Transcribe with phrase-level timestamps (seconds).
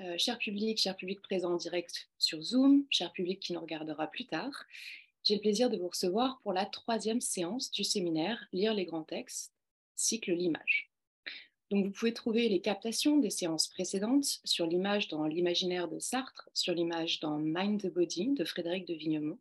[0.00, 4.06] Euh, cher public, cher public présent en direct sur Zoom, cher public qui nous regardera
[4.06, 4.64] plus tard,
[5.24, 9.02] j'ai le plaisir de vous recevoir pour la troisième séance du séminaire Lire les grands
[9.02, 9.52] textes,
[9.96, 10.92] cycle l'image.
[11.70, 16.48] Donc vous pouvez trouver les captations des séances précédentes sur l'image dans l'imaginaire de Sartre,
[16.54, 19.38] sur l'image dans Mind the Body de Frédéric de Vignemont,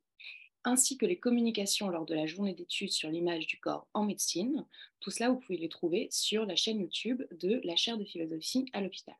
[0.63, 4.65] ainsi que les communications lors de la journée d'études sur l'image du corps en médecine.
[5.01, 8.65] Tout cela, vous pouvez les trouver sur la chaîne YouTube de la chaire de philosophie
[8.73, 9.15] à l'hôpital.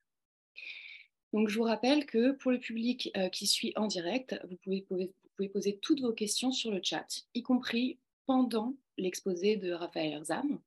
[1.34, 5.12] Donc, je vous rappelle que pour le public euh, qui suit en direct, vous pouvez,
[5.50, 10.60] poser toutes vos questions sur le chat, y compris pendant l'exposé de Raphaël Erzam.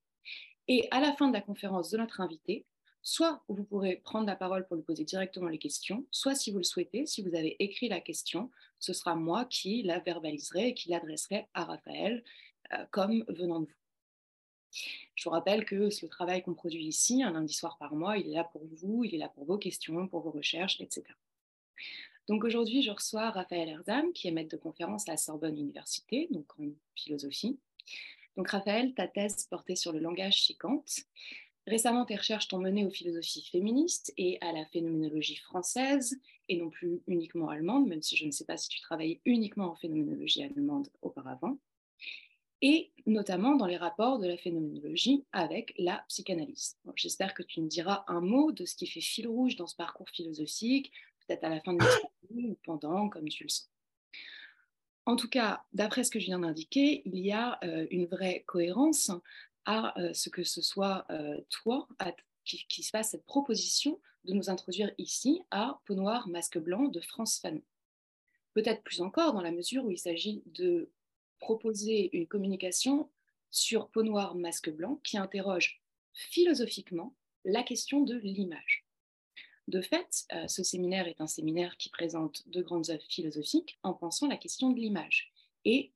[0.69, 2.65] Et à la fin de la conférence de notre invité,
[3.03, 6.59] soit vous pourrez prendre la parole pour lui poser directement les questions, soit si vous
[6.59, 10.75] le souhaitez, si vous avez écrit la question, ce sera moi qui la verbaliserai et
[10.75, 12.23] qui l'adresserai à Raphaël
[12.73, 13.80] euh, comme venant de vous.
[15.15, 18.29] Je vous rappelle que le travail qu'on produit ici, un lundi soir par mois, il
[18.29, 21.05] est là pour vous, il est là pour vos questions, pour vos recherches, etc.
[22.29, 26.29] Donc aujourd'hui, je reçois Raphaël Erzam, qui est maître de conférence à la Sorbonne Université,
[26.31, 27.59] donc en philosophie.
[28.37, 30.85] Donc Raphaël, ta thèse portait sur le langage chez Kant.
[31.67, 36.71] Récemment, tes recherches t'ont mené aux philosophies féministes et à la phénoménologie française, et non
[36.71, 40.43] plus uniquement allemande, même si je ne sais pas si tu travaillais uniquement en phénoménologie
[40.43, 41.59] allemande auparavant
[42.63, 46.77] et notamment dans les rapports de la phénoménologie avec la psychanalyse.
[46.95, 49.77] J'espère que tu nous diras un mot de ce qui fait fil rouge dans ce
[49.77, 50.93] parcours philosophique,
[51.27, 53.71] peut-être à la fin de l'exposé ou pendant, comme tu le sens.
[55.07, 58.45] En tout cas, d'après ce que je viens d'indiquer, il y a euh, une vraie
[58.47, 59.11] cohérence
[59.65, 61.89] à euh, ce que ce soit euh, toi
[62.45, 66.89] qui, qui, se fasse cette proposition de nous introduire ici à Peau noir, masque blanc
[66.89, 67.63] de France Fanon.
[68.55, 70.91] Peut-être plus encore dans la mesure où il s'agit de
[71.41, 73.11] proposer une communication
[73.51, 77.15] sur peau noire, masque blanc qui interroge philosophiquement
[77.45, 78.85] la question de l'image.
[79.69, 83.95] De fait, euh, ce séminaire est un séminaire qui présente de grandes œuvres philosophiques en
[83.95, 85.33] pensant la question de l'image
[85.65, 85.93] et,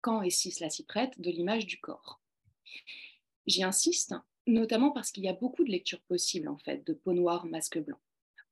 [0.00, 2.20] quand et si cela s'y prête, de l'image du corps.
[3.46, 4.14] J'y insiste,
[4.46, 7.78] notamment parce qu'il y a beaucoup de lectures possibles en fait de Peau noire, masque
[7.78, 7.98] blanc.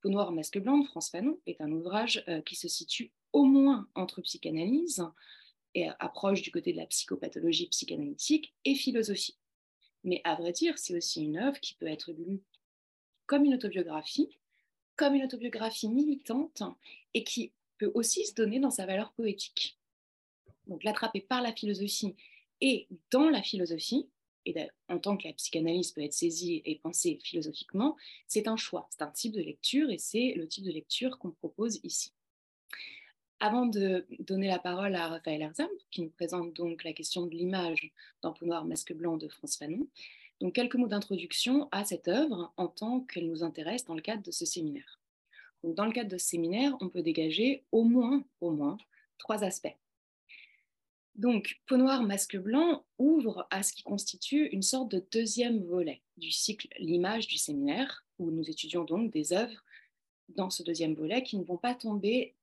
[0.02, 3.44] Peau noire, masque blanc de France Fanon est un ouvrage euh, qui se situe au
[3.44, 5.02] moins entre psychanalyse,
[5.76, 9.36] et approche du côté de la psychopathologie psychanalytique et philosophie.
[10.04, 12.40] Mais à vrai dire, c'est aussi une œuvre qui peut être lue
[13.26, 14.38] comme une autobiographie,
[14.96, 16.62] comme une autobiographie militante
[17.12, 19.78] et qui peut aussi se donner dans sa valeur poétique.
[20.66, 22.16] Donc l'attraper par la philosophie
[22.62, 24.08] et dans la philosophie,
[24.46, 24.56] et
[24.88, 27.96] en tant que la psychanalyse peut être saisie et pensée philosophiquement,
[28.28, 31.32] c'est un choix, c'est un type de lecture et c'est le type de lecture qu'on
[31.32, 32.15] propose ici.
[33.38, 37.34] Avant de donner la parole à Raphaël Erzam, qui nous présente donc la question de
[37.34, 37.92] l'image
[38.22, 39.86] dans noir, masque blanc de France Fanon,
[40.40, 44.22] donc quelques mots d'introduction à cette œuvre en tant qu'elle nous intéresse dans le cadre
[44.22, 45.00] de ce séminaire.
[45.64, 48.78] Dans le cadre de ce séminaire, on peut dégager au moins, au moins
[49.18, 49.76] trois aspects.
[51.14, 56.02] Donc, Peau noire, masque blanc ouvre à ce qui constitue une sorte de deuxième volet
[56.16, 59.62] du cycle L'image du séminaire, où nous étudions donc des œuvres
[60.28, 62.35] dans ce deuxième volet qui ne vont pas tomber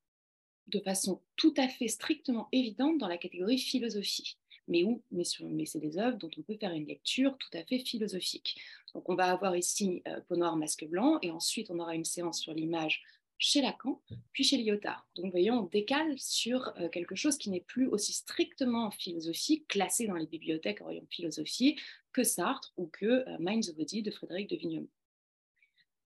[0.67, 4.37] de façon tout à fait strictement évidente dans la catégorie philosophie.
[4.67, 5.01] Mais où?
[5.11, 8.59] Mais, mais c'est des œuvres dont on peut faire une lecture tout à fait philosophique.
[8.93, 12.05] Donc on va avoir ici euh, Peau noire, masque blanc, et ensuite on aura une
[12.05, 13.03] séance sur l'image
[13.37, 14.01] chez Lacan,
[14.31, 15.05] puis chez Lyotard.
[15.15, 19.67] Donc vous voyez, on décale sur euh, quelque chose qui n'est plus aussi strictement philosophique,
[19.67, 21.77] classé dans les bibliothèques en philosophie,
[22.13, 24.87] que Sartre ou que euh, Mind the Body de Frédéric de Vignemont.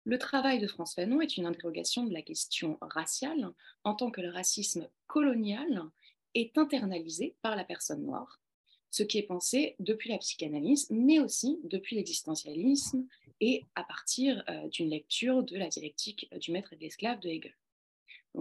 [0.04, 3.52] Le travail de France Fanon est une interrogation de la question raciale
[3.84, 5.84] en tant que le racisme colonial
[6.34, 8.42] est internalisé par la personne noire,
[8.90, 13.06] ce qui est pensé depuis la psychanalyse, mais aussi depuis l'existentialisme
[13.42, 17.30] et à partir euh, d'une lecture de la dialectique du maître et de l'esclave de
[17.30, 17.56] Hegel.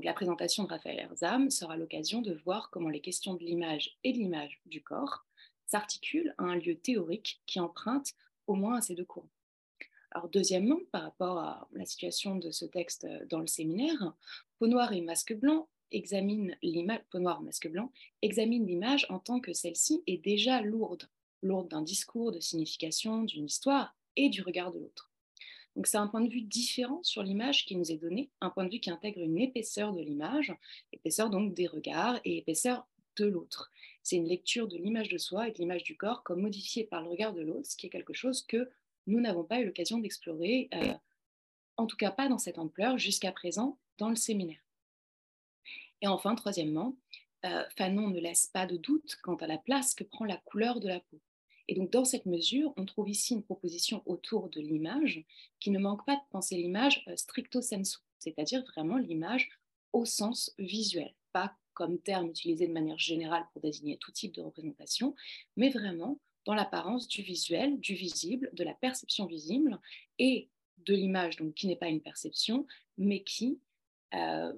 [0.02, 4.12] La présentation de Raphaël Erzam sera l'occasion de voir comment les questions de l'image et
[4.12, 5.26] de l'image du corps
[5.66, 8.14] s'articulent à un lieu théorique qui emprunte
[8.46, 9.28] au moins à ces deux courants.
[10.12, 14.14] Alors deuxièmement, par rapport à la situation de ce texte euh, dans le séminaire,
[14.58, 17.90] Peau noire et masque blanc examine l'image, peau noire, masque blanc,
[18.22, 21.08] l'image en tant que celle-ci est déjà lourde,
[21.42, 25.10] lourde d'un discours, de signification, d'une histoire et du regard de l'autre.
[25.76, 28.64] Donc c'est un point de vue différent sur l'image qui nous est donné, un point
[28.64, 30.52] de vue qui intègre une épaisseur de l'image,
[30.92, 32.86] épaisseur donc des regards et épaisseur
[33.16, 33.70] de l'autre.
[34.02, 37.02] C'est une lecture de l'image de soi et de l'image du corps comme modifiée par
[37.02, 38.68] le regard de l'autre, ce qui est quelque chose que
[39.06, 40.94] nous n'avons pas eu l'occasion d'explorer, euh,
[41.76, 44.62] en tout cas pas dans cette ampleur jusqu'à présent dans le séminaire.
[46.02, 46.96] Et enfin, troisièmement,
[47.44, 50.80] euh, Fanon ne laisse pas de doute quant à la place que prend la couleur
[50.80, 51.20] de la peau.
[51.68, 55.24] Et donc, dans cette mesure, on trouve ici une proposition autour de l'image
[55.60, 59.50] qui ne manque pas de penser l'image euh, stricto sensu, c'est-à-dire vraiment l'image
[59.92, 64.42] au sens visuel, pas comme terme utilisé de manière générale pour désigner tout type de
[64.42, 65.14] représentation,
[65.56, 69.78] mais vraiment dans l'apparence du visuel, du visible, de la perception visible
[70.18, 70.48] et
[70.78, 72.66] de l'image, donc qui n'est pas une perception,
[72.96, 73.60] mais qui
[74.14, 74.52] euh,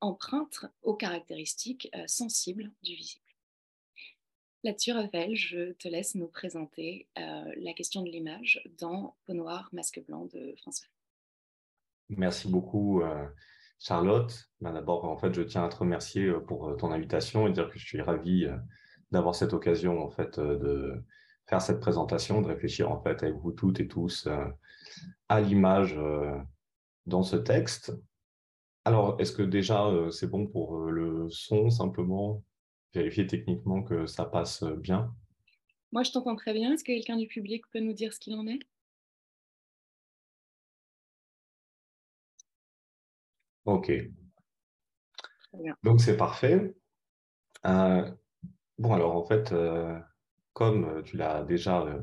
[0.00, 3.24] emprunte aux caractéristiques euh, sensibles du visible.
[4.64, 9.68] Là-dessus, Raphaël, je te laisse nous présenter euh, la question de l'image dans Peau noire,
[9.72, 10.88] masque blanc de François.
[12.10, 13.02] Merci beaucoup,
[13.78, 14.48] Charlotte.
[14.60, 17.78] Ben, d'abord, en fait, je tiens à te remercier pour ton invitation et dire que
[17.78, 18.46] je suis ravi
[19.10, 21.02] d'avoir cette occasion en fait de
[21.46, 24.28] faire cette présentation, de réfléchir en fait avec vous toutes et tous
[25.28, 25.98] à l'image
[27.06, 27.92] dans ce texte.
[28.84, 32.42] Alors, est-ce que déjà c'est bon pour le son simplement?
[32.94, 35.14] Vérifier techniquement que ça passe bien.
[35.92, 36.72] Moi, je t'entends très bien.
[36.72, 38.60] Est-ce que quelqu'un du public peut nous dire ce qu'il en est?
[43.66, 43.92] Ok.
[45.82, 46.74] Donc, c'est parfait.
[48.78, 49.98] Bon, alors en fait, euh,
[50.52, 52.00] comme euh, tu l'as déjà euh,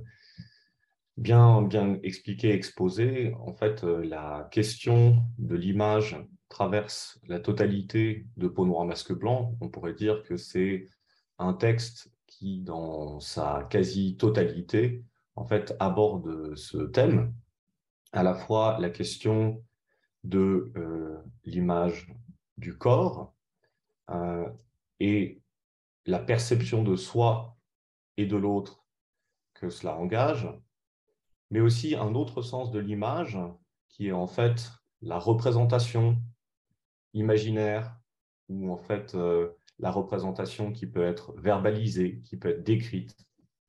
[1.15, 6.17] bien, bien expliqué, exposé, en fait, la question de l'image
[6.49, 9.55] traverse la totalité de Peau noire masque blanc.
[9.61, 10.89] On pourrait dire que c'est
[11.39, 15.05] un texte qui, dans sa quasi-totalité,
[15.37, 17.33] en fait, aborde ce thème,
[18.11, 19.63] à la fois la question
[20.25, 20.73] de
[21.45, 22.13] l'image
[22.57, 23.33] du corps
[24.99, 25.41] et
[26.05, 27.57] la perception de soi
[28.17, 28.85] et de l'autre
[29.53, 30.47] que cela engage,
[31.49, 33.37] mais aussi un autre sens de l'image
[33.89, 34.71] qui est en fait
[35.01, 36.21] la représentation
[37.13, 37.97] imaginaire
[38.49, 43.15] ou en fait euh, la représentation qui peut être verbalisée, qui peut être décrite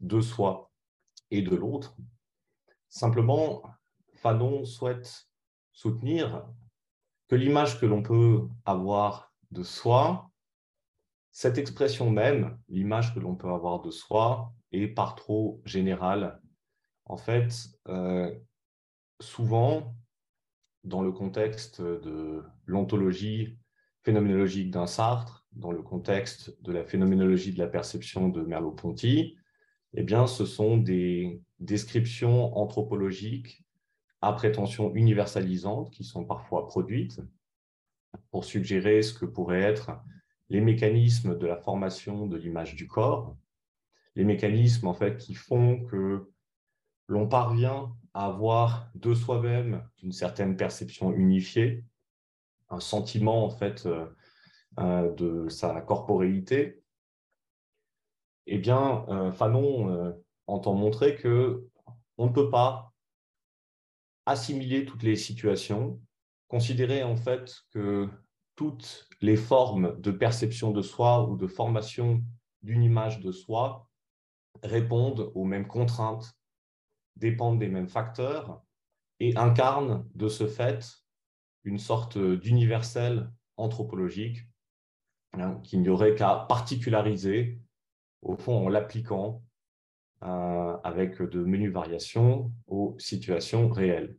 [0.01, 0.71] de soi
[1.31, 1.97] et de l'autre.
[2.89, 3.63] Simplement,
[4.15, 5.29] Fanon souhaite
[5.73, 6.47] soutenir
[7.29, 10.31] que l'image que l'on peut avoir de soi
[11.37, 16.41] cette expression même, l'image que l'on peut avoir de soi, est par trop générale.
[17.05, 17.53] En fait,
[17.89, 18.35] euh,
[19.21, 19.95] souvent,
[20.83, 23.59] dans le contexte de l'ontologie
[24.03, 29.37] phénoménologique d'un Sartre, dans le contexte de la phénoménologie de la perception de Merleau-Ponty,
[29.93, 33.63] eh bien, ce sont des descriptions anthropologiques
[34.23, 37.21] à prétention universalisante qui sont parfois produites
[38.31, 39.91] pour suggérer ce que pourrait être
[40.49, 43.37] les mécanismes de la formation de l'image du corps,
[44.15, 46.31] les mécanismes en fait qui font que
[47.09, 51.85] l'on parvient à avoir de soi-même une certaine perception unifiée,
[52.71, 54.07] un sentiment en fait euh,
[54.79, 56.83] euh, de sa corporéité.
[58.47, 60.17] Eh bien, euh, Fanon
[60.47, 61.67] entend montrer que
[62.17, 62.93] on ne peut pas
[64.25, 66.01] assimiler toutes les situations,
[66.49, 68.09] considérer en fait que
[68.57, 72.25] toutes les formes de perception de soi ou de formation
[72.63, 73.89] d'une image de soi
[74.63, 76.37] répondent aux mêmes contraintes,
[77.17, 78.63] dépendent des mêmes facteurs
[79.21, 80.85] et incarnent de ce fait
[81.65, 84.39] une sorte d'universel anthropologique
[85.33, 87.61] hein, qu'il n'y aurait qu'à particulariser,
[88.23, 89.43] au fond en l'appliquant
[90.23, 94.17] euh, avec de menus variations aux situations réelles.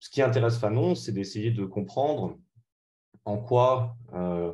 [0.00, 2.38] Ce qui intéresse Fanon, c'est d'essayer de comprendre
[3.24, 4.52] en quoi, euh,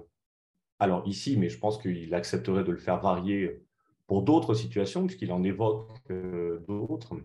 [0.78, 3.62] alors ici, mais je pense qu'il accepterait de le faire varier
[4.06, 7.16] pour d'autres situations, puisqu'il en évoque euh, d'autres,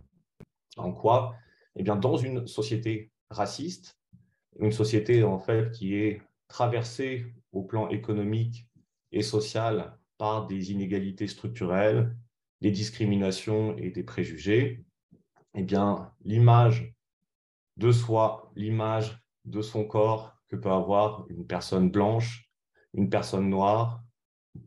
[0.77, 1.35] en quoi,
[1.75, 3.97] eh bien, dans une société raciste,
[4.59, 8.67] une société en fait qui est traversée au plan économique
[9.11, 12.15] et social par des inégalités structurelles,
[12.61, 14.85] des discriminations et des préjugés,
[15.55, 16.93] eh bien, l'image
[17.77, 22.49] de soi, l'image de son corps, peut avoir une personne blanche,
[22.93, 24.03] une personne noire,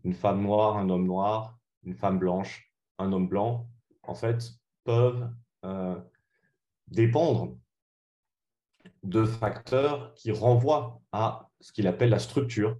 [0.04, 3.68] une femme noire, un homme noir, une femme blanche, un homme blanc,
[4.02, 4.50] en fait,
[4.84, 5.30] peuvent
[5.64, 5.98] euh,
[6.88, 7.56] dépendre
[9.02, 12.78] de facteurs qui renvoient à ce qu'il appelle la structure,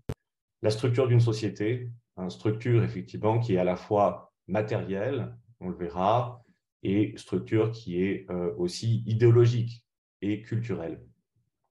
[0.63, 5.77] la structure d'une société, une structure effectivement qui est à la fois matérielle, on le
[5.77, 6.43] verra,
[6.83, 9.85] et structure qui est euh, aussi idéologique
[10.23, 11.03] et culturelle.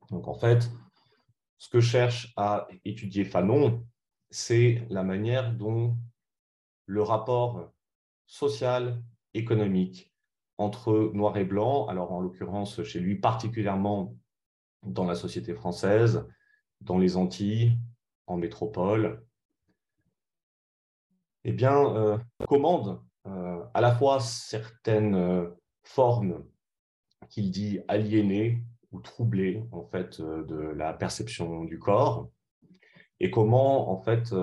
[0.10, 0.70] Donc en fait,
[1.58, 3.86] ce que cherche à étudier Fanon,
[4.30, 5.98] c'est la manière dont
[6.86, 7.72] le rapport
[8.28, 9.02] social,
[9.34, 10.12] économique
[10.58, 14.16] entre noir et blanc, alors en l'occurrence chez lui particulièrement
[14.84, 16.28] dans la société française,
[16.82, 17.78] dans les Antilles,
[18.26, 19.24] en métropole,
[21.44, 25.50] eh bien, euh, commande euh, à la fois certaines euh,
[25.84, 26.46] formes
[27.30, 28.64] qu'il dit aliénées
[29.20, 32.30] ou en fait de la perception du corps
[33.20, 34.34] et comment en fait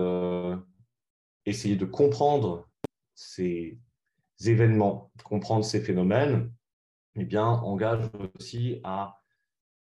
[1.46, 2.68] essayer de comprendre
[3.14, 3.78] ces
[4.44, 6.52] événements, comprendre ces phénomènes,
[7.16, 9.20] eh bien, engage aussi à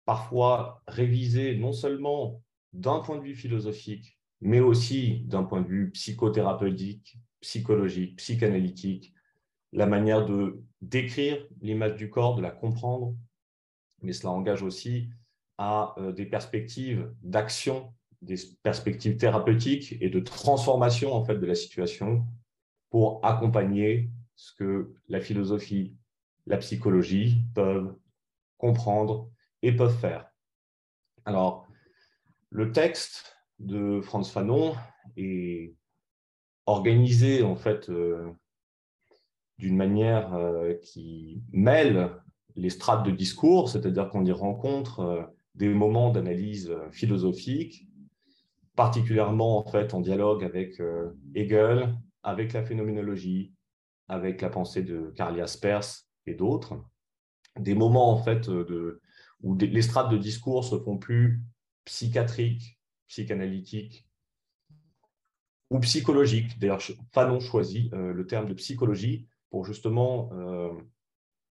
[0.06, 5.92] parfois réviser non seulement d'un point de vue philosophique, mais aussi d'un point de vue
[5.92, 9.14] psychothérapeutique, psychologique, psychanalytique,
[9.72, 13.16] la manière de décrire l'image du corps, de la comprendre,
[14.04, 15.10] mais cela engage aussi
[15.58, 21.56] à euh, des perspectives d'action, des perspectives thérapeutiques et de transformation en fait de la
[21.56, 22.26] situation
[22.90, 25.96] pour accompagner ce que la philosophie,
[26.46, 27.96] la psychologie peuvent
[28.58, 29.30] comprendre
[29.62, 30.30] et peuvent faire.
[31.26, 31.68] Alors,
[32.50, 34.76] le texte de Franz Fanon
[35.18, 35.76] est
[36.66, 38.32] organisé en fait euh,
[39.58, 42.12] d'une manière euh, qui mêle
[42.56, 45.24] les strates de discours, c'est-à-dire qu'on y rencontre euh,
[45.56, 47.88] des moments d'analyse philosophique,
[48.76, 50.82] particulièrement en fait en dialogue avec
[51.36, 53.54] Hegel, avec la phénoménologie,
[54.08, 55.86] avec la pensée de Karl Jaspers
[56.26, 56.84] et d'autres,
[57.60, 59.00] des moments en fait de,
[59.42, 61.42] où les strates de discours se font plus
[61.86, 64.08] psychiatriques, psychanalytiques
[65.70, 66.58] ou psychologiques.
[66.60, 66.82] D'ailleurs,
[67.12, 70.72] Fanon choisit euh, le terme de psychologie pour justement euh,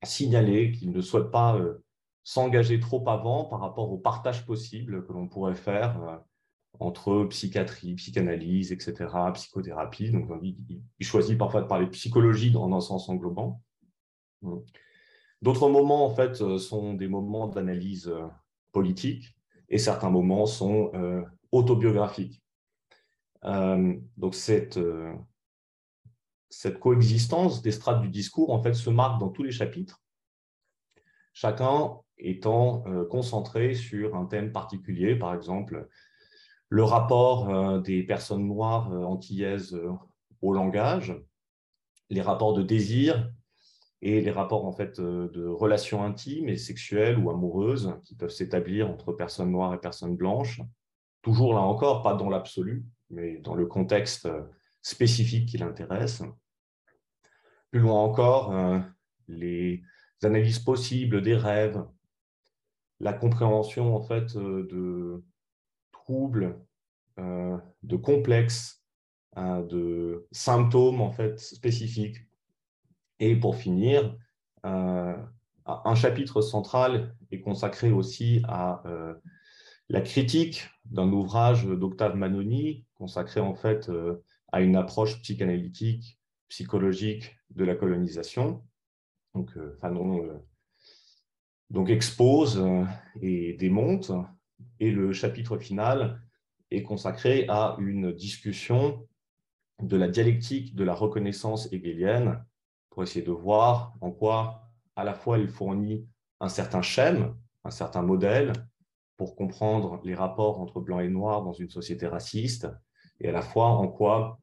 [0.03, 1.83] signaler qu'il ne souhaite pas euh,
[2.23, 6.21] s'engager trop avant par rapport au partage possible que l'on pourrait faire
[6.79, 10.11] entre psychiatrie, psychanalyse, etc., psychothérapie.
[10.11, 13.61] Donc, il, choisit parfois de parler psychologie dans un sens englobant.
[15.41, 18.27] D'autres moments, en fait, euh, sont des moments d'analyse euh,
[18.71, 19.35] politique
[19.69, 22.41] et certains moments sont euh, autobiographiques.
[23.43, 24.79] donc, cette,
[26.49, 30.01] cette coexistence des strates du discours, en fait, se marque dans tous les chapitres,
[31.33, 35.87] chacun étant concentré sur un thème particulier, par exemple,
[36.67, 39.79] le rapport des personnes noires antillaises
[40.41, 41.15] au langage,
[42.09, 43.31] les rapports de désir
[44.01, 48.29] et les rapports en fait euh, de relations intimes et sexuelles ou amoureuses qui peuvent
[48.29, 50.61] s'établir entre personnes noires et personnes blanches.
[51.21, 54.29] Toujours là encore, pas dans l'absolu, mais dans le contexte
[54.79, 56.23] euh, spécifique qui l'intéresse.
[57.71, 58.79] Plus loin encore, euh,
[59.27, 59.81] les
[60.23, 61.85] analyses possibles des rêves,
[62.99, 65.23] la compréhension en fait de
[65.91, 66.59] troubles,
[67.17, 68.83] de complexes,
[69.37, 72.17] de symptômes en fait spécifiques
[73.19, 74.15] et pour finir,
[74.65, 75.15] euh,
[75.65, 79.13] un chapitre central est consacré aussi à euh,
[79.89, 87.37] la critique d'un ouvrage d'Octave Manoni, consacré en fait euh, à une approche psychanalytique, psychologique
[87.49, 88.63] de la colonisation.
[89.33, 90.41] Donc, Fanon
[91.69, 92.65] donc expose
[93.21, 94.11] et démonte,
[94.79, 96.21] et le chapitre final
[96.71, 99.07] est consacré à une discussion
[99.81, 102.43] de la dialectique de la reconnaissance hegelienne
[102.89, 104.63] pour essayer de voir en quoi
[104.95, 106.07] à la fois il fournit
[106.39, 108.53] un certain schème, un certain modèle
[109.15, 112.67] pour comprendre les rapports entre blanc et noir dans une société raciste,
[113.19, 114.39] et à la fois en quoi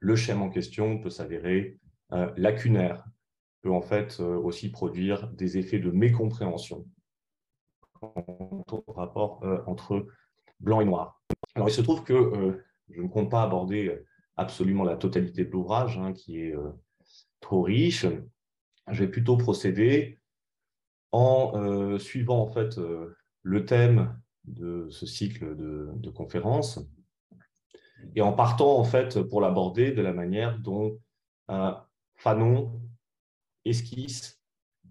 [0.00, 1.78] le schème en question peut s'avérer
[2.12, 3.04] euh, lacunaire,
[3.62, 6.86] peut en fait euh, aussi produire des effets de mécompréhension
[8.00, 10.06] au rapport euh, entre
[10.60, 11.20] blanc et noir.
[11.54, 14.04] Alors il se trouve que je ne compte pas aborder
[14.36, 16.54] absolument la totalité de l'ouvrage, hein, qui est
[17.40, 18.06] trop riche.
[18.90, 20.18] Je vais plutôt procéder
[21.10, 22.78] en suivant en fait
[23.42, 26.80] le thème de ce cycle de, conférences
[28.14, 30.98] et en partant en fait pour l'aborder de la manière dont
[31.50, 31.72] euh,
[32.16, 32.80] Fanon
[33.64, 34.40] esquisse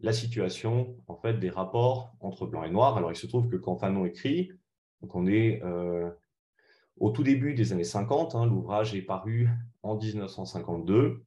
[0.01, 2.97] la situation en fait des rapports entre blanc et noir.
[2.97, 4.51] Alors il se trouve que quand Fanon écrit,
[5.01, 5.61] donc on est
[6.99, 9.49] au tout début des années 50, hein, l'ouvrage est paru
[9.83, 11.23] en 1952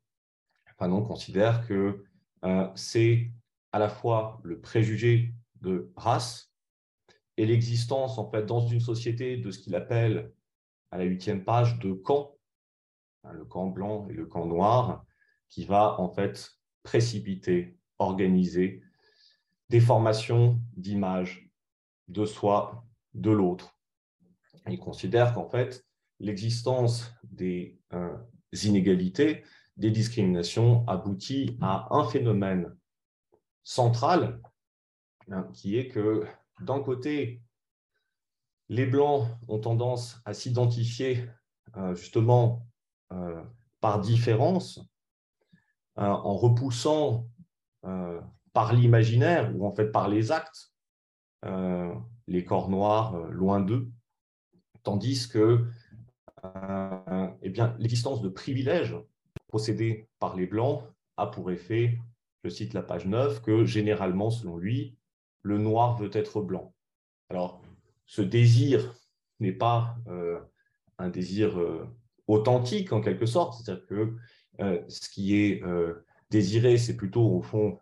[0.81, 2.03] Fanon considère que
[2.43, 3.31] euh, c'est
[3.71, 6.51] à la fois le préjugé de race
[7.37, 10.33] et l'existence, en fait, dans une société de ce qu'il appelle,
[10.91, 12.37] à la huitième page, de camps,
[13.25, 15.05] hein, le camp blanc et le camp noir,
[15.49, 16.51] qui va, en fait,
[16.83, 18.83] précipiter, organiser
[19.69, 21.51] des formations d'images
[22.09, 23.77] de soi, de l'autre.
[24.69, 25.85] Il considère qu'en fait,
[26.19, 28.17] l'existence des euh,
[28.65, 29.45] inégalités
[29.77, 32.77] des discriminations aboutit à un phénomène
[33.63, 34.41] central
[35.31, 36.27] hein, qui est que
[36.61, 37.43] d'un côté,
[38.71, 41.27] les Blancs ont tendance à s'identifier
[41.77, 42.67] euh, justement
[43.13, 43.43] euh,
[43.81, 44.79] par différence
[45.99, 47.27] euh, en repoussant
[48.53, 50.71] par l'imaginaire ou en fait par les actes
[52.27, 53.91] les corps noirs loin d'eux,
[54.83, 55.67] tandis que
[56.45, 58.95] eh l'existence de privilèges
[59.49, 60.83] possédés par les Blancs
[61.17, 61.99] a pour effet,
[62.45, 64.99] je cite la page 9, que généralement, selon lui,
[65.41, 66.75] le noir veut être blanc.
[67.31, 67.63] Alors,
[68.11, 68.93] ce désir
[69.39, 70.41] n'est pas euh,
[70.99, 71.87] un désir euh,
[72.27, 74.17] authentique en quelque sorte, c'est-à-dire que
[74.59, 75.63] euh, ce qui est
[76.29, 77.79] désiré, c'est plutôt au fond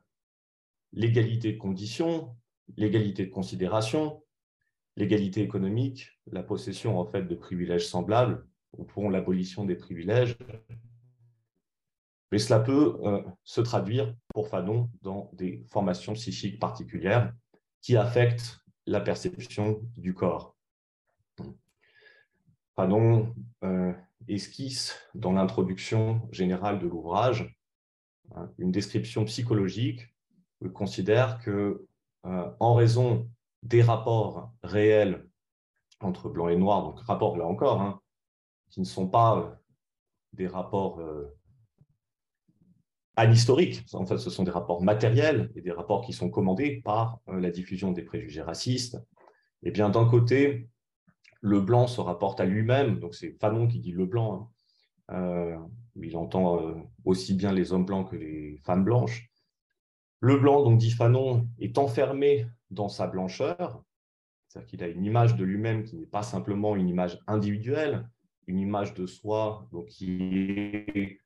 [0.93, 2.37] l'égalité de conditions,
[2.77, 4.23] l'égalité de considération,
[4.97, 10.37] l'égalité économique, la possession en fait de privilèges semblables, au fond l'abolition des privilèges.
[12.33, 12.99] Mais cela peut
[13.45, 17.33] se traduire pour Fanon dans des formations psychiques particulières
[17.81, 20.57] qui affectent la perception du corps.
[22.75, 23.93] Fanon euh,
[24.29, 27.55] esquisse dans l'introduction générale de l'ouvrage
[28.35, 30.15] hein, une description psychologique
[30.73, 31.87] considère que,
[32.25, 33.31] euh, en raison
[33.63, 35.29] des rapports réels
[36.01, 38.01] entre blanc et noir, donc rapports là encore, hein,
[38.71, 39.51] qui ne sont pas euh,
[40.33, 41.01] des rapports
[43.19, 43.85] anhistoriques.
[43.93, 47.41] En fait, ce sont des rapports matériels et des rapports qui sont commandés par euh,
[47.41, 48.95] la diffusion des préjugés racistes.
[49.65, 50.69] Et eh bien, d'un côté,
[51.41, 54.53] le blanc se rapporte à lui-même, donc c'est Fanon qui dit le blanc,
[55.09, 55.17] hein.
[55.17, 55.59] euh,
[56.01, 59.29] il entend euh, aussi bien les hommes blancs que les femmes blanches.
[60.21, 63.83] Le blanc, donc dit Fanon, est enfermé dans sa blancheur,
[64.47, 68.09] c'est-à-dire qu'il a une image de lui-même qui n'est pas simplement une image individuelle,
[68.47, 70.23] une image de soi donc qui
[70.95, 71.19] est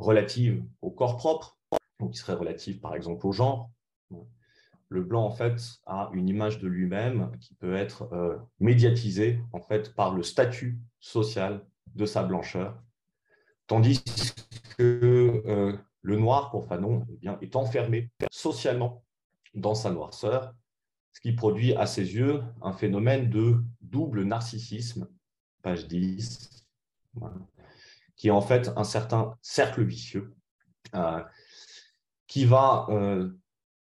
[0.00, 1.58] relative au corps propre,
[2.00, 3.70] ou qui serait relative par exemple au genre.
[4.88, 9.60] Le blanc, en fait, a une image de lui-même qui peut être euh, médiatisée en
[9.60, 12.82] fait, par le statut social de sa blancheur,
[13.68, 14.02] tandis
[14.76, 19.04] que euh, le noir, pour Fanon, eh bien, est enfermé socialement
[19.54, 20.54] dans sa noirceur,
[21.12, 25.08] ce qui produit à ses yeux un phénomène de double narcissisme,
[25.62, 26.66] page 10,
[28.20, 30.34] qui est en fait un certain cercle vicieux
[30.94, 31.24] euh,
[32.26, 33.30] qui va euh,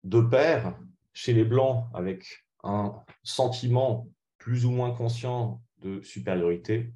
[0.04, 0.76] de pair
[1.14, 4.10] chez les Blancs avec un sentiment
[4.40, 6.92] plus ou moins conscient de supériorité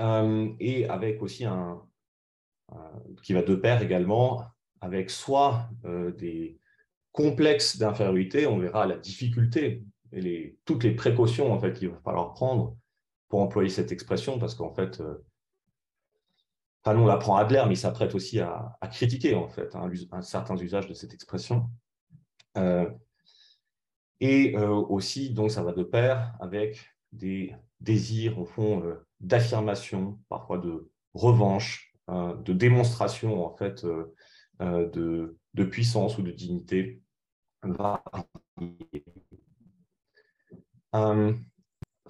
[0.00, 1.80] euh, et avec aussi un,
[3.22, 4.44] qui va de pair également
[4.82, 5.70] avec soit
[6.18, 6.58] des
[7.12, 12.34] complexes d'infériorité, on verra la difficulté et toutes les précautions en fait qu'il va falloir
[12.34, 12.76] prendre
[13.28, 15.02] pour employer cette expression, parce qu'en fait,
[16.84, 20.86] Fanon l'apprend Adler, mais il s'apprête aussi à, critiquer en fait hein, un, certain usage
[20.86, 21.70] de cette expression.
[22.58, 22.90] Euh,
[24.20, 30.20] et euh, aussi, donc, ça va de pair avec des désirs, au fond, euh, d'affirmation,
[30.28, 33.86] parfois de revanche, hein, de démonstration, en fait,
[34.60, 37.02] de, de, puissance ou de dignité.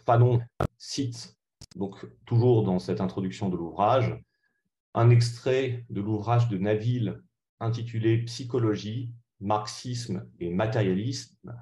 [0.04, 0.40] Fanon
[0.78, 1.36] cite,
[1.76, 4.20] donc, toujours dans cette introduction de l'ouvrage,
[4.94, 7.22] un extrait de l'ouvrage de Naville
[7.60, 11.54] intitulé Psychologie, marxisme et matérialisme,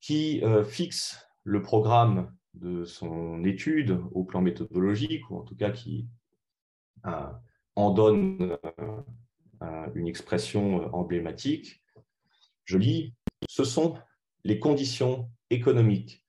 [0.00, 5.70] qui euh, fixe le programme de son étude au plan méthodologique, ou en tout cas
[5.70, 6.08] qui
[7.06, 7.30] euh,
[7.74, 8.56] en donne
[9.62, 11.82] euh, une expression emblématique.
[12.64, 13.14] Je lis,
[13.48, 13.98] ce sont
[14.44, 16.24] les conditions économiques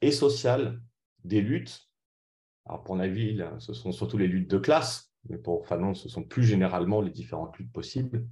[0.00, 0.80] et sociales
[1.24, 1.90] des luttes.
[2.66, 6.22] Alors pour Naville, ce sont surtout les luttes de classe, mais pour Fanon, ce sont
[6.22, 8.26] plus généralement les différentes luttes possibles.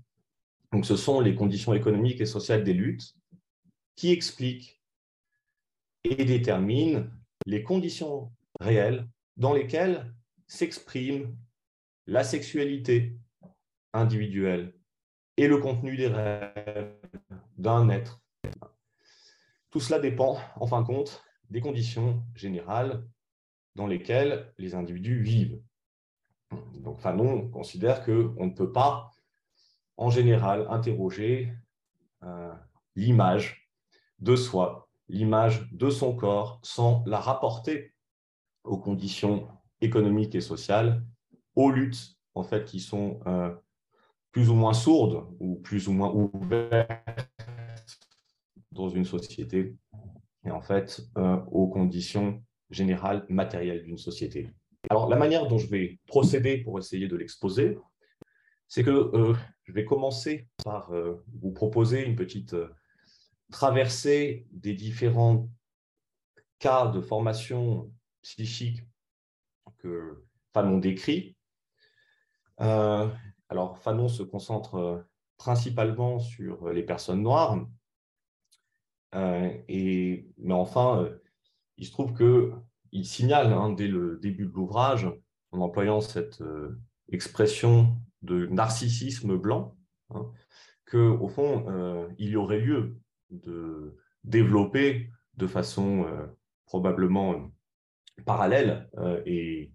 [0.72, 3.14] Donc, ce sont les conditions économiques et sociales des luttes
[3.96, 4.82] qui expliquent
[6.04, 7.06] et déterminent
[7.46, 10.12] les conditions réelles dans lesquelles
[10.46, 11.36] s'exprime
[12.06, 13.16] la sexualité
[13.92, 14.74] individuelle
[15.36, 16.94] et le contenu des rêves
[17.56, 18.20] d'un être.
[19.70, 23.06] Tout cela dépend, en fin de compte, des conditions générales
[23.74, 25.62] dans lesquelles les individus vivent.
[26.76, 29.10] Donc Fanon considère qu'on ne peut pas,
[29.96, 31.52] en général, interroger
[32.22, 32.52] euh,
[32.96, 33.68] l'image
[34.18, 37.94] de soi, l'image de son corps, sans la rapporter
[38.64, 39.48] aux conditions
[39.80, 41.04] économiques et sociales,
[41.56, 43.54] aux luttes en fait qui sont euh,
[44.30, 47.30] plus ou moins sourdes ou plus ou moins ouvertes
[48.70, 49.76] dans une société,
[50.44, 54.50] et en fait euh, aux conditions générales matérielles d'une société.
[54.90, 57.78] Alors, la manière dont je vais procéder pour essayer de l'exposer,
[58.68, 62.68] c'est que euh, je vais commencer par euh, vous proposer une petite euh,
[63.50, 65.48] traversée des différents
[66.58, 67.92] cas de formation
[68.22, 68.82] psychique
[69.78, 71.36] que Fanon décrit.
[72.56, 75.04] alors, Fanon se concentre
[75.36, 77.58] principalement sur les personnes noires,
[79.68, 81.10] et, mais enfin,
[81.76, 82.14] il se trouve
[82.92, 85.08] qu'il signale hein, dès le début de l'ouvrage,
[85.50, 86.42] en employant cette
[87.10, 89.76] expression de narcissisme blanc,
[90.10, 90.30] hein,
[90.90, 91.66] qu'au fond,
[92.18, 92.96] il y aurait lieu
[93.30, 96.06] de développer de façon
[96.66, 97.50] probablement
[98.24, 98.88] parallèle
[99.26, 99.72] et,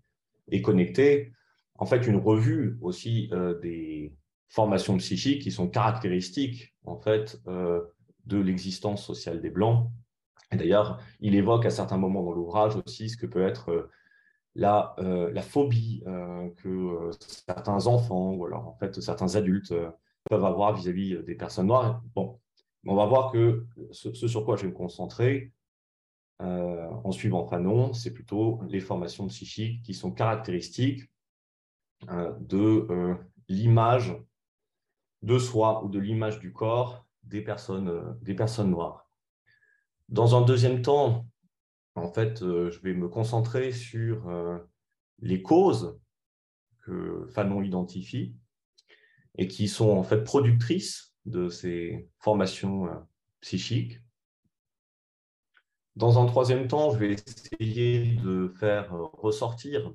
[0.48, 1.34] et connectée
[1.78, 4.14] en fait une revue aussi euh, des
[4.50, 7.82] formations psychiques qui sont caractéristiques en fait euh,
[8.26, 9.90] de l'existence sociale des Blancs.
[10.52, 13.92] D'ailleurs, il évoque à certains moments dans l'ouvrage aussi ce que peut être euh,
[14.56, 16.04] la, la, phobie
[16.56, 19.72] que certains enfants ou alors en fait certains adultes
[20.32, 22.02] peuvent avoir vis-à-vis des personnes noires.
[22.16, 22.40] Bon,
[22.88, 25.52] on va voir que ce, sur quoi je vais me concentrer
[26.40, 31.08] en suivant Fanon, c'est plutôt les formations psychiques qui sont caractéristiques
[32.10, 33.16] euh, de euh,
[33.50, 34.16] l'image
[35.24, 39.07] de soi ou de l'image du corps euh, des personnes noires.
[40.10, 41.28] Dans un deuxième temps,
[41.96, 44.32] en fait, je vais me concentrer sur
[45.20, 46.00] les causes
[46.82, 48.36] que Fanon identifie
[49.38, 52.88] et qui sont en fait productrices de ces formations
[53.42, 54.00] psychiques.
[55.96, 59.92] Dans un troisième temps, je vais essayer de faire ressortir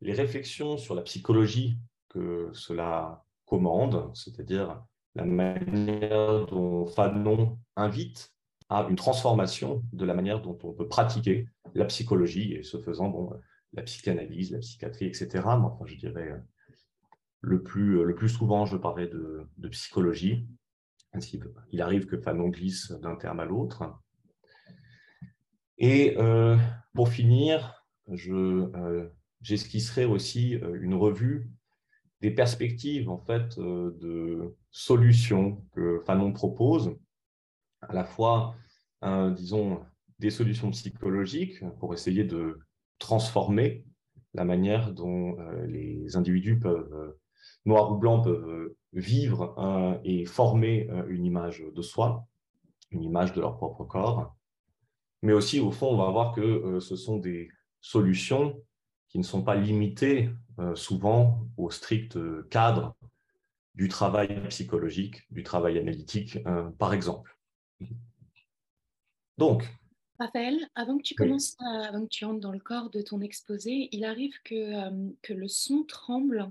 [0.00, 8.32] les réflexions sur la psychologie que cela commande, c'est-à-dire la manière dont Fanon invite
[8.68, 13.08] à une transformation de la manière dont on peut pratiquer la psychologie, et ce faisant,
[13.08, 13.32] bon,
[13.72, 15.28] la psychanalyse, la psychiatrie, etc.
[15.32, 16.32] Mais enfin, je dirais,
[17.40, 20.46] le plus, le plus souvent, je parlais de, psychologie.
[21.72, 23.98] Il arrive que Fanon glisse d'un terme à l'autre.
[25.78, 26.56] Et euh,
[26.92, 29.08] pour finir, je euh,
[29.40, 31.50] j'esquisserai aussi euh, une revue
[32.20, 36.96] des perspectives en fait de solutions que Fanon propose,
[37.82, 38.54] à la fois,
[39.02, 39.80] disons,
[40.18, 42.58] des solutions psychologiques pour essayer de
[42.98, 43.84] transformer
[44.34, 47.16] la manière dont euh, les individus peuvent,
[47.64, 52.26] noirs ou blancs, peuvent vivre et former une image de soi,
[52.90, 54.36] une image de leur propre corps.
[55.22, 57.48] Mais aussi, au fond, on va voir que ce sont des
[57.80, 58.60] solutions
[59.08, 62.96] qui ne sont pas limités euh, souvent au strict euh, cadre
[63.74, 67.37] du travail psychologique, du travail analytique, euh, par exemple.
[69.36, 69.64] Donc.
[70.18, 73.88] Raphaël, avant que tu commences, avant que tu entres dans le corps de ton exposé,
[73.92, 76.50] il arrive que, que le son tremble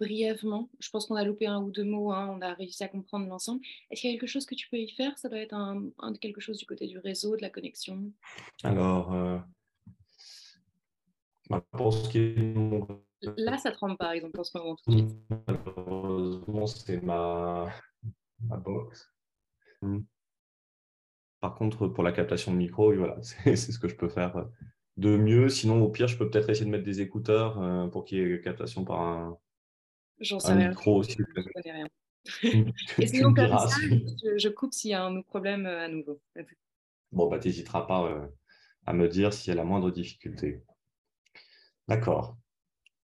[0.00, 0.68] brièvement.
[0.80, 3.28] Je pense qu'on a loupé un ou deux mots, hein, on a réussi à comprendre
[3.28, 3.60] l'ensemble.
[3.90, 5.16] Est-ce qu'il y a quelque chose que tu peux y faire?
[5.18, 8.12] Ça doit être un, quelque chose du côté du réseau, de la connexion
[8.64, 9.14] Alors,
[13.36, 15.16] Là, ça tremble par exemple en ce moment tout de suite.
[15.46, 17.70] Malheureusement, c'est ma...
[18.40, 19.10] ma box.
[19.82, 20.00] Hmm.
[21.44, 24.46] Par contre, pour la captation de micro, voilà, c'est ce que je peux faire
[24.96, 25.50] de mieux.
[25.50, 28.22] Sinon, au pire, je peux peut-être essayer de mettre des écouteurs euh, pour qu'il y
[28.22, 29.38] ait captation par un,
[30.20, 30.70] J'en sais rien.
[30.70, 31.18] micro aussi.
[31.36, 31.86] Je rien.
[32.98, 33.68] Et sinon, comme ça,
[34.38, 36.18] je, coupe s'il y a un problème euh, à nouveau.
[37.12, 38.26] Bon, bah, tu n'hésiteras pas euh,
[38.86, 40.62] à me dire s'il y a la moindre difficulté.
[41.88, 42.38] D'accord.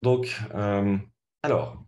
[0.03, 0.97] Donc, euh,
[1.43, 1.85] alors,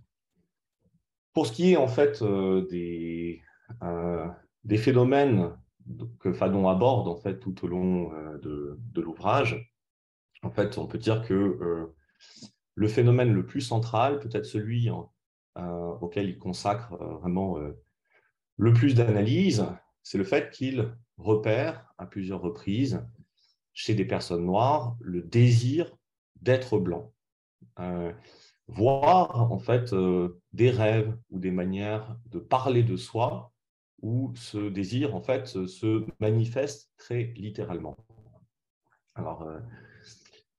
[1.35, 3.43] pour ce qui est en fait euh, des,
[3.85, 4.27] euh,
[4.65, 5.57] des phénomènes
[6.21, 8.11] que Fadon aborde en fait tout au long
[8.43, 9.71] de, de l'ouvrage,
[10.43, 11.93] en fait, on peut dire que
[12.75, 14.91] le phénomène le plus central, peut-être celui
[16.01, 17.59] auquel il consacre vraiment
[18.57, 19.67] le plus d'analyse,
[20.03, 23.05] c'est le fait qu'il repère à plusieurs reprises
[23.73, 25.97] chez des personnes noires le désir
[26.41, 27.13] d'être blanc.
[27.79, 28.13] Euh,
[28.67, 33.52] voir en fait euh, des rêves ou des manières de parler de soi
[34.03, 37.97] où ce désir en fait se manifeste très littéralement.
[39.15, 39.61] Alors, euh,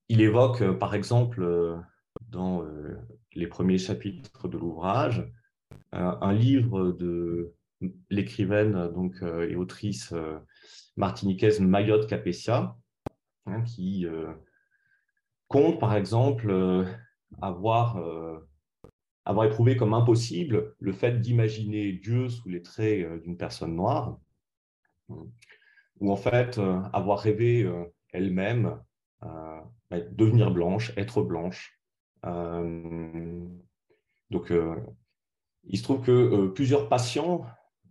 [0.09, 1.79] il évoque par exemple
[2.29, 2.63] dans
[3.33, 5.31] les premiers chapitres de l'ouvrage
[5.91, 7.53] un livre de
[8.09, 10.13] l'écrivaine donc et autrice
[10.97, 12.75] martiniquaise Mayotte Capessia
[13.45, 14.05] hein, qui
[15.53, 16.83] compte, par exemple, euh,
[17.39, 18.39] avoir, euh,
[19.25, 24.19] avoir éprouvé comme impossible le fait d'imaginer Dieu sous les traits euh, d'une personne noire,
[25.99, 26.59] ou en fait
[26.91, 27.71] avoir rêvé
[28.13, 28.79] elle-même
[29.91, 31.79] devenir blanche, être blanche.
[32.23, 34.51] donc,
[35.65, 37.45] il se trouve que plusieurs patients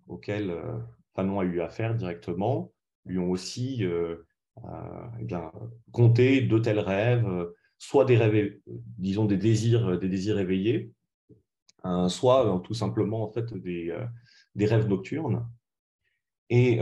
[0.08, 0.52] auxquels
[1.14, 2.72] Fanon a eu affaire directement
[3.04, 3.86] lui ont aussi
[4.58, 5.50] euh, eh bien,
[5.92, 8.58] compter de tels rêves, euh, soit des rêves,
[8.98, 10.92] disons des désirs, des désirs éveillés, euh,
[12.08, 13.96] soit tout simplement en fait des,
[14.54, 15.48] des rêves nocturnes.
[16.50, 16.80] Et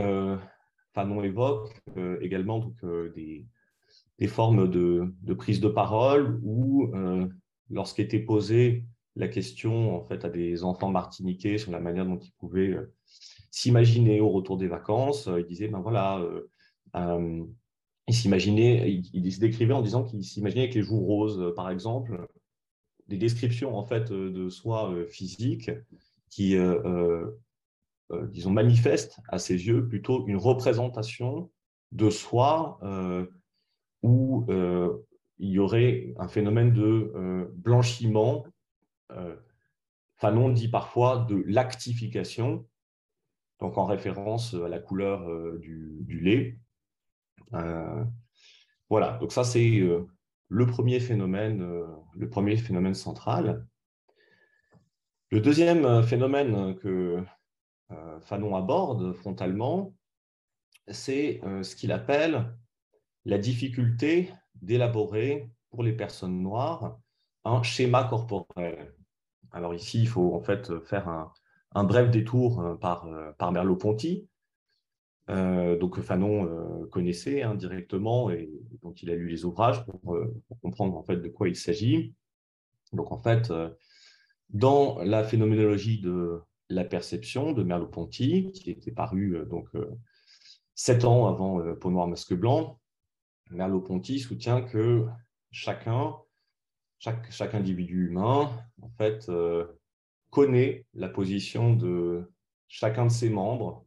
[0.93, 1.81] Fanon évoque
[2.21, 2.75] également donc,
[3.15, 3.45] des,
[4.19, 6.91] des, formes de, de, prise de parole où,
[7.69, 8.85] lorsqu'était posée
[9.15, 12.77] la question en fait, à des enfants martiniquais sur la manière dont ils pouvaient
[13.49, 16.21] s'imaginer au retour des vacances, ils disaient, ben voilà,
[18.07, 22.27] ils s'imaginaient, ils, se décrivaient en disant qu'ils s'imaginaient avec les joues roses, par exemple,
[23.11, 25.69] des descriptions en fait de soi physique
[26.29, 26.57] qui,
[28.29, 31.51] disons, manifestent à ses yeux plutôt une représentation
[31.91, 32.79] de soi
[34.01, 38.45] où il y aurait un phénomène de blanchiment.
[40.15, 42.65] Fanon dit parfois de lactification,
[43.59, 45.27] donc en référence à la couleur
[45.59, 46.57] du lait.
[47.53, 48.03] Euh,
[48.89, 50.05] voilà, donc ça c'est euh,
[50.51, 53.65] le premier phénomène, euh, le premier phénomène central.
[55.29, 57.23] Le deuxième phénomène que
[58.19, 59.93] Fanon aborde frontalement,
[60.89, 62.53] c'est ce qu'il appelle
[63.23, 66.99] la difficulté d'élaborer pour les personnes noires
[67.45, 68.93] un schéma corporel.
[69.51, 71.31] Alors ici, il faut en fait faire un,
[71.75, 74.27] un bref détour par, par Merleau-Ponty,
[75.31, 78.49] euh, donc Fanon euh, connaissait hein, directement et
[78.83, 82.13] donc il a lu les ouvrages pour, euh, comprendre en fait de quoi il s'agit.
[82.91, 83.53] Donc en fait,
[84.49, 89.69] dans la phénoménologie de la perception de Merleau-Ponty, qui était paru donc
[90.75, 92.81] sept ans avant Peau noire masque blanc,
[93.51, 95.05] Merleau-Ponty soutient que
[95.51, 96.17] chacun,
[96.99, 99.31] chaque, chaque individu humain, en fait,
[100.29, 102.29] connaît la position de
[102.67, 103.85] chacun de ses membres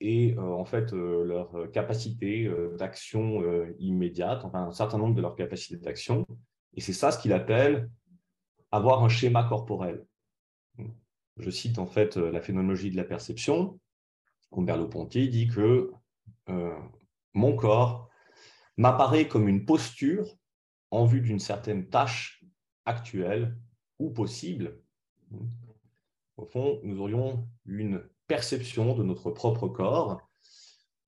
[0.00, 3.42] et euh, en fait euh, leur capacité d'action
[3.78, 6.26] immédiate, enfin un certain nombre de leurs capacités d'action.
[6.74, 7.90] Et c'est ça ce qu'il appelle
[8.70, 10.04] avoir un schéma corporel.
[11.38, 13.78] Je cite en fait la phénoménologie de la perception.
[14.56, 15.92] Merleau-Ponty dit que
[17.34, 18.08] mon corps
[18.76, 20.36] m'apparaît comme une posture
[20.90, 22.44] en vue d'une certaine tâche
[22.84, 23.56] actuelle
[23.98, 24.80] ou possible.
[26.36, 30.20] Au fond, nous aurions une perception de notre propre corps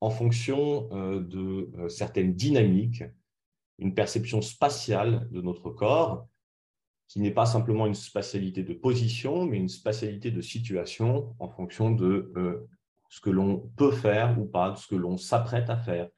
[0.01, 3.03] en fonction euh, de euh, certaines dynamiques,
[3.77, 6.27] une perception spatiale de notre corps
[7.07, 11.91] qui n'est pas simplement une spatialité de position, mais une spatialité de situation en fonction
[11.91, 12.67] de euh,
[13.09, 16.09] ce que l'on peut faire ou pas, de ce que l'on s'apprête à faire,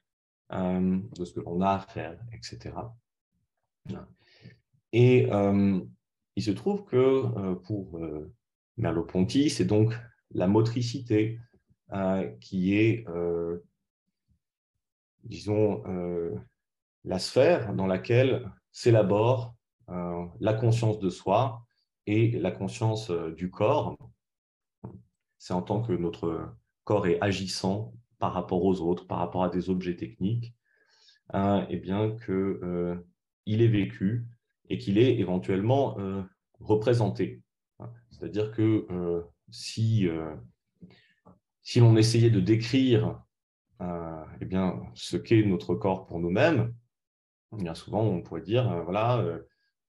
[0.50, 2.74] de ce que l'on a à faire, etc.
[4.92, 5.26] Et
[6.36, 7.98] il se trouve que pour
[8.76, 9.94] Merleau-Ponty, c'est donc
[10.34, 11.38] la motricité,
[11.92, 13.58] euh, qui est, euh,
[15.24, 16.34] disons, euh,
[17.04, 19.54] la sphère dans laquelle s'élabore
[20.40, 21.66] la conscience de soi
[22.06, 23.98] et la conscience du corps.
[25.36, 29.50] C'est en tant que notre corps est agissant par rapport aux autres, par rapport à
[29.50, 30.54] des objets techniques,
[31.34, 34.24] et eh bien qu'il est vécu
[34.70, 35.98] et qu'il est éventuellement
[36.58, 37.42] représenté.
[38.08, 38.86] C'est-à-dire que
[39.52, 40.34] si, euh,
[41.62, 43.22] si l'on essayait de décrire
[43.80, 46.74] euh, eh bien, ce qu'est notre corps pour nous-mêmes,
[47.52, 49.24] bien souvent on pourrait dire, euh, voilà,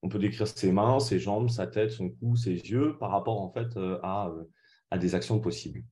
[0.01, 3.41] on peut décrire ses mains, ses jambes, sa tête, son cou, ses yeux par rapport
[3.41, 4.31] en fait à,
[4.91, 5.83] à des actions possibles.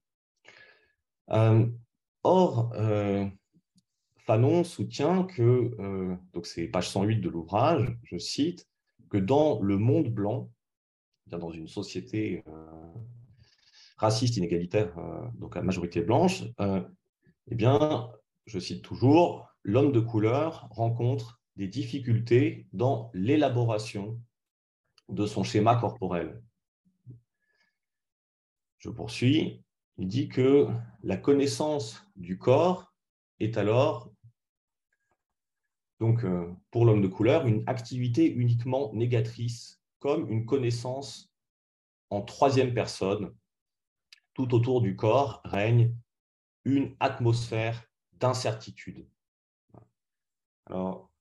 [2.23, 2.73] or,
[4.17, 8.67] Fanon soutient que, donc c'est page 108 de l'ouvrage, je cite,
[9.09, 10.51] que dans le monde blanc,
[11.27, 12.43] dans une société
[14.01, 16.81] raciste, inégalitaire, euh, donc à majorité blanche, euh,
[17.47, 18.09] eh bien,
[18.47, 24.19] je cite toujours, l'homme de couleur rencontre des difficultés dans l'élaboration
[25.07, 26.41] de son schéma corporel.
[28.79, 29.63] Je poursuis.
[29.97, 30.67] Il dit que
[31.03, 32.91] la connaissance du corps
[33.39, 34.11] est alors,
[35.99, 41.31] donc euh, pour l'homme de couleur, une activité uniquement négatrice, comme une connaissance
[42.09, 43.31] en troisième personne
[44.33, 45.95] tout autour du corps règne
[46.65, 49.07] une atmosphère d'incertitude.
[50.67, 51.11] Alors,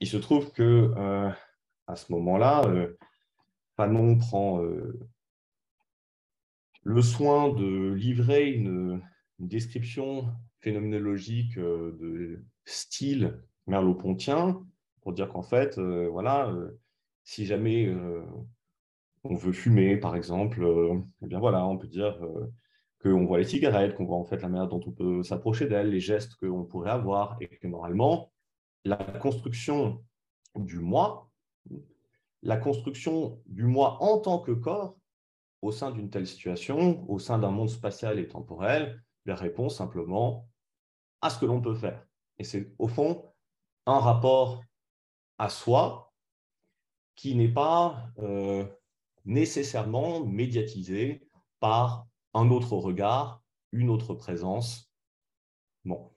[0.00, 1.30] il se trouve que euh,
[1.86, 2.98] à ce moment-là, euh,
[3.76, 4.98] Fanon prend euh,
[6.82, 9.02] le soin de livrer une,
[9.38, 14.64] description phénoménologique de style merleau-pontien
[15.00, 16.54] pour dire qu'en fait, voilà,
[17.24, 17.92] si jamais
[19.24, 22.52] on veut fumer, par exemple, euh, eh bien voilà, on peut dire euh,
[23.02, 25.90] qu'on voit les cigarettes, qu'on voit en fait la manière dont on peut s'approcher d'elles,
[25.90, 28.32] les gestes qu'on pourrait avoir, et que moralement,
[28.84, 30.04] la construction
[30.56, 31.30] du moi,
[32.42, 34.96] la construction du moi en tant que corps,
[35.62, 40.48] au sein d'une telle situation, au sein d'un monde spatial et temporel, Elle répond simplement
[41.20, 42.04] à ce que l'on peut faire.
[42.38, 43.32] Et c'est au fond
[43.86, 44.64] un rapport
[45.38, 46.12] à soi
[47.14, 48.66] qui n'est pas euh,
[49.24, 51.22] nécessairement médiatisé
[51.60, 54.90] par un autre regard, une autre présence.
[55.84, 56.10] Bon.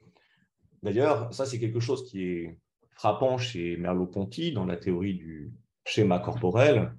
[0.83, 2.59] D'ailleurs, ça c'est quelque chose qui est
[2.91, 5.53] frappant chez Merleau-Ponty dans la théorie du
[5.85, 6.95] schéma corporel,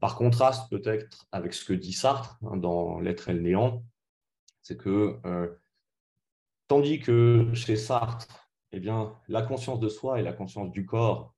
[0.00, 3.84] par contraste peut-être avec ce que dit Sartre hein, dans L'être et le néant,
[4.62, 5.48] c'est que euh,
[6.68, 11.34] tandis que chez Sartre, eh bien, la conscience de soi et la conscience du corps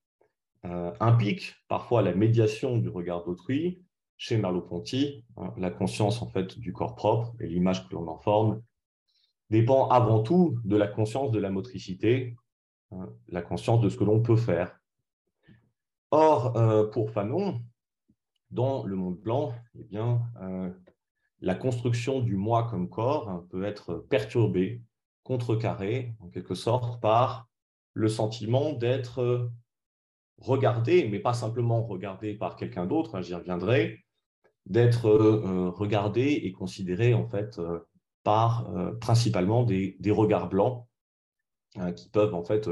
[0.65, 3.83] euh, impliquent parfois la médiation du regard d'autrui,
[4.17, 8.19] chez Merleau-Ponty, hein, la conscience en fait du corps propre et l'image que l'on en
[8.19, 8.63] forme
[9.51, 12.37] dépend avant tout de la conscience de la motricité,
[12.93, 14.79] hein, la conscience de ce que l'on peut faire.
[16.11, 17.61] Or, euh, pour Fanon,
[18.51, 20.21] dans le monde blanc, eh bien,
[21.43, 24.81] la construction du moi comme corps hein, peut être perturbée,
[25.25, 27.49] contrecarrée, en quelque sorte, par
[27.95, 29.51] le sentiment d'être euh,
[30.39, 34.05] regardé, mais pas simplement regardé par quelqu'un d'autre, hein, j'y reviendrai,
[34.67, 37.61] d'être euh, euh, regardé et considéré en fait
[38.23, 40.87] par principalement des, regards blancs
[41.77, 42.71] hein, qui peuvent en fait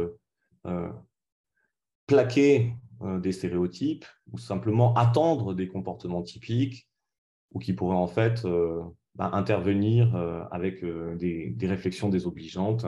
[2.06, 6.90] plaquer des stéréotypes ou simplement attendre des comportements typiques
[7.52, 8.82] ou qui pourrait en fait euh,
[9.14, 12.86] bah, intervenir euh, avec euh, des, réflexions désobligeantes,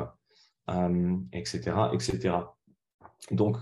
[1.33, 2.37] etc., etc.
[3.31, 3.59] Donc,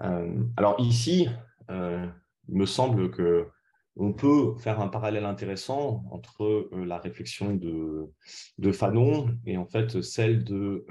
[0.00, 1.28] alors ici,
[1.68, 2.12] il
[2.48, 3.48] me semble que
[3.96, 10.44] on peut faire un parallèle intéressant entre la réflexion de, Fanon et en fait celle
[10.44, 10.86] de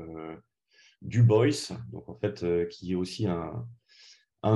[1.02, 3.66] Du Bois, donc en fait qui est aussi un,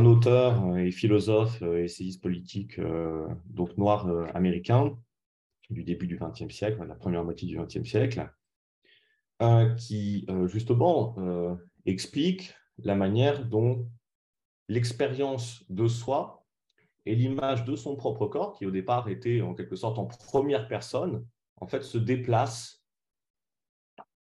[0.06, 4.98] auteur et philosophe, euh, essayiste politique, euh, donc noir euh, américain,
[5.70, 8.30] du début du XXe siècle, la première moitié du XXe siècle,
[9.78, 11.16] qui justement
[11.86, 13.90] explique la manière dont
[14.72, 16.46] l'expérience de soi
[17.06, 20.70] et l'image de son propre corps, qui au départ était en quelque sorte en première
[20.70, 21.26] personne,
[21.60, 22.82] en fait se déplace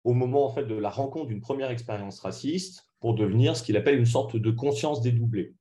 [0.02, 3.76] au moment en fait de la rencontre d'une première expérience raciste pour devenir ce qu'il
[3.76, 5.54] appelle une sorte de conscience dédoublée.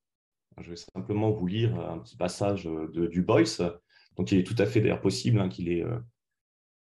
[0.60, 3.44] Je vais simplement vous lire un petit passage de Du Bois.
[4.18, 6.00] Donc, il est tout à fait d'ailleurs possible hein, qu'il ait, euh,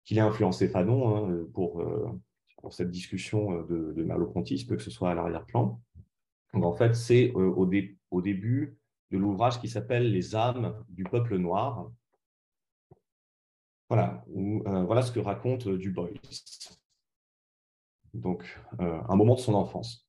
[0.04, 2.08] qu'il ait influencé Fanon hein, pour, euh,
[2.58, 5.82] pour, cette discussion de, de Merleau-Ponty, que ce soit à l'arrière-plan.
[6.56, 7.66] Donc, en fait, c'est euh, au,
[8.22, 8.78] début
[9.12, 11.92] de l'ouvrage qui s'appelle Les âmes du peuple noir.
[13.88, 16.10] Voilà, voilà ce que raconte Du Bois.
[18.16, 20.06] Donc, un moment de son enfance.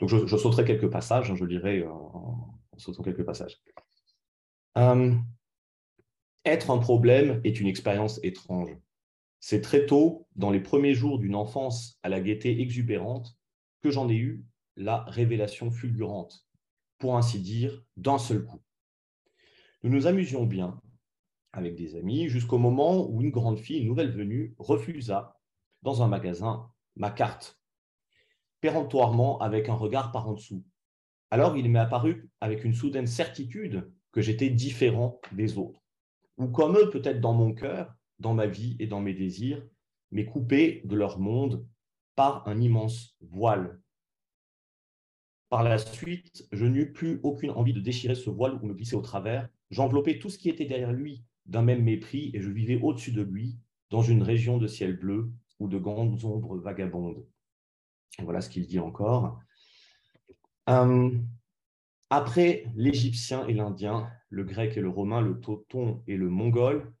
[0.00, 3.60] Donc, je, sauterai quelques passages, hein, je lirai euh, en, sautant quelques passages.
[4.78, 5.14] Euh,
[6.46, 8.70] être un problème est une expérience étrange.
[9.40, 13.36] C'est très tôt, dans les premiers jours d'une enfance à la gaieté exubérante,
[13.82, 14.42] que j'en ai eu
[14.76, 16.46] la révélation fulgurante,
[16.98, 18.62] pour ainsi dire, d'un seul coup.
[19.82, 20.80] Nous nous amusions bien
[21.52, 25.40] avec des amis jusqu'au moment où une grande fille, une nouvelle venue, refusa,
[25.82, 27.60] dans un magasin, ma carte
[28.60, 30.64] péremptoirement avec un regard par en dessous.
[31.30, 35.80] Alors il m'est apparu avec une soudaine certitude que j'étais différent des autres,
[36.36, 39.64] ou comme eux peut-être dans mon cœur, dans ma vie et dans mes désirs,
[40.10, 41.66] mais coupé de leur monde
[42.16, 43.80] par un immense voile.
[45.50, 48.94] Par la suite, je n'eus plus aucune envie de déchirer ce voile ou me glisser
[48.94, 49.48] au travers.
[49.70, 53.22] J'enveloppais tout ce qui était derrière lui d'un même mépris et je vivais au-dessus de
[53.22, 53.58] lui,
[53.90, 57.26] dans une région de ciel bleu ou de grandes ombres vagabondes.
[58.20, 59.40] Voilà ce qu'il dit encore.
[60.68, 61.10] Euh,
[62.10, 66.92] après l'Égyptien et l'Indien, le grec et le romain, le teuton et le mongol,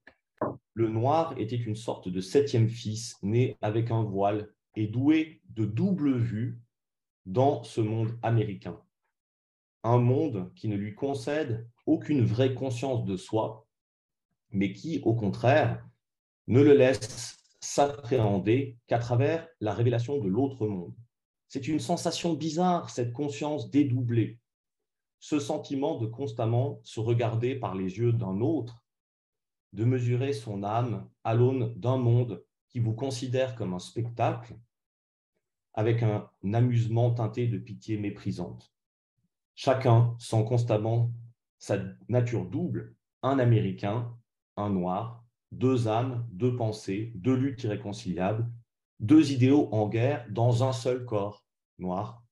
[0.74, 5.64] le noir était une sorte de septième fils né avec un voile et doué de
[5.64, 6.58] double vue
[7.30, 8.80] dans ce monde américain.
[9.84, 13.66] Un monde qui ne lui concède aucune vraie conscience de soi,
[14.50, 15.86] mais qui, au contraire,
[16.48, 20.94] ne le laisse s'appréhender qu'à travers la révélation de l'autre monde.
[21.46, 24.40] C'est une sensation bizarre, cette conscience dédoublée,
[25.20, 28.84] ce sentiment de constamment se regarder par les yeux d'un autre,
[29.72, 34.56] de mesurer son âme à l'aune d'un monde qui vous considère comme un spectacle,
[35.74, 38.72] avec un amusement teinté de pitié méprisante.
[39.54, 41.12] Chacun sent constamment
[41.58, 44.16] sa nature double, un Américain,
[44.56, 48.50] un Noir, deux âmes, deux pensées, deux luttes irréconciliables,
[49.00, 51.44] deux idéaux en guerre dans un seul corps
[51.78, 52.22] noir,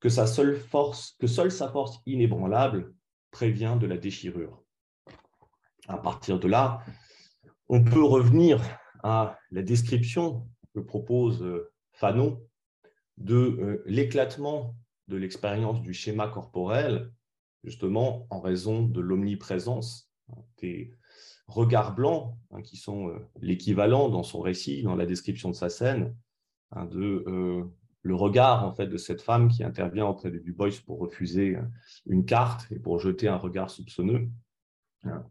[0.00, 2.94] que sa seule force, que seule sa force inébranlable
[3.30, 4.62] prévient de la déchirure.
[5.88, 6.84] À partir de là,
[7.68, 8.60] on peut revenir
[9.02, 11.44] à la description que propose
[12.00, 12.42] Fanon
[13.18, 14.74] de l'éclatement
[15.08, 17.12] de l'expérience du schéma corporel,
[17.62, 20.10] justement en raison de l'omniprésence
[20.62, 20.94] des
[21.46, 26.16] regards blancs, hein, qui sont l'équivalent dans son récit, dans la description de sa scène,
[26.70, 27.70] hein, de
[28.02, 31.58] le regard en fait de cette femme qui intervient auprès de Du Bois pour refuser
[32.06, 34.30] une carte et pour jeter un regard soupçonneux.
[35.04, 35.26] Hein.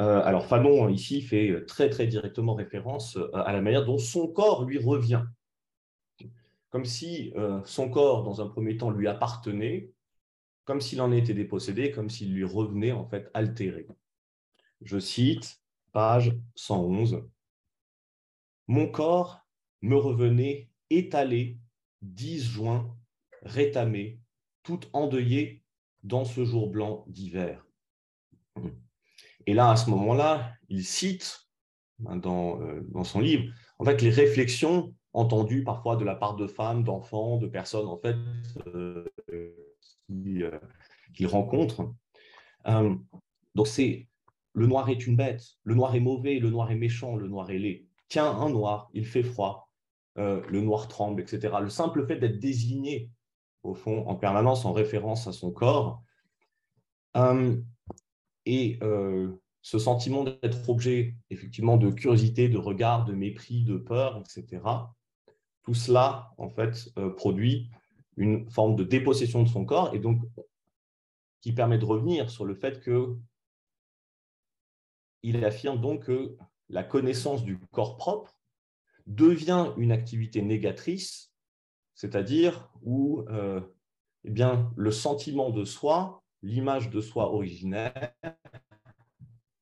[0.00, 4.64] Euh, alors Fanon ici fait très directement référence euh, à la manière dont son corps
[4.64, 5.22] lui revient,
[6.74, 9.92] comme si euh, son corps dans un premier temps lui appartenait,
[10.64, 13.86] comme s'il en était dépossédé, comme s'il lui revenait en fait altéré.
[14.80, 15.62] Je cite
[15.92, 17.22] page 111.
[18.66, 19.38] Mon corps
[19.82, 21.60] me revenait étalé
[22.02, 22.92] 10 juin,
[23.42, 24.18] rétamé,
[24.64, 25.62] tout endeuillé
[26.02, 27.64] dans ce jour blanc d'hiver.
[29.46, 31.48] Et là, à ce moment-là, il cite
[32.04, 36.36] hein, dans, euh, dans, son livre, en fait, les réflexions entendues parfois de la part
[36.36, 38.16] de femmes, d'enfants, de personnes en fait
[38.66, 39.04] euh,
[40.06, 41.94] qu'il euh, rencontre.
[43.54, 44.08] donc c'est
[44.54, 47.50] le noir est une bête, le noir est mauvais, le noir est méchant, le noir
[47.50, 47.86] est laid.
[48.08, 49.68] Tiens, un noir, il fait froid,
[50.16, 51.54] euh, le noir tremble, etc.
[51.60, 53.10] Le simple fait d'être désigné,
[53.64, 56.02] au fond, en permanence en référence à son corps,
[57.16, 57.56] euh,
[58.46, 64.20] et euh, ce sentiment d'être objet, effectivement, de curiosité, de regard, de mépris, de peur,
[64.20, 64.62] etc.,
[65.64, 67.70] tout cela, en fait, produit
[68.16, 70.20] une forme de dépossession de son corps, et donc
[71.40, 73.16] qui permet de revenir sur le fait que
[75.22, 76.36] il affirme donc que
[76.68, 78.38] la connaissance du corps propre
[79.06, 81.32] devient une activité négatrice,
[81.94, 83.60] c'est-à-dire où euh,
[84.24, 88.14] eh bien, le sentiment de soi, l'image de soi originelle,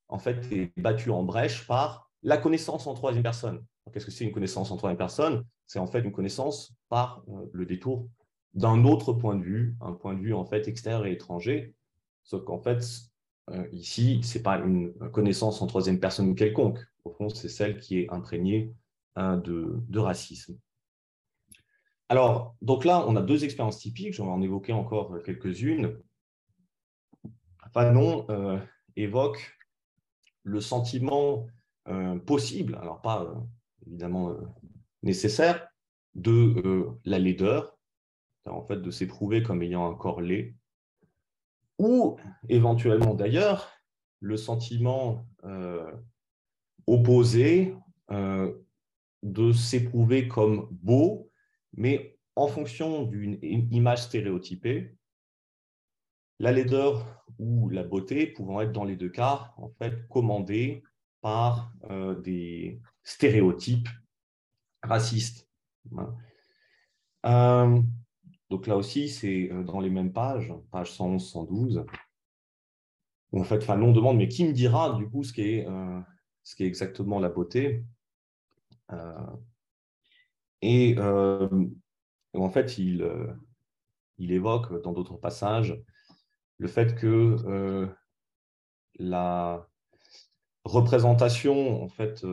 [0.08, 3.64] en fait, est battu en brèche par la connaissance en troisième personne.
[3.92, 7.50] Qu'est-ce que c'est une connaissance en troisième personne C'est en fait une connaissance par euh,
[7.52, 8.08] le détour
[8.54, 11.74] d'un autre point de vue, un point de vue en fait extérieur et étranger.
[12.22, 12.84] Sauf qu'en fait,
[13.50, 16.78] euh, ici, ce n'est pas une connaissance en troisième personne quelconque.
[17.04, 18.74] Au fond, c'est celle qui est imprégnée
[19.14, 20.58] Hein, de, racisme.
[22.08, 25.98] Alors, donc là, on a deux expériences typiques, j'en vais en évoquer encore quelques-unes.
[27.74, 28.58] Fanon euh,
[28.96, 29.58] évoque
[30.44, 31.46] le sentiment
[32.26, 33.34] possible, alors pas
[33.86, 34.34] évidemment
[35.02, 35.68] nécessaire,
[36.14, 37.78] de la laideur,
[38.46, 40.54] en fait de s'éprouver comme ayant un corps laid,
[41.78, 42.18] ou
[42.48, 43.70] éventuellement d'ailleurs
[44.20, 45.26] le sentiment
[46.86, 47.74] opposé
[49.22, 51.30] de s'éprouver comme beau,
[51.74, 54.96] mais en fonction d'une image stéréotypée,
[56.38, 60.82] la laideur ou la beauté pouvant être dans les deux cas en fait commandée
[61.20, 63.88] par euh, des stéréotypes
[64.82, 65.48] racistes.
[67.24, 67.80] Euh,
[68.50, 71.84] donc là aussi, c'est euh, dans les mêmes pages, page 111, 112,
[73.32, 76.66] où en fait Fanon demande mais qui me dira du coup ce qui est, est
[76.66, 77.84] exactement la beauté
[78.92, 79.36] euh,
[80.60, 81.48] et euh,
[82.34, 83.32] en fait, il, euh,
[84.18, 85.80] il évoque dans d'autres passages
[86.58, 87.88] le fait que
[88.98, 89.68] la
[90.64, 92.24] représentation en fait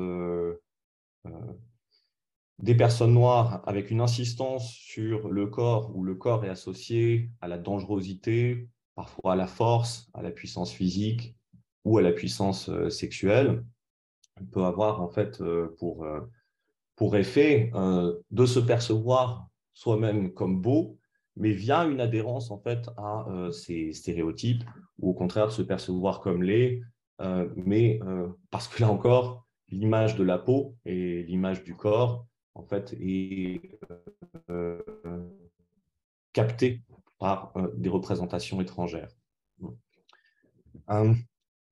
[2.59, 7.47] des personnes noires avec une insistance sur le corps où le corps est associé à
[7.47, 11.35] la dangerosité, parfois à la force, à la puissance physique
[11.85, 13.63] ou à la puissance sexuelle,
[14.51, 15.41] peut avoir en fait
[15.77, 16.05] pour
[16.99, 20.99] pour effet euh, de se percevoir soi-même comme beau,
[21.37, 24.65] mais via une adhérence en fait à euh, ces stéréotypes,
[24.99, 26.83] ou au contraire de se percevoir comme laid, euh,
[27.55, 27.99] mais
[28.49, 33.79] parce que là encore, l'image de la peau et l'image du corps en fait est
[36.33, 36.81] captée
[37.17, 39.09] par des représentations étrangères.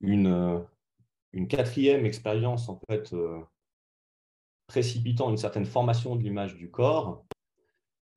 [0.02, 0.66] Une,
[1.34, 3.14] une quatrième expérience en fait
[4.68, 7.26] précipitant une certaine formation de l'image du corps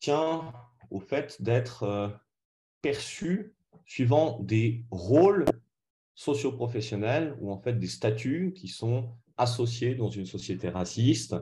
[0.00, 0.52] tient
[0.90, 2.08] au fait d'être euh,
[2.82, 3.54] perçu
[3.86, 5.44] suivant des rôles
[6.20, 11.34] socioprofessionnels ou en fait des statuts qui sont associés dans une société raciste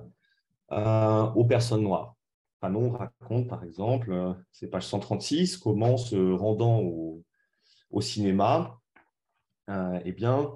[0.70, 2.14] euh, aux personnes noires.
[2.60, 7.24] Fanon raconte par exemple, euh, c'est page 136, comment se rendant au,
[8.00, 8.78] cinéma,
[10.04, 10.52] eh bien,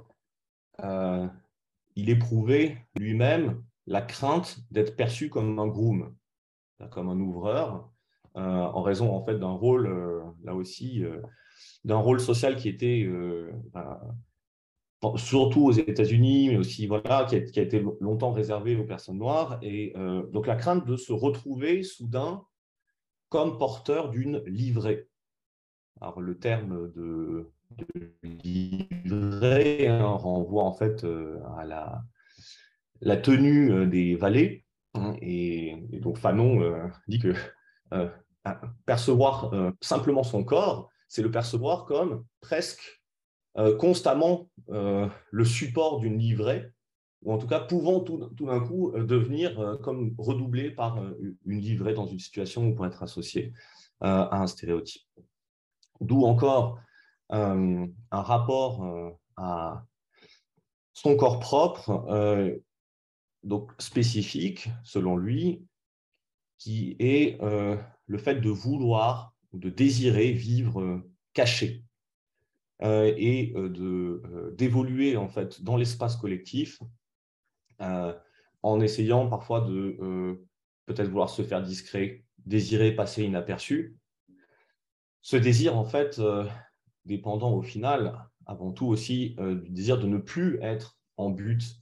[1.97, 6.15] il éprouvait lui-même la crainte d'être perçu comme un groom,
[6.91, 7.93] comme un ouvreur,
[8.37, 11.21] euh, en raison en fait d'un rôle, euh, là aussi, euh,
[11.85, 13.09] d'un rôle social qui était
[15.17, 19.59] surtout aux États-Unis, mais aussi voilà, qui a, été longtemps réservé aux personnes noires.
[19.63, 19.95] Et
[20.33, 22.45] donc la crainte de se retrouver soudain
[23.29, 25.09] comme porteur d'une livrée.
[26.01, 27.51] Alors le terme de,
[28.23, 31.05] livrée hein, renvoie en fait
[31.57, 34.65] à la, tenue des valets.
[35.21, 37.35] Et, donc Fanon dit que
[38.87, 39.51] percevoir
[39.81, 43.03] simplement son corps, c'est le percevoir comme presque
[43.59, 46.73] euh, constamment euh, le support d'une livrée,
[47.21, 51.05] ou en tout cas pouvant tout, d'un coup euh, devenir comme redoublé par
[51.45, 53.53] une livrée dans une situation où pour être associé
[54.01, 55.03] à un stéréotype.
[56.01, 56.81] D'où encore
[57.29, 59.85] un rapport à
[60.95, 62.59] son corps propre,
[63.45, 65.63] donc spécifique selon lui,
[66.59, 71.85] qui est le fait de vouloir de désirer vivre caché.
[72.83, 76.81] Euh, et euh, euh, d'évoluer en fait dans l'espace collectif
[78.65, 80.39] en essayant parfois de
[80.87, 83.97] peut-être vouloir se faire discret, désirer passer inaperçu.
[85.21, 86.21] Ce désir, en fait,
[87.05, 91.75] dépendant au final, avant tout aussi, du désir de ne plus être en but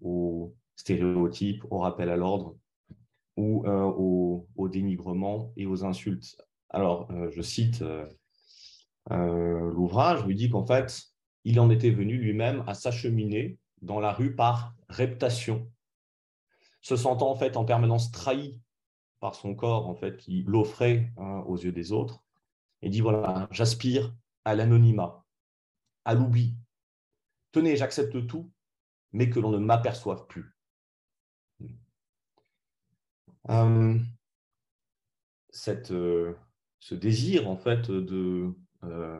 [0.00, 2.56] au stéréotype, au rappel à l'ordre
[3.36, 6.36] ou au, au, dénigrement et aux insultes.
[6.70, 7.82] Alors, je cite
[9.12, 11.04] euh, l'ouvrage lui dit qu'en fait,
[11.44, 15.70] il en était venu lui-même à s'acheminer dans la rue par reptation,
[16.80, 18.60] se sentant en fait en permanence trahi
[19.20, 22.24] par son corps en fait qui l'offrait hein, aux yeux des autres,
[22.82, 24.14] et dit voilà, j'aspire
[24.44, 25.24] à l'anonymat,
[26.04, 26.56] à l'oubli.
[27.52, 28.50] Tenez, j'accepte tout,
[29.12, 30.55] mais que l'on ne m'aperçoive plus.
[33.50, 33.98] Euh,
[35.56, 36.34] cette, euh,
[36.80, 38.52] ce désir en fait de
[38.84, 39.18] euh,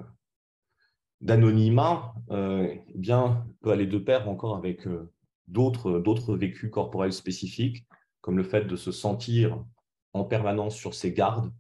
[1.22, 5.11] d'anonymat eh bien, peut aller de pair encore avec euh,
[5.49, 7.87] d'autres vécus corporels spécifiques,
[8.20, 9.64] comme le fait de se sentir
[10.12, 11.51] en permanence sur ses gardes,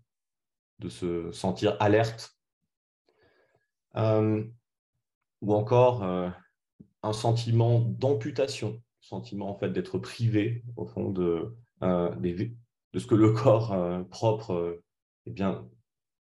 [0.78, 2.36] de se sentir alerte,
[3.94, 13.06] ou encore un sentiment d'amputation, sentiment en fait d'être privé au fond de, de ce
[13.06, 13.74] que le corps
[14.08, 14.80] propre
[15.26, 15.68] eh bien,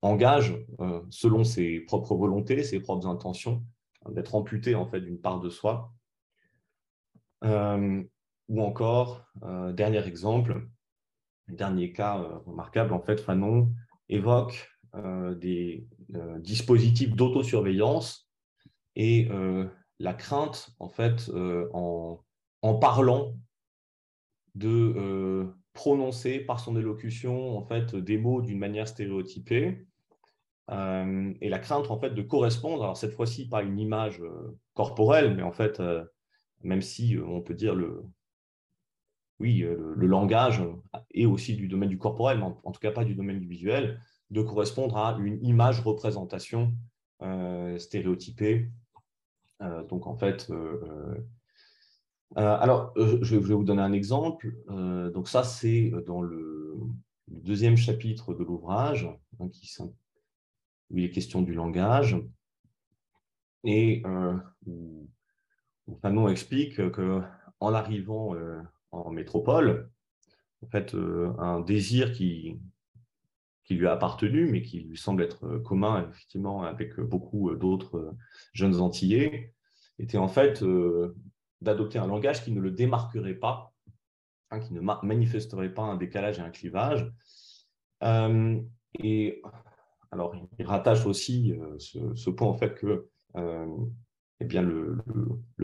[0.02, 3.64] engage, euh, selon ses propres volontés, ses propres intentions,
[4.10, 5.94] d'être amputé en fait d'une part de soi.
[7.44, 8.04] Euh,
[8.50, 10.68] ou encore, euh, dernier exemple,
[11.48, 13.72] dernier cas remarquable, en fait, Fanon
[14.10, 14.70] évoque
[15.36, 15.86] des
[16.40, 18.28] dispositifs d'autosurveillance
[18.96, 19.30] et
[20.00, 21.30] la crainte, en fait,
[21.74, 22.20] en,
[22.64, 23.36] en, parlant
[24.58, 29.88] de prononcer par son élocution en fait des mots d'une manière stéréotypée
[30.70, 34.58] euh, et la crainte en fait de correspondre, alors cette fois-ci pas une image euh,
[34.74, 36.04] corporelle, mais en fait, euh,
[36.62, 38.04] même si on peut dire le,
[39.40, 40.62] oui, le, langage
[41.14, 44.02] est aussi du domaine du corporel, mais en, tout cas pas du domaine du visuel,
[44.32, 46.74] de correspondre à une image représentation
[47.78, 48.72] stéréotypée.
[49.90, 50.52] donc en fait,
[52.36, 54.54] alors je vais vous donner un exemple.
[54.68, 56.58] donc ça c'est dans le,
[57.28, 59.10] deuxième chapitre de l'ouvrage
[59.40, 59.50] hein,
[60.90, 62.18] où il est question du langage,
[63.64, 65.10] et euh, où,
[66.02, 68.62] Fanon explique qu'en arrivant euh,
[68.92, 69.90] en métropole,
[70.62, 72.60] en fait, euh, un désir qui,
[73.64, 78.16] qui lui a appartenu, mais qui lui semble être commun effectivement avec beaucoup d'autres
[78.54, 79.54] jeunes Antillais,
[80.00, 80.64] était en fait
[81.62, 83.74] d'adopter un langage qui ne le démarquerait pas,
[84.52, 87.12] hein, qui ne manifesterait pas un décalage et un clivage.
[89.00, 89.42] et
[90.12, 91.78] alors, il rattache aussi euh,
[92.16, 93.78] ce, point au fait que euh,
[94.40, 95.04] eh bien, le,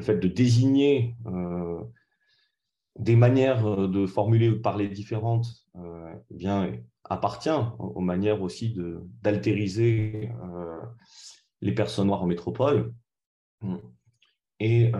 [0.01, 1.81] fait de désigner euh,
[2.99, 6.71] des manières de formuler ou de parler différentes eh bien,
[7.03, 8.75] appartient aux manières aussi
[9.21, 10.29] d'altériser
[11.61, 12.93] les personnes noires en métropole.
[14.59, 14.91] Et,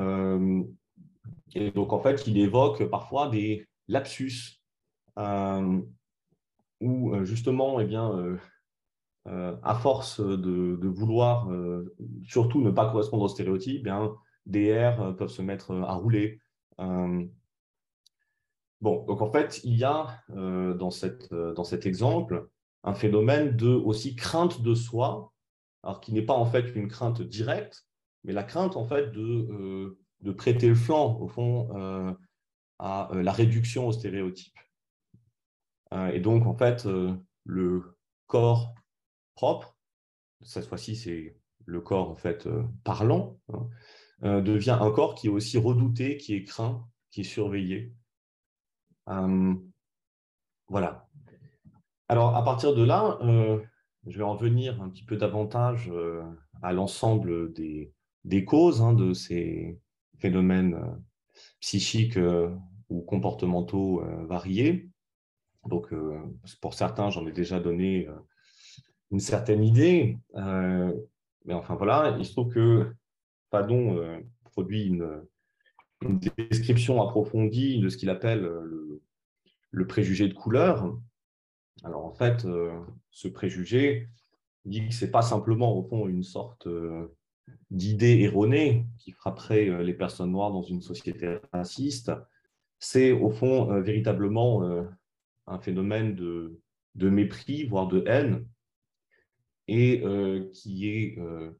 [1.55, 4.61] et, donc, en fait, il évoque parfois des lapsus
[6.81, 8.37] où, justement, eh bien,
[9.25, 11.95] euh, à force de, vouloir euh,
[12.27, 14.13] surtout ne pas correspondre aux stéréotypes, eh bien,
[14.45, 16.41] des euh, peuvent se mettre à rouler.
[16.77, 17.31] bon,
[18.81, 22.49] donc en fait, il y a dans, cette, dans cet exemple
[22.83, 25.31] un phénomène de aussi crainte de soi,
[25.83, 27.87] alors qui n'est pas en fait une crainte directe,
[28.25, 32.15] mais la crainte en fait de, de prêter le flanc au fond
[32.79, 34.57] à la réduction aux stéréotypes.
[36.11, 36.87] et donc en fait,
[37.45, 37.97] le
[38.27, 38.73] corps
[39.35, 39.77] propre.
[40.41, 43.39] Cette fois-ci, c'est le corps en fait euh, parlant,
[44.21, 47.93] hein, devient un corps qui est aussi redouté, qui est craint, qui est surveillé.
[50.67, 51.07] voilà.
[52.09, 53.17] Alors, à partir de là,
[54.07, 55.91] je vais en venir un petit peu davantage
[56.61, 57.93] à l'ensemble des,
[58.23, 59.79] des, causes hein, de ces
[60.19, 60.77] phénomènes
[61.59, 62.19] psychiques
[62.89, 64.89] ou comportementaux variés.
[65.67, 65.93] Donc,
[66.61, 68.07] pour certains, j'en ai déjà donné
[69.11, 70.17] une certaine idée.
[70.33, 72.93] mais enfin, voilà, il se trouve que
[73.49, 75.25] Padon produit une,
[76.37, 79.01] description approfondie de ce qu'il appelle le,
[79.71, 80.97] le, préjugé de couleur.
[81.85, 82.45] Alors, en fait,
[83.11, 84.09] ce préjugé
[84.65, 86.67] dit que ce n'est pas simplement, au fond, une sorte
[87.71, 92.11] d'idée erronée qui frapperait les personnes noires dans une société raciste.
[92.79, 94.61] C'est, au fond, véritablement
[95.47, 98.45] un phénomène de, mépris, voire de haine,
[99.67, 101.51] et euh, qui est euh,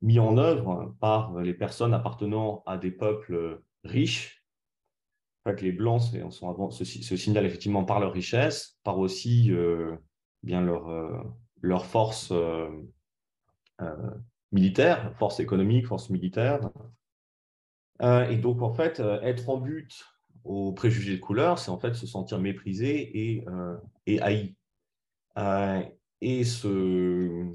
[0.00, 4.44] mis en œuvre par les personnes appartenant à des peuples riches.
[5.44, 9.96] En fait, les Blancs sont avant, se, signalent effectivement par leur richesse, par aussi euh,
[10.42, 10.90] bien leur,
[11.60, 12.32] leur force
[14.52, 16.70] militaire, force économique, force militaire.
[18.02, 20.04] et donc, en fait, être en but
[20.44, 23.76] aux préjugés de couleur, c'est en fait se sentir méprisé et, euh,
[24.06, 24.54] et haï.
[25.38, 25.82] Euh,
[26.20, 27.46] et ce,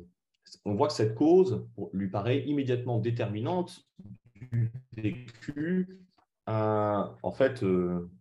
[0.65, 3.85] on voit que cette cause lui paraît immédiatement déterminante
[4.35, 5.99] du vécu
[6.47, 7.65] euh, en fait,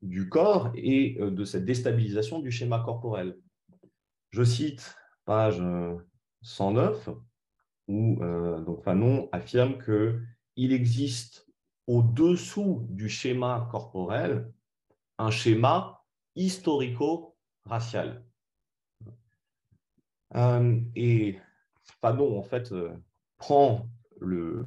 [0.03, 3.37] du corps et de cette déstabilisation du schéma corporel.
[4.31, 4.97] Je cite
[5.27, 5.63] page
[6.43, 7.11] 109,
[7.89, 8.17] où
[8.65, 11.47] donc Fanon affirme qu'il existe
[11.87, 14.51] au-dessous du schéma corporel
[15.19, 16.03] un schéma
[16.37, 18.25] historico-racial.
[20.35, 21.39] Euh, et
[22.01, 22.93] Fanon, en fait, euh,
[23.37, 23.89] prend
[24.21, 24.67] le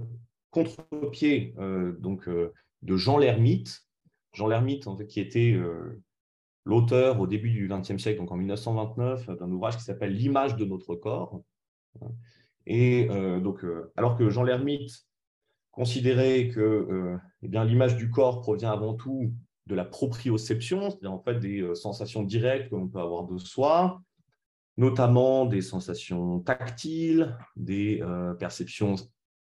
[0.52, 3.86] contre-pied euh, donc, de Jean Lermite,
[4.34, 5.60] Jean Lermite, en fait, qui était
[6.64, 10.66] l'auteur au début du XXe siècle, donc en 1929, d'un ouvrage qui s'appelle L'image de
[10.66, 11.42] notre corps.
[12.70, 13.08] Et
[13.42, 13.66] donc,
[13.96, 15.08] alors que Jean Lermite
[15.78, 19.32] considérer que euh, eh l'image du corps provient avant tout
[19.68, 23.38] de la proprioception, c'est-à-dire en fait des euh, sensations directes que l'on peut avoir de
[23.38, 24.02] soi,
[24.76, 28.96] notamment des sensations tactiles, des euh, perceptions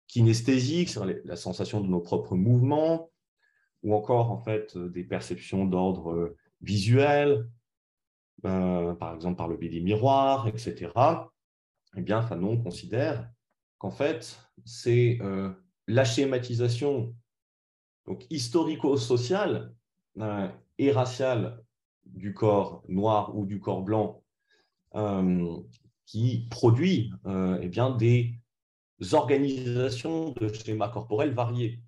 [0.06, 3.10] kinesthésiques, c'est la sensation de nos propres mouvements,
[3.82, 7.48] ou encore en fait des perceptions d'ordre visuel,
[8.42, 10.90] par exemple par le biais des miroirs, etc.
[11.96, 13.28] Eh bien, Fanon considère
[13.78, 15.18] qu'en fait, c'est
[15.86, 17.14] la schématisation
[18.30, 19.74] historico-sociale
[20.18, 21.62] euh, et raciale
[22.04, 24.22] du corps noir ou du corps blanc
[24.94, 25.56] euh,
[26.06, 28.34] qui produit euh, eh bien, des
[29.12, 31.82] organisations de schémas corporels variés,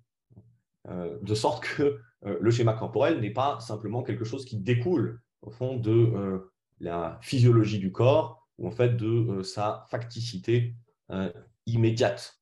[0.89, 5.77] de sorte que le schéma corporel n'est pas simplement quelque chose qui découle au fond
[5.77, 6.41] de
[6.79, 10.75] la physiologie du corps ou en fait de sa facticité
[11.65, 12.39] immédiate.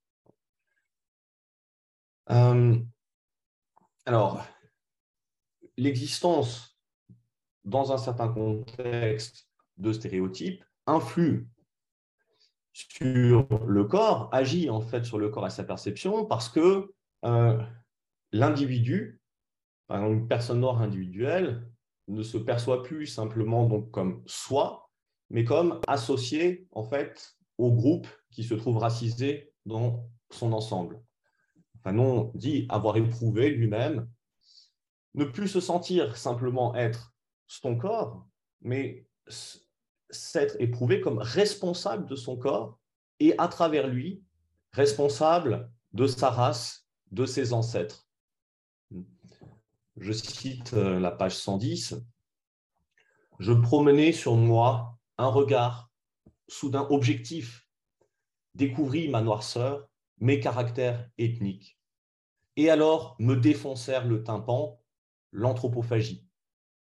[2.29, 2.77] Euh,
[4.05, 4.45] alors,
[5.77, 6.77] l'existence
[7.65, 9.47] dans un certain contexte
[9.77, 11.49] de stéréotypes influe
[12.73, 16.93] sur le corps, agit en fait sur le corps et sa perception parce que
[17.25, 17.61] euh,
[18.31, 19.21] l'individu,
[19.87, 21.67] par exemple une personne noire individuelle,
[22.07, 24.90] ne se perçoit plus simplement comme soi,
[25.31, 31.01] mais comme associé en fait au groupe qui se trouve racisé dans son ensemble.
[31.83, 34.09] Fanon dit avoir éprouvé lui-même,
[35.15, 37.13] ne plus se sentir simplement être
[37.47, 38.27] son corps,
[38.61, 39.07] mais
[40.09, 42.77] s'être éprouvé comme responsable de son corps
[43.19, 44.23] et à travers lui,
[44.73, 48.07] responsable de sa race, de ses ancêtres.
[49.97, 51.95] Je cite euh, la page 110.
[53.39, 55.91] Je promenais sur moi un regard
[56.47, 57.67] soudain objectif,
[58.55, 59.87] découvris ma noirceur
[60.19, 61.79] mes caractères ethniques.
[62.57, 64.79] Et alors me défoncèrent le tympan,
[65.31, 66.27] l'anthropophagie,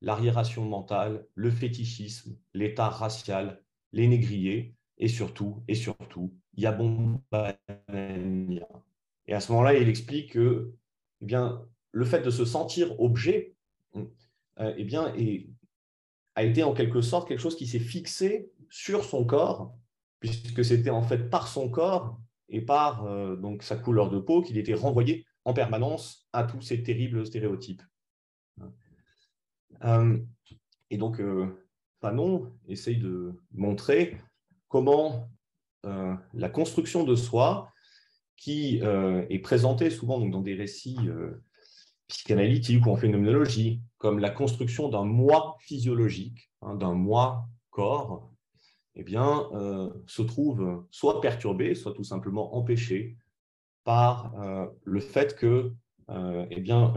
[0.02, 7.58] l'arriération mentale, le fétichisme, l'état racial, les négriers, et surtout, et surtout, Yabombania.
[9.28, 10.74] Et à ce moment-là, il explique que
[11.22, 13.56] eh bien, le fait de se sentir objet
[14.60, 15.14] euh, eh bien,
[16.36, 19.74] a été en quelque sorte quelque chose qui s'est fixé sur son corps,
[20.20, 22.20] puisque c'était en fait par son corps
[22.50, 26.62] et par euh, donc, sa couleur de peau qu'il était renvoyé en permanence à tous
[26.62, 27.82] ces terribles stéréotypes.
[29.84, 30.18] Euh,
[30.90, 31.48] et donc, euh,
[32.02, 34.20] Fanon essaye de montrer
[34.68, 35.30] comment
[36.34, 37.72] la construction de soi
[38.38, 40.98] qui est présenté souvent donc, dans des récits
[42.08, 48.30] psychanalytiques ou en phénoménologie, comme la construction d'un moi physiologique, hein, d'un moi corps,
[48.94, 49.50] eh bien,
[50.06, 53.18] se trouve soit perturbé, soit tout simplement empêché
[53.84, 54.32] par
[54.84, 55.74] le fait que
[56.08, 56.94] eh bien,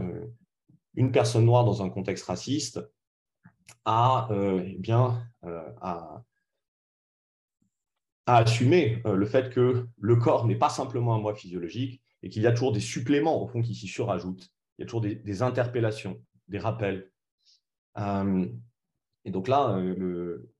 [0.93, 2.79] une personne noire dans un contexte raciste
[3.85, 6.23] a, eh bien, a,
[8.29, 12.47] euh, le fait que le corps n'est pas simplement un moi physiologique et qu'il y
[12.47, 14.49] a toujours des suppléments au fond qui s'y surajoutent.
[14.77, 17.11] Il y a toujours des, interpellations, des rappels.
[17.97, 18.45] Euh,
[19.25, 20.51] et donc là, euh,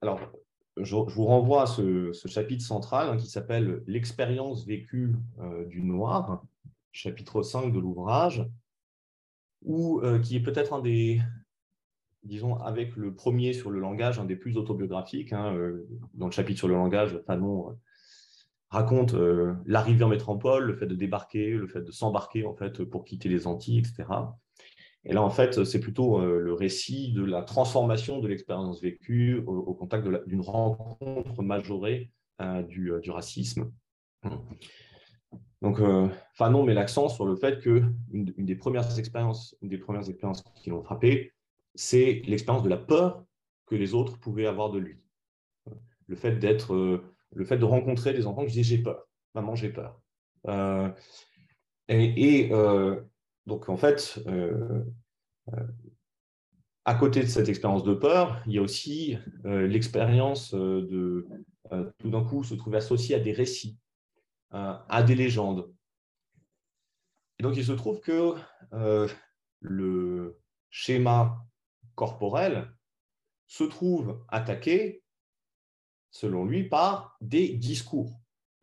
[0.00, 0.20] alors,
[0.76, 5.14] je, vous renvoie à ce, chapitre central hein, qui s'appelle L'expérience vécue
[5.68, 6.44] du noir,
[6.92, 8.46] chapitre 5 de l'ouvrage,
[9.64, 11.20] ou qui est peut-être un des,
[12.24, 15.32] disons, avec le premier sur le langage, un des plus autobiographiques.
[15.32, 17.72] Hein, euh, dans le chapitre sur le langage, Fanon euh,
[18.70, 22.84] raconte euh, l'arrivée en métropole, le fait de débarquer, le fait de s'embarquer en fait
[22.84, 24.04] pour quitter les Antilles, etc.
[25.04, 29.74] Et là, en fait, c'est plutôt le récit de la transformation de l'expérience vécue au,
[29.74, 32.10] contact d'une rencontre majorée
[32.68, 33.72] du, racisme.
[35.60, 35.80] Donc,
[36.34, 40.44] Fanon met l'accent sur le fait qu'une une des premières expériences, une des premières expériences
[40.54, 41.32] qui l'ont frappé,
[41.74, 43.24] c'est l'expérience de la peur
[43.66, 44.98] que les autres pouvaient avoir de lui.
[46.06, 47.02] Le fait d'être, euh,
[47.34, 50.00] le fait de rencontrer des enfants qui disaient j'ai peur, maman j'ai peur.
[50.48, 50.90] Euh,
[51.88, 53.00] et, euh,
[53.46, 54.20] donc en fait,
[56.84, 61.26] à côté de cette expérience de peur, il y a aussi l'expérience de
[61.98, 63.78] tout d'un coup se trouver associé à des récits,
[64.50, 65.72] à des légendes.
[67.38, 68.34] Et donc il se trouve que
[69.60, 70.38] le
[70.70, 71.44] schéma
[71.94, 72.72] corporel
[73.46, 75.02] se trouve attaqué,
[76.10, 78.18] selon lui, par des discours.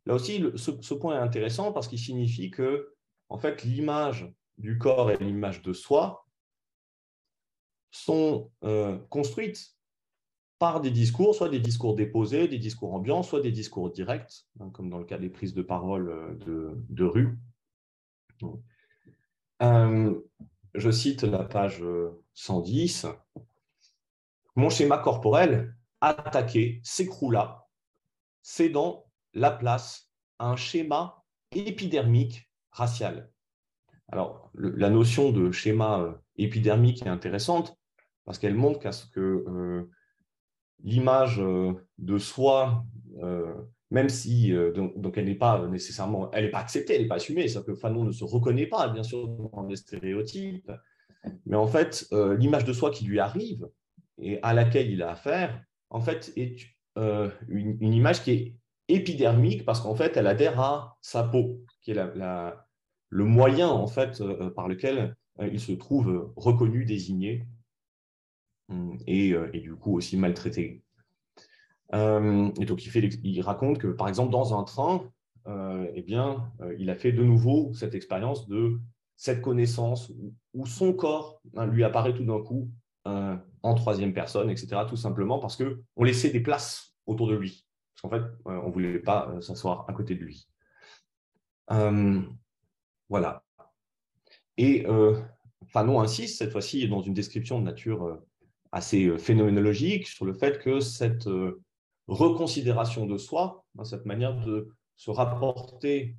[0.05, 2.95] Là aussi, ce, point est intéressant parce qu'il signifie que,
[3.29, 6.25] en fait, l'image du corps et l'image de soi
[7.91, 9.75] sont euh, construites
[10.59, 14.69] par des discours, soit des discours déposés, des discours ambiants, soit des discours directs, hein,
[14.71, 17.39] comme dans le cas des prises de parole euh, de, rue.
[19.61, 20.19] Euh,
[20.75, 21.83] je cite la page
[22.33, 23.07] 110.
[24.55, 27.67] Mon schéma corporel attaqué s'écroula,
[28.41, 33.31] cédant la place à un schéma épidermique racial.
[34.11, 37.77] Alors, la notion de schéma euh, épidermique est intéressante
[38.25, 39.89] parce qu'elle montre qu'à ce que euh,
[40.83, 42.85] l'image euh, de soi,
[43.91, 47.47] même si donc, elle n'est pas nécessairement, elle n'est pas acceptée, elle n'est pas assumée,
[47.47, 50.71] c'est-à-dire que Fanon ne se reconnaît pas, bien sûr, dans les stéréotypes,
[51.47, 52.07] mais en fait,
[52.37, 53.67] l'image de soi qui lui arrive
[54.19, 56.55] et à laquelle il a affaire, en fait, est
[57.49, 58.55] une, image qui est
[58.87, 61.97] épidermique parce qu'en fait, elle adhère à sa peau, qui est
[63.09, 67.47] le moyen en fait euh, par lequel il se trouve reconnu, désigné
[68.67, 70.83] hum, et, du coup aussi maltraité.
[71.93, 75.09] et donc, il, raconte que, par exemple, dans un train,
[75.47, 78.81] eh bien, il a fait de nouveau cette expérience de
[79.15, 80.11] cette connaissance
[80.53, 82.69] où son corps hein, lui apparaît tout d'un coup
[83.05, 84.83] euh, en troisième personne, etc.
[84.87, 87.65] Tout simplement parce qu'on laissait des places autour de lui.
[87.93, 90.47] Parce qu'en fait, euh, on ne voulait pas euh, s'asseoir à côté de lui.
[93.09, 93.43] Voilà.
[94.57, 94.85] Et
[95.67, 98.19] Fanon insiste, cette fois-ci, dans une description de nature
[98.71, 101.29] assez phénoménologique, sur le fait que cette
[102.07, 106.17] reconsidération de soi, hein, cette manière de se rapporter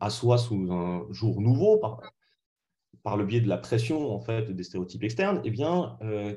[0.00, 1.80] à soi sous un jour nouveau,
[3.02, 6.36] par le biais de la pression en fait des stéréotypes externes, eh bien, euh,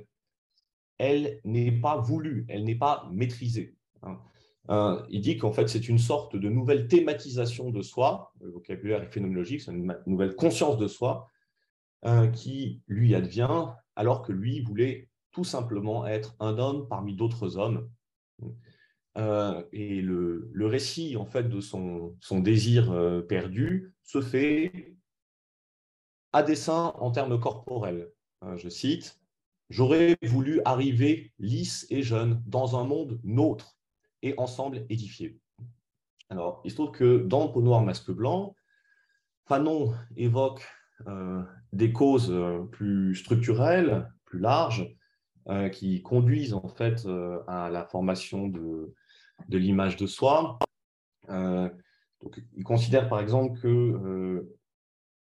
[0.98, 3.76] elle n'est pas voulue, elle n'est pas maîtrisée.
[4.04, 4.20] Hein.
[4.70, 9.04] Euh, il dit qu'en fait, c'est une sorte de nouvelle thématisation de soi, le vocabulaire
[9.04, 11.30] est phénoménologique, c'est une nouvelle conscience de soi
[12.06, 17.58] euh, qui lui advient, alors que lui voulait tout simplement être un homme parmi d'autres
[17.58, 17.90] hommes.
[19.72, 22.94] et le, récit en fait de son, désir
[23.28, 24.96] perdu se fait
[26.34, 28.12] à dessein en termes corporels.
[28.44, 29.20] Euh, je cite,
[29.70, 33.78] J'aurais voulu arriver lisse et jeune dans un monde nôtre
[34.24, 35.38] et ensemble édifié.
[36.30, 38.56] Alors, il se trouve que dans Peau noire, masque blanc,
[39.46, 40.66] Fanon évoque
[41.08, 41.44] euh,
[41.74, 44.96] des causes euh, plus structurelles, plus larges,
[45.74, 47.06] qui conduisent en fait
[47.50, 48.94] à la formation de,
[49.50, 50.58] de l'image de soi.
[51.28, 54.48] il considère par exemple que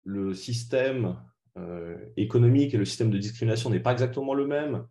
[0.04, 1.18] le système
[1.58, 4.88] euh, économique et le système de discrimination n'est pas exactement le même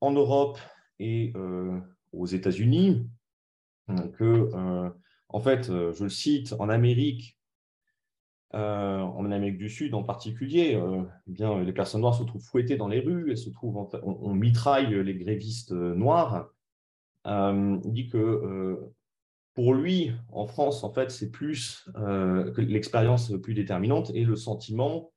[0.00, 0.58] en Europe
[0.98, 1.78] et euh,
[2.12, 3.08] aux États-Unis,
[4.18, 4.90] que euh,
[5.28, 7.38] en fait, je le cite, en Amérique,
[8.52, 10.80] en Amérique du Sud en particulier,
[11.26, 14.32] eh bien, les personnes noires se trouvent fouettées dans les rues, elles se trouvent, on,
[14.32, 16.48] mitraille les grévistes noirs.
[17.26, 18.78] il dit que
[19.52, 21.86] pour lui, en France, en fait, c'est plus
[22.56, 25.12] l'expérience plus déterminante et le sentiment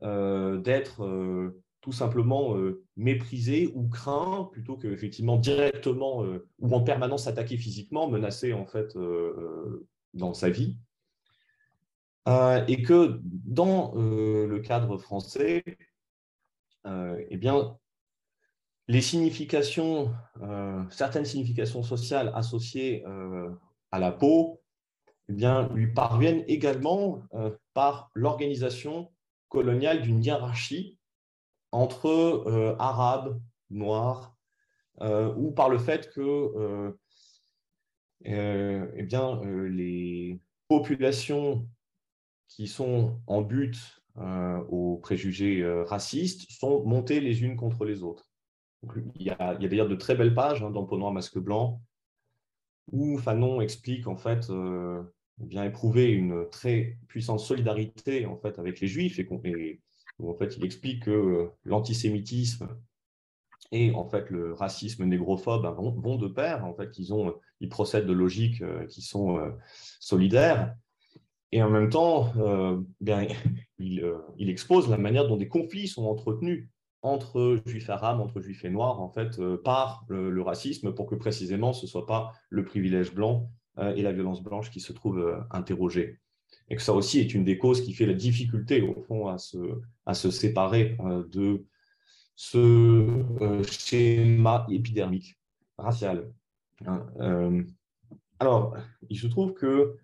[0.00, 7.56] d'être tout simplement euh, méprisé ou craint plutôt qu'effectivement directement euh, ou en permanence attaqué
[7.56, 10.76] physiquement, menacé en fait euh, dans sa vie.
[12.68, 15.64] et que dans le cadre français,
[16.84, 17.76] eh bien,
[18.88, 20.12] les significations,
[20.90, 23.04] certaines significations sociales associées
[23.90, 24.60] à la peau,
[25.28, 27.22] eh bien, lui parviennent également
[27.74, 29.10] par l'organisation
[29.48, 30.99] coloniale d'une hiérarchie
[31.72, 33.40] entre euh, arabes,
[33.70, 34.36] noirs,
[35.00, 36.92] euh, ou par le fait que euh,
[38.96, 41.66] eh bien, les populations
[42.48, 44.02] qui sont en but
[44.68, 48.30] aux préjugés racistes sont montées les unes contre les autres.
[49.14, 51.80] il y a, d'ailleurs de très belles pages hein, dans Peau noir, masque blanc
[52.92, 54.52] où Fanon explique en fait
[55.38, 59.80] bien éprouver une très puissante solidarité en fait avec les Juifs et, et
[60.20, 62.68] où en fait il explique que euh, l'antisémitisme
[63.72, 68.12] et en fait le racisme négrophobe hein, vont, de pair, en fait ils, procèdent de
[68.12, 69.50] logiques euh, qui sont euh,
[70.00, 70.74] solidaires.
[71.52, 72.32] Et en même temps,
[73.80, 76.68] il, expose la manière dont des conflits sont entretenus
[77.02, 81.72] entre juifs arabes, entre juifs et noirs, en fait, par le, racisme, pour que précisément
[81.72, 83.50] ce ne soit pas le privilège blanc
[83.96, 86.20] et la violence blanche qui se trouvent interrogés
[86.70, 89.38] et que ça aussi est une des causes qui fait la difficulté, au fond, à
[89.38, 91.66] se, séparer euh, de
[92.36, 95.36] ce euh, schéma épidermique
[95.76, 96.32] racial.
[96.86, 97.62] Hein, euh,
[98.38, 98.76] alors,
[99.08, 99.96] il se trouve que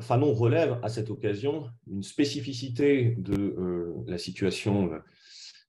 [0.00, 3.54] Fanon relève à cette occasion une spécificité de
[4.06, 4.90] la situation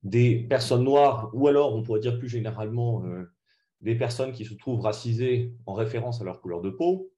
[0.01, 3.03] des personnes noires, ou alors on pourrait dire plus généralement
[3.81, 7.10] des personnes qui se trouvent racisées en référence à leur couleur de peau,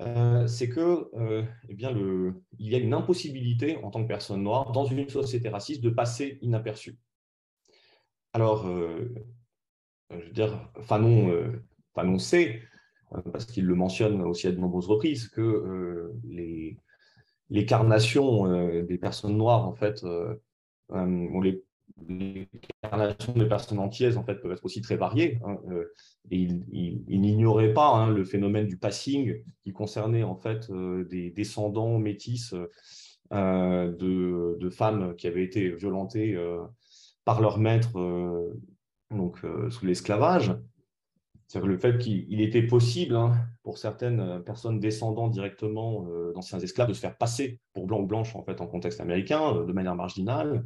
[0.00, 1.90] euh, c'est que euh, eh bien,
[2.58, 5.90] il y a une impossibilité en tant que personne noire dans une société raciste de
[5.90, 6.98] passer inaperçu.
[8.34, 9.14] Alors, euh,
[10.10, 11.52] je veux dire, Fanon,
[11.94, 12.60] Fanon sait,
[13.32, 16.76] parce qu'il le mentionne aussi à de nombreuses reprises, que les,
[17.48, 20.04] les carnations des personnes noires, en fait,
[20.90, 21.64] on les
[22.08, 22.48] les
[22.84, 25.38] incarnations des personnes entières en fait, peuvent être aussi très variées.
[25.44, 25.92] Hein, euh,
[26.30, 31.30] et il, n'ignorait pas hein, le phénomène du passing qui concernait en fait euh, des
[31.30, 32.54] descendants métis
[33.32, 36.36] euh, de, femmes qui avaient été violentées
[37.24, 37.92] par leur maître
[39.10, 39.38] donc,
[39.70, 40.54] sous l'esclavage.
[41.46, 43.32] C'est-à-dire le fait qu'il était possible hein,
[43.62, 48.34] pour certaines personnes descendant directement d'anciens esclaves de se faire passer pour blanc ou blanche
[48.34, 50.64] en fait en contexte américain de manière marginale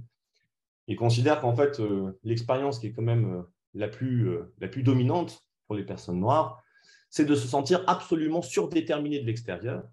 [0.90, 3.42] il considère qu'en fait, euh, l'expérience qui est quand même euh,
[3.74, 6.64] la, plus, euh, la plus dominante pour les personnes noires,
[7.10, 9.84] c'est de se sentir absolument surdéterminé de l'extérieur,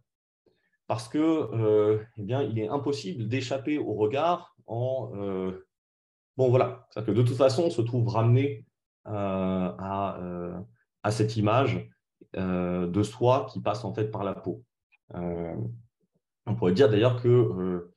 [0.87, 5.11] parce que, eh bien, il est impossible d'échapper au regard en
[6.37, 8.65] bon voilà, que de toute façon, on se trouve ramené
[9.03, 10.19] à,
[11.03, 11.89] à, cette image
[12.35, 14.63] de soi qui passe en fait par la peau.
[15.13, 17.89] on pourrait dire d'ailleurs que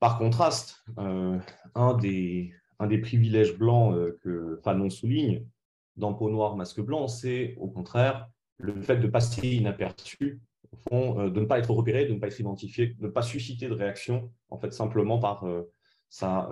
[0.00, 1.38] par contraste, euh,
[1.74, 2.52] un, des,
[3.02, 5.46] privilèges blancs euh, que Fanon souligne
[5.96, 10.40] dans Peau noire, masque blanc, c'est au contraire le fait de passer inaperçu,
[10.92, 13.68] euh, de ne pas être repéré, de ne pas être identifié, de ne pas susciter
[13.68, 15.46] de réaction, en fait, simplement par
[16.08, 16.48] sa,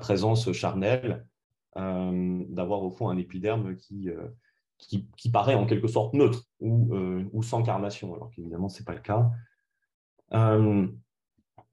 [0.00, 1.26] présence charnelle,
[1.74, 4.10] d'avoir au fond un épiderme qui,
[5.32, 6.94] paraît en quelque sorte neutre ou,
[7.32, 9.30] ou sans carnation, alors qu'évidemment, ce n'est pas le cas.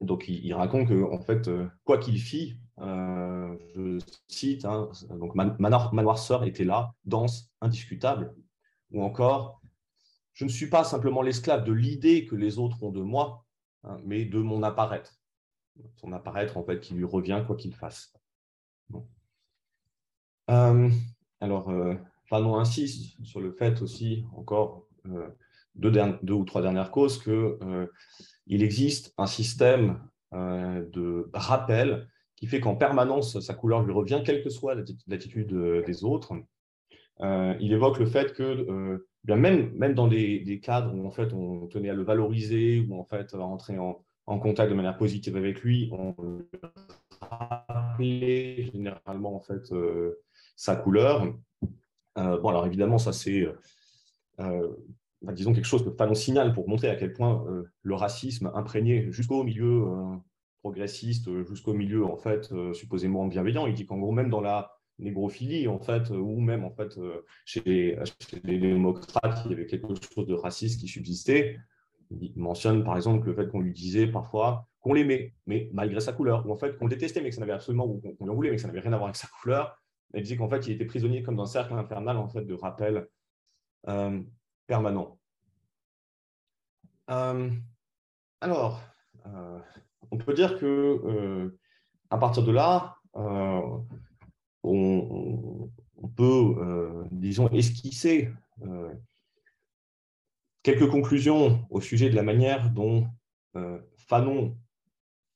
[0.04, 3.98] Donc, il, raconte que, en fait, euh, quoi qu'il fit, euh, je
[4.28, 8.34] cite, hein, donc ma, Sœur était là, danse, indiscutable,
[8.90, 9.62] ou encore,
[10.34, 13.44] je ne suis pas simplement l'esclave de l'idée que les autres ont de moi,
[13.84, 15.18] hein, mais de mon apparaître.
[15.96, 18.12] Son apparaître, en fait, qui lui revient quoi qu'il fasse.
[20.50, 20.90] Euh,
[21.40, 21.72] alors,
[22.26, 24.86] Fanon insiste sur le fait aussi, encore
[25.74, 27.58] deux, ou trois dernières causes, que
[28.46, 30.00] il existe un système
[30.32, 34.74] euh, de rappel qui fait qu'en permanence, sa couleur lui revient, quelle que soit
[35.06, 36.34] l'attitude euh, des autres.
[37.20, 41.90] Euh, il évoque le fait que même dans des, cadres où en fait, on tenait
[41.90, 45.90] à le valoriser, ou en fait, à rentrer en, contact de manière positive avec lui,
[45.92, 46.14] on
[47.20, 49.72] rappelait généralement en fait,
[50.56, 51.32] sa couleur.
[52.16, 53.46] bon, alors évidemment, ça c'est
[55.32, 57.44] disons quelque chose que Fanon signale pour montrer à quel point
[57.82, 59.84] le racisme imprégné jusqu'au milieu
[60.60, 63.66] progressiste, jusqu'au milieu en fait supposément bienveillant.
[63.66, 66.98] Il dit qu'en gros même dans la négrophilie en fait, ou même en fait
[67.44, 71.58] chez les, démocrates, il y avait quelque chose de raciste qui subsistait.
[72.20, 76.12] Il mentionne par exemple le fait qu'on lui disait parfois qu'on l'aimait, mais malgré sa
[76.12, 78.56] couleur, ou en fait qu'on détestait, mais que ça n'avait absolument, ou qu'on voulait, mais
[78.56, 79.82] que ça n'avait rien à voir avec sa couleur.
[80.12, 82.54] Elle disait qu'en fait, il était prisonnier comme dans un cercle infernal en fait, de
[82.54, 83.08] rappel
[83.88, 84.22] euh,
[84.66, 85.18] permanent.
[87.10, 87.50] Euh,
[88.40, 88.80] alors,
[89.26, 89.58] euh,
[90.10, 91.56] on peut dire que
[92.10, 92.96] à partir de là,
[94.62, 95.70] on,
[96.16, 98.30] peut, disons, esquisser
[100.62, 103.08] quelques conclusions au sujet de la manière dont
[103.96, 104.56] Fanon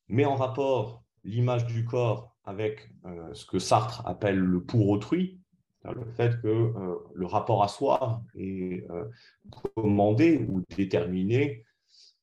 [0.08, 5.38] met en rapport l'image du corps avec euh, ce que Sartre appelle le pour autrui,
[5.84, 9.04] le fait que euh, le rapport à soi est euh,
[9.74, 11.64] commandé ou déterminé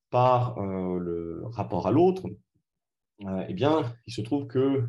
[0.10, 2.24] par le rapport à l'autre,
[3.50, 4.88] eh bien, il se trouve que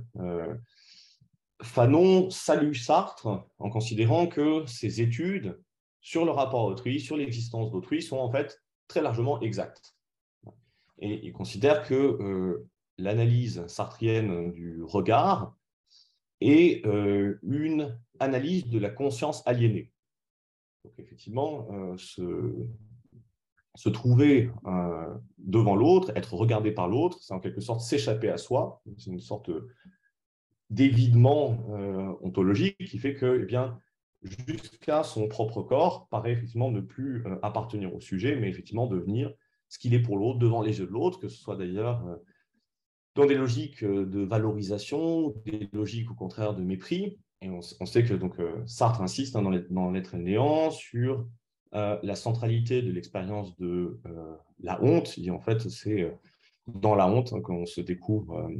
[1.62, 5.60] Fanon salue Sartre en considérant que ses études
[6.00, 9.96] sur le rapport à autrui, sur l'existence d'autrui, sont en fait très largement exactes.
[11.00, 12.64] Et il considère que
[12.96, 15.56] l'analyse sartrienne du regard
[16.44, 19.90] euh, une analyse de la conscience aliénée.
[20.84, 27.60] Donc effectivement, euh, se, trouver euh, devant l'autre, être regardé par l'autre, c'est en quelque
[27.60, 28.82] sorte s'échapper à soi.
[28.98, 29.50] C'est une sorte
[30.70, 31.64] d'évidement
[32.22, 33.78] ontologique qui fait que, eh bien,
[34.22, 39.32] jusqu'à son propre corps, paraît effectivement ne plus appartenir au sujet, mais effectivement devenir
[39.68, 42.02] ce qu'il est pour l'autre, devant les yeux de l'autre, que ce soit d'ailleurs
[43.16, 47.18] dans des logiques euh, de valorisation, des logiques au contraire de mépris.
[47.42, 51.26] Et on, sait que donc, euh, Sartre insiste hein, dans l'être et néant sur
[51.74, 54.00] euh, la centralité de l'expérience de
[54.60, 55.18] la honte.
[55.18, 56.16] Dit en fait, c'est
[56.66, 58.50] dans la honte hein, qu'on se découvre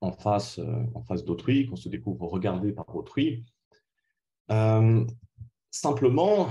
[0.00, 0.60] en face,
[1.08, 3.44] face d'autrui, qu'on se découvre regardé par autrui.
[5.70, 6.48] simplement,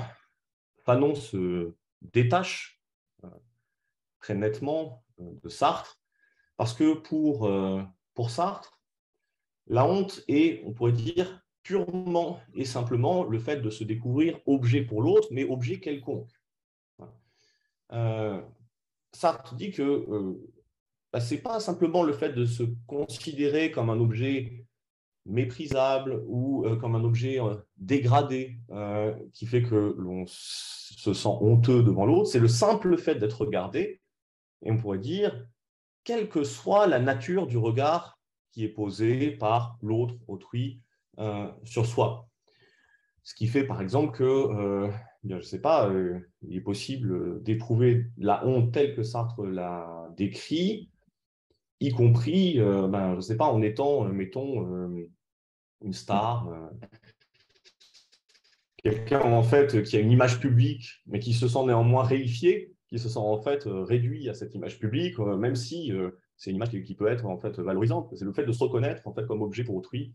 [0.83, 2.81] Fanon se détache
[4.19, 5.99] très nettement de Sartre
[6.57, 7.83] parce que pour, euh,
[8.13, 8.79] pour Sartre,
[9.67, 14.83] la honte est, on pourrait dire, purement et simplement le fait de se découvrir objet
[14.83, 16.29] pour l'autre, mais objet quelconque.
[17.91, 18.39] Euh,
[19.11, 20.53] Sartre dit que euh,
[21.11, 24.65] bah, ce n'est pas simplement le fait de se considérer comme un objet
[25.25, 27.39] méprisable ou comme un objet
[27.77, 28.59] dégradé
[29.33, 34.01] qui fait que l'on se sent honteux devant l'autre, c'est le simple fait d'être regardé,
[34.63, 35.47] et on pourrait dire
[36.03, 38.19] quelle que soit la nature du regard
[38.51, 40.84] qui est posé par l'autre, autrui, euh,
[41.63, 42.27] sur soi.
[43.23, 44.91] Ce qui fait par exemple que, euh,
[45.27, 50.09] je ne sais pas, euh, il est possible d'éprouver la honte telle que Sartre l'a
[50.15, 50.89] décrit,
[51.79, 55.07] y compris, ben, je ne sais pas, en étant, mettons,
[55.81, 56.47] une star,
[58.77, 62.99] quelqu'un en fait qui a une image publique, mais qui se sent néanmoins réifié qui
[62.99, 66.51] se sent en fait euh, réduit à cette image publique, euh, même si euh, c'est
[66.51, 68.13] une image qui, peut être en fait valorisante.
[68.15, 70.13] C'est le fait de se reconnaître en fait comme objet pour autrui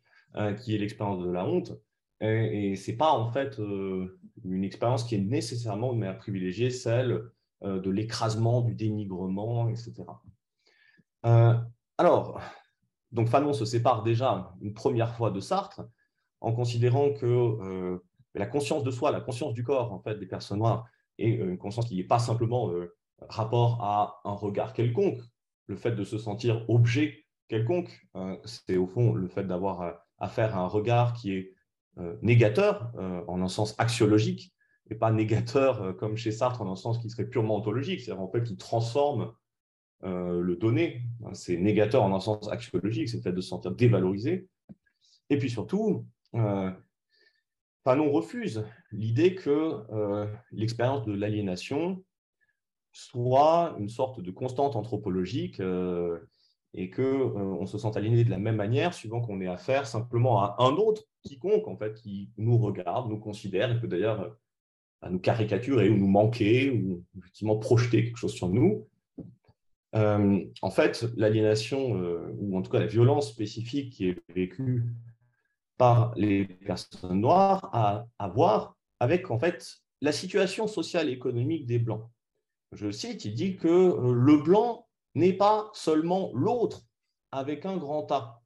[0.59, 1.73] qui est l'expérience de la honte.
[2.21, 7.31] Et, ce n'est pas en fait une expérience qui est nécessairement de manière privilégiée celle
[7.63, 10.05] de l'écrasement, du dénigrement, etc.
[11.99, 12.41] alors,
[13.13, 15.83] donc Fanon se sépare déjà une première fois de Sartre
[16.41, 18.01] en considérant que
[18.35, 20.87] la conscience de soi, la conscience du corps en fait des personnes noires
[21.19, 22.97] et une conscience qui n'est pas simplement euh,
[23.29, 25.21] rapport à un regard quelconque.
[25.67, 30.59] Le fait de se sentir objet quelconque, euh, c'est au fond le fait d'avoir à
[30.59, 31.55] un regard qui est
[31.99, 32.93] euh, négateur
[33.27, 34.55] en un sens axiologique
[34.91, 38.31] et pas négateur comme chez Sartre en un sens qui serait purement ontologique, c'est-à-dire en
[38.31, 39.33] fait qui transforme
[40.03, 41.03] le donné.
[41.33, 44.49] C'est négateur en un sens axiologique, c'est le fait de se sentir dévalorisé.
[45.29, 46.07] Et puis surtout,
[47.85, 52.05] Fanon refuse l'idée que euh, l'expérience de l'aliénation
[52.93, 56.19] soit une sorte de constante anthropologique euh,
[56.75, 60.43] et qu'on euh, se sent aliéné de la même manière suivant qu'on ait affaire simplement
[60.43, 64.37] à un autre quiconque en fait qui nous regarde, nous considère et peut d'ailleurs
[65.09, 68.87] nous caricaturer ou nous manquer ou effectivement projeter quelque chose sur nous.
[69.95, 71.93] en fait, l'aliénation,
[72.39, 74.85] ou en tout cas la violence spécifique qui est vécue
[75.79, 81.67] par les personnes noires à, à voir avec en fait la situation sociale et économique
[81.67, 82.09] des Blancs.
[82.73, 86.83] Je cite, il dit que euh, le blanc n'est pas seulement l'autre
[87.33, 88.43] avec un grand A.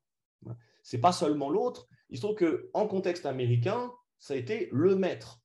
[0.82, 1.88] C'est pas seulement l'autre.
[2.10, 5.40] Il se trouve qu'en contexte américain, ça a été le maître.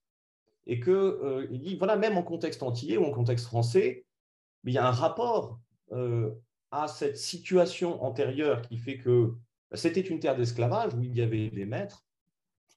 [0.66, 4.06] et qu'il il dit, voilà, même en contexte antillais ou en contexte français,
[4.66, 5.60] il y a un rapport
[6.72, 9.34] à cette situation antérieure qui fait que
[9.74, 12.06] c'était une terre d'esclavage où il y avait des maîtres,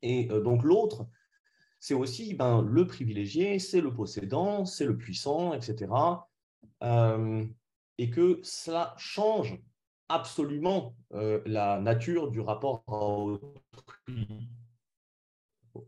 [0.02, 1.06] et donc l'autre,
[1.80, 5.90] c'est aussi ben, le privilégié, c'est le possédant, c'est le puissant, etc.
[7.98, 9.58] et que cela change
[10.08, 14.48] absolument la nature du rapport à autrui.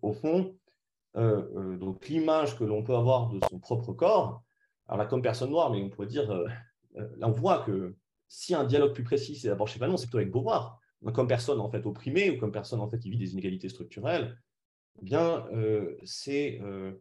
[0.00, 0.56] Au fond,
[1.14, 4.42] donc l'image que l'on peut avoir de son propre corps,
[4.86, 6.32] alors là, comme personne noire, mais on pourrait dire,
[6.94, 7.94] là on voit que
[8.28, 10.80] si un dialogue plus précis, c'est d'abord chez Fanon, c'est plutôt avec Beauvoir,
[11.12, 14.40] comme personne en fait opprimée ou comme personne en fait qui vit des inégalités structurelles,
[15.00, 16.92] eh bien, euh, c'est euh,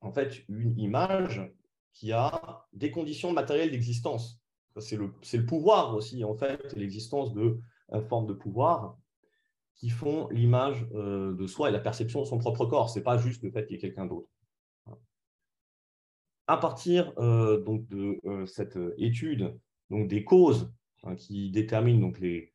[0.00, 1.42] en fait une image
[1.92, 4.40] qui a des conditions matérielles d'existence.
[4.78, 7.60] C'est le, pouvoir aussi, en fait, l'existence de
[7.92, 8.96] euh, formes de pouvoir
[9.74, 12.90] qui font l'image de soi et la perception de son propre corps.
[12.90, 14.28] Ce n'est pas juste le fait qu'il y ait quelqu'un d'autre.
[16.46, 20.70] À partir donc de cette étude donc des causes
[21.04, 22.52] hein, qui déterminent donc les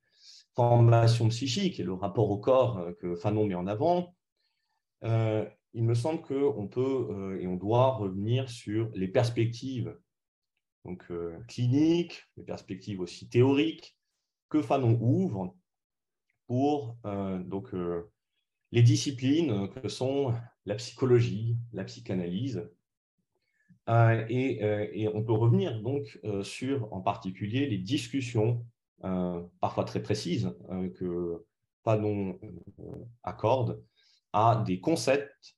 [0.55, 4.15] formations psychiques et le rapport au corps que Fanon met en avant,
[5.03, 5.45] euh,
[5.75, 9.95] il me semble qu'on peut euh, et on doit revenir sur les perspectives
[10.85, 13.97] donc, euh, cliniques, les perspectives aussi théoriques
[14.49, 15.53] que Fanon ouvre
[16.47, 17.73] pour donc,
[18.71, 20.31] les disciplines que sont
[20.67, 22.69] la psychologie, la psychanalyse.
[23.89, 24.59] Et,
[24.93, 28.63] et, on peut revenir donc sur en particulier les discussions,
[29.59, 30.55] parfois très précises,
[30.99, 31.43] que
[31.83, 32.39] Fanon
[33.23, 33.83] accorde
[34.33, 35.55] à des concepts,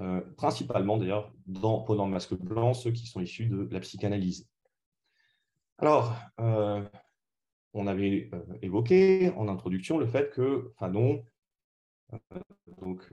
[0.00, 4.48] euh, principalement d'ailleurs dans Pendant le masque blanc, ceux qui sont issus de la psychanalyse.
[5.76, 6.82] Alors, euh,
[7.74, 11.22] on avait euh, évoqué en introduction le fait que Fanon
[12.80, 13.08] donc,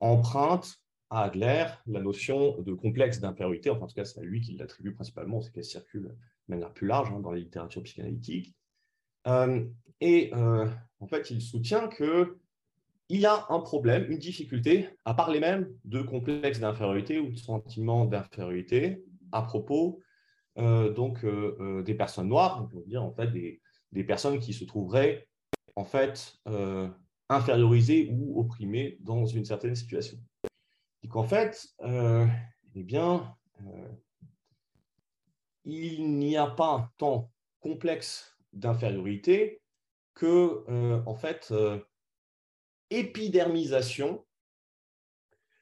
[0.00, 0.76] emprunte
[1.10, 4.58] à Adler la notion de complexe d'infériorité, enfin en tout cas c'est à lui qu'il
[4.58, 8.54] l'attribue principalement, c'est qu'elle circule de manière plus large hein, dans la littérature psychanalytique.
[10.00, 12.38] et en fait, il soutient que
[13.08, 17.36] il y a un problème, une difficulté à parler même de complexe d'infériorité ou de
[17.36, 20.00] sentiment d'infériorité à propos
[20.58, 24.64] euh, donc, euh, euh, des personnes noires, on peut en fait des, personnes qui se
[24.64, 25.28] trouveraient
[25.76, 26.36] en fait
[27.28, 30.18] infériorisées ou opprimées dans une certaine situation.
[31.02, 33.36] Et qu'en fait, eh bien,
[35.64, 37.30] il n'y a pas tant
[37.60, 39.62] complexe d'infériorité
[40.14, 40.64] que
[41.06, 41.54] en fait
[42.94, 44.24] épidermisation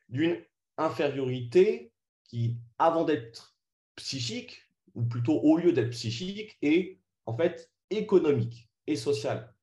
[0.08, 0.42] d'une
[0.76, 1.92] infériorité
[2.24, 3.56] qui, avant d'être
[3.96, 4.62] psychique,
[4.94, 9.54] ou plutôt au lieu d'être psychique, est en fait économique et sociale.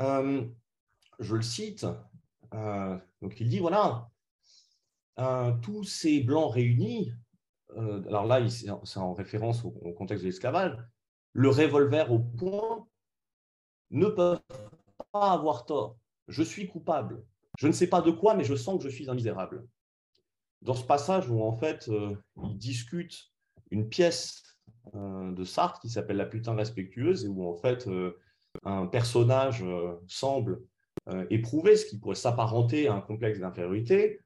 [0.00, 0.46] Euh,
[1.18, 1.86] je le cite,
[2.54, 4.10] euh, donc il dit, voilà,
[5.18, 7.12] euh, tous ces blancs réunis,
[7.76, 10.76] alors là, c'est en référence au, au contexte de l'esclavage,
[11.32, 12.88] le revolver au poing,
[13.90, 14.40] ne peuvent
[15.12, 15.98] avoir tort.
[16.28, 17.24] Je suis coupable.
[17.58, 19.66] Je ne sais pas de quoi, mais je sens que je suis un misérable.
[20.62, 23.30] Dans ce passage où en fait euh, il discute
[23.70, 24.42] une pièce
[24.94, 28.18] euh, de Sartre qui s'appelle La putain respectueuse et où en fait euh,
[28.64, 29.64] un personnage
[30.06, 30.62] semble
[31.30, 34.20] éprouver ce qui pourrait s'apparenter à un complexe d'infériorité,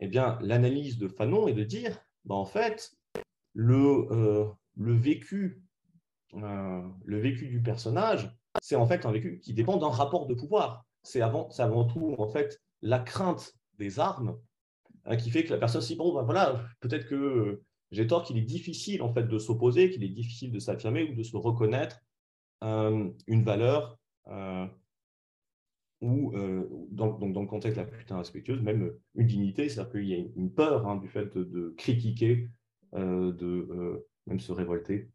[0.00, 2.92] eh bien l'analyse de Fanon est de dire, bah, en fait,
[3.54, 5.62] le, le vécu,
[6.32, 10.84] le vécu du personnage c'est en fait un vécu qui dépend d'un rapport de pouvoir.
[11.02, 14.38] C'est avant, avant tout en fait la crainte des armes
[15.04, 18.22] hein, qui fait que la personne se dit bon ben voilà peut-être que j'ai tort
[18.22, 21.36] qu'il est difficile en fait de s'opposer, qu'il est difficile de s'affirmer ou de se
[21.36, 22.00] reconnaître
[22.62, 23.98] euh, une valeur
[24.28, 24.66] euh,
[26.00, 30.14] ou euh, dans, le contexte de la putain respectueuse même une dignité, c'est-à-dire qu'il y
[30.14, 32.48] a une peur hein, du fait de, critiquer,
[32.92, 35.10] de même se révolter.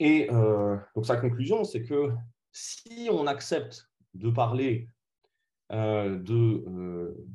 [0.00, 2.10] Et euh, donc sa conclusion, c'est que
[2.52, 4.88] si on accepte de parler
[5.70, 7.26] euh, de, euh,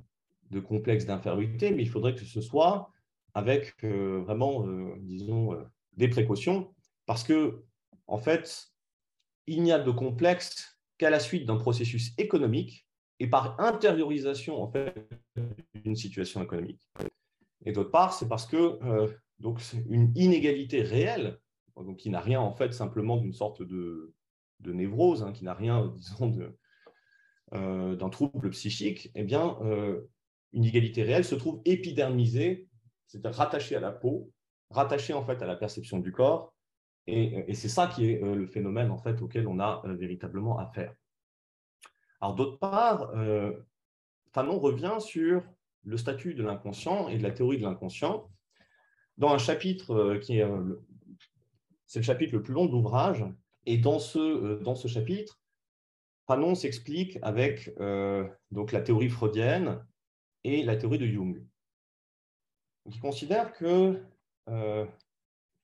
[0.49, 2.91] de complexe d'infériorité, mais il faudrait que ce soit
[3.35, 4.65] avec vraiment,
[4.99, 5.61] disons,
[5.97, 6.73] des précautions,
[7.05, 7.65] parce que,
[8.07, 8.67] en fait,
[9.45, 12.87] il n'y a de complexe qu'à la suite d'un processus économique
[13.19, 14.95] et par intériorisation, en fait,
[15.73, 16.79] d'une situation économique.
[17.65, 18.79] Et d'autre part, c'est parce que
[19.39, 19.59] donc,
[19.89, 21.37] une inégalité réelle
[21.83, 24.13] donc qui n'a rien en fait simplement d'une sorte de,
[24.65, 26.33] névrose, hein, qui n'a rien, disons,
[27.53, 30.01] euh, d'un trouble psychique, eh bien, euh,
[30.53, 32.67] une égalité réelle se trouve épidermisée,
[33.07, 34.31] c'est-à-dire rattachée à la peau,
[34.71, 36.53] rattachée en fait à la perception du corps,
[37.07, 40.95] et, c'est ça qui est euh, le phénomène en fait auquel on a véritablement affaire.
[42.19, 43.11] Alors d'autre part,
[44.33, 45.43] Fanon revient sur
[45.83, 48.31] le statut de l'inconscient et de la théorie de l'inconscient
[49.17, 50.47] dans un chapitre qui est
[51.87, 53.25] c'est le chapitre le plus long de l'ouvrage.
[53.65, 55.39] Et dans ce, dans ce chapitre,
[56.27, 57.71] Fanon s'explique avec
[58.51, 59.85] donc la théorie freudienne
[60.43, 61.43] et la théorie de Jung.
[62.85, 64.03] il considère que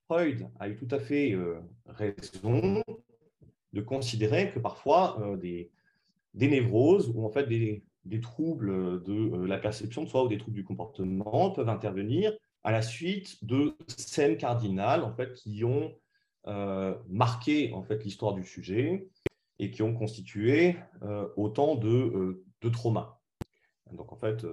[0.07, 1.35] Freud a eu tout à fait
[1.85, 2.83] raison
[3.73, 5.71] de considérer que parfois des,
[6.33, 10.37] des névroses ou en fait des, des troubles de la perception de soi ou des
[10.37, 12.33] troubles du comportement peuvent intervenir
[12.63, 15.95] à la suite de scènes cardinales en fait, qui ont
[16.45, 19.07] marqué en fait, l'histoire du sujet
[19.59, 20.75] et qui ont constitué
[21.35, 23.19] autant de, de traumas.
[23.91, 24.45] Donc en fait,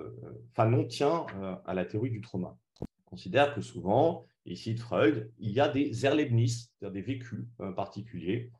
[0.55, 1.27] Fanon tient
[1.65, 2.59] à la théorie du trauma.
[2.81, 7.47] On considère que souvent, ici de Freud, il y a des Erlebnis, c'est-à-dire des vécus
[7.74, 8.52] particuliers,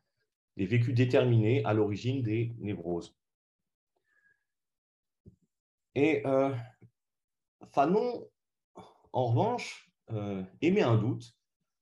[0.57, 3.15] des vécus déterminés à l'origine des névroses.
[5.95, 6.53] Et euh,
[7.71, 8.27] Fanon,
[9.11, 11.35] en revanche, euh, émet un doute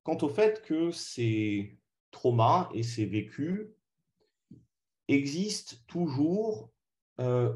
[0.08, 1.78] quant au fait que ces
[2.12, 3.68] traumas et ces vécus
[5.10, 6.72] existent toujours,
[7.20, 7.54] euh,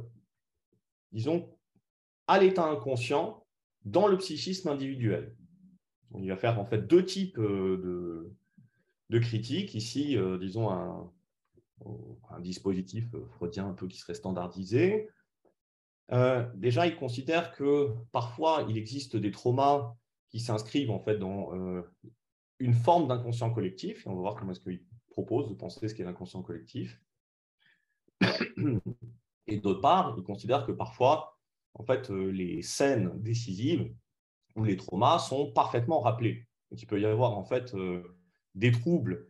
[1.13, 1.49] disons,
[2.27, 3.45] à l'état inconscient
[3.85, 5.33] dans le psychisme individuel.
[6.19, 8.29] Il va faire en fait deux types de,
[9.09, 9.73] de critiques.
[9.73, 11.09] Ici, disons, un,
[12.41, 13.05] dispositif
[13.37, 15.09] freudien un peu qui serait standardisé,
[16.11, 19.95] euh, déjà, il considère que parfois, il existe des traumas
[20.27, 21.81] qui s'inscrivent en fait dans euh,
[22.61, 24.05] une forme d'inconscient collectif.
[24.05, 27.01] Et on va voir comment est-ce qu'il propose de penser ce qu'est l'inconscient collectif.
[29.47, 31.37] Et d'autre part, il considère que parfois,
[31.73, 33.91] en fait, euh, les scènes décisives
[34.55, 36.47] ou les traumas sont parfaitement rappelés.
[36.69, 37.75] Donc, il peut y avoir en fait
[38.55, 39.27] des troubles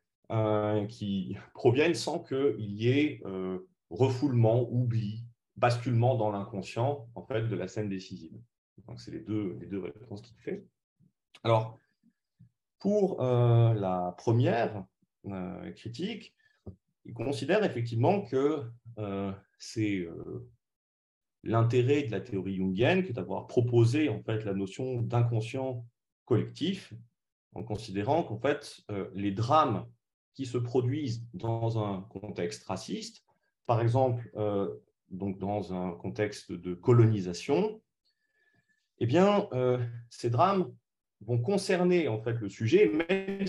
[0.89, 3.21] qui proviennent sans qu'il y ait
[3.89, 5.25] refoulement, oubli,
[5.55, 8.39] basculement dans l'inconscient en fait, de la scène décisive.
[8.87, 10.65] Donc, c'est les deux, les deux réponses qu'il fait.
[11.43, 11.79] Alors,
[12.81, 14.83] pour euh, la première
[15.27, 16.33] euh, critique,
[17.05, 18.63] il considère effectivement que
[18.97, 20.07] euh, c'est
[21.43, 25.85] l'intérêt de la théorie jungienne que d'avoir proposé en fait la notion d'inconscient
[26.25, 26.93] collectif,
[27.53, 28.81] en considérant qu'en fait
[29.13, 29.85] les drames
[30.33, 33.23] qui se produisent dans un contexte raciste,
[33.65, 34.31] par exemple
[35.09, 37.81] donc dans un contexte de colonisation,
[38.99, 39.49] eh bien,
[40.09, 40.71] ces drames
[41.25, 43.45] vont concerner en fait le sujet, même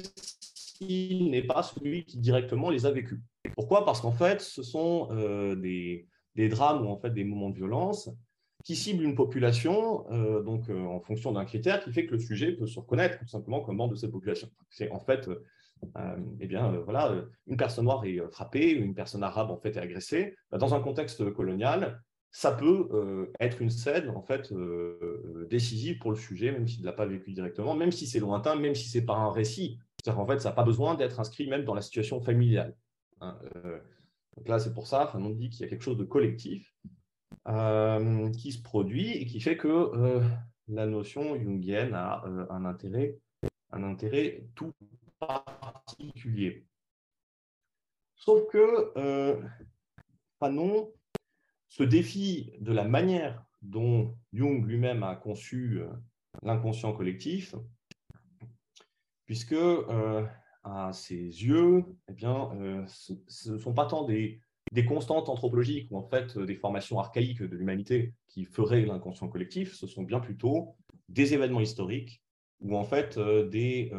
[0.54, 3.18] s'il n'est pas celui qui directement les a vécus.
[3.54, 3.84] Pourquoi?
[3.84, 6.06] Parce qu'en fait, ce sont euh, des,
[6.48, 8.10] drames ou en fait des moments de violence
[8.64, 12.52] qui ciblent une population, euh, donc en fonction d'un critère qui fait que le sujet
[12.52, 14.48] peut se reconnaître tout simplement comme membre de cette population.
[14.70, 15.28] C'est en fait
[15.96, 19.58] euh, eh bien, euh, voilà, euh, une personne noire est frappée, une personne arabe en
[19.58, 20.36] fait est agressée.
[20.52, 22.02] Dans un contexte colonial,
[22.32, 24.52] ça peut être une scène en fait
[25.48, 28.56] décisive pour le sujet, même s'il ne l'a pas vécu directement, même si c'est lointain,
[28.56, 29.78] même si c'est pas un récit.
[30.06, 32.74] en fait, ça n'a pas besoin d'être inscrit même dans la situation familiale.
[33.20, 33.38] Hein,
[34.36, 36.74] donc là, c'est pour ça, on dit qu'il y a quelque chose de collectif
[37.46, 40.22] qui se produit et qui fait que
[40.68, 43.18] la notion jungienne a un intérêt,
[43.72, 44.72] un intérêt tout
[45.18, 46.66] particulier.
[48.16, 49.42] Sauf que euh,
[50.38, 50.92] Fanon
[51.72, 55.88] se défie de la manière dont Jung lui-même a conçu euh,
[56.42, 57.54] l'inconscient collectif,
[59.24, 60.22] puisque euh,
[60.64, 64.38] à ses yeux, eh bien, euh, ce ne sont pas tant des,
[64.86, 69.86] constantes anthropologiques ou en fait des formations archaïques de l'humanité qui feraient l'inconscient collectif, ce
[69.86, 70.76] sont bien plutôt
[71.08, 72.22] des événements historiques
[72.60, 73.90] ou en fait des,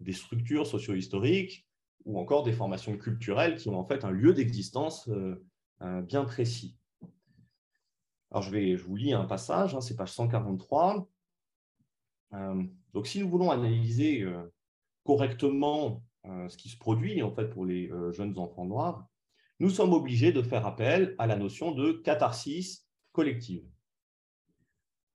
[0.00, 1.66] des structures socio-historiques
[2.04, 5.10] ou encore des formations culturelles qui ont en fait un lieu d'existence
[5.80, 6.79] bien précis.
[8.30, 11.08] Alors je, vais, vous lis un passage, hein, c'est page 143.
[12.92, 14.24] donc si nous voulons analyser
[15.04, 19.08] correctement ce qui se produit en fait pour les jeunes enfants noirs,
[19.58, 23.64] nous sommes obligés de faire appel à la notion de catharsis collective.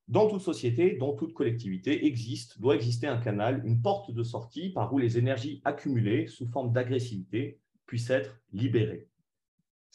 [0.08, 4.70] Dans toute société, dans toute collectivité, existe, doit exister un canal, une porte de sortie
[4.70, 9.10] par où les énergies accumulées sous forme d'agressivité puissent être libérées.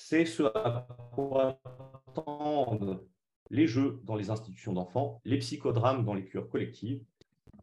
[0.03, 1.61] C'est ce à quoi
[2.09, 3.07] attendent
[3.51, 7.05] les jeux dans les institutions d'enfants, les psychodrames dans les cures collectives,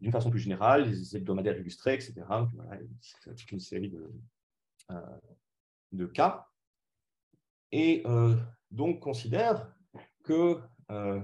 [0.00, 2.14] d'une façon plus générale, les hebdomadaires illustrés, etc.
[3.00, 4.10] C'est une série de,
[4.92, 6.46] euh, cas.
[7.72, 8.34] Et euh,
[8.70, 9.70] donc considère
[10.22, 10.58] que
[10.90, 11.20] euh,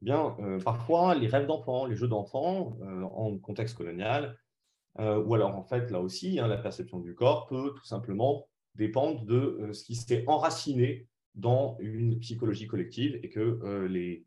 [0.00, 0.34] bien,
[0.64, 2.78] parfois, les rêves d'enfants, les jeux d'enfants
[3.12, 4.38] en contexte colonial,
[4.98, 8.48] ou alors en fait, là aussi, hein, la perception du corps peut tout simplement
[8.78, 14.24] dépendre de ce qui s'est enraciné dans une psychologie collective et que les,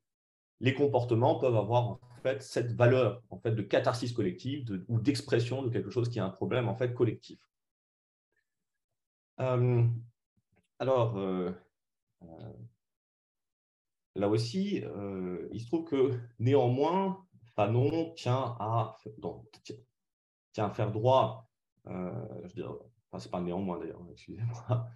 [0.60, 5.64] les comportements peuvent avoir en fait cette valeur en fait de catharsis collective ou d'expression
[5.64, 7.40] de quelque chose qui a un problème en fait collectif.
[9.38, 11.18] alors
[14.16, 14.84] là aussi,
[15.52, 17.26] il se trouve que néanmoins,
[17.56, 18.98] Fanon tient à,
[20.74, 21.50] faire droit,
[23.12, 24.88] enfin, c'est pas néanmoins d'ailleurs, excusez-moi,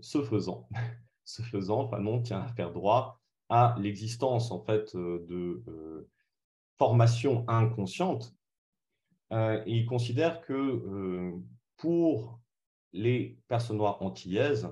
[0.00, 0.68] ce faisant,
[1.24, 6.08] ce Fanon tient à faire droit à l'existence en fait de
[6.78, 8.34] formation inconsciente.
[9.30, 11.38] et il considère que
[11.76, 12.40] pour
[12.92, 14.70] les personnes noires antillaises,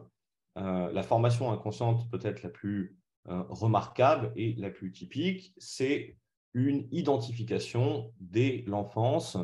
[0.57, 2.97] la formation inconsciente peut-être la plus
[3.27, 6.17] remarquable et la plus typique, c'est
[6.55, 9.37] une identification dès l'enfance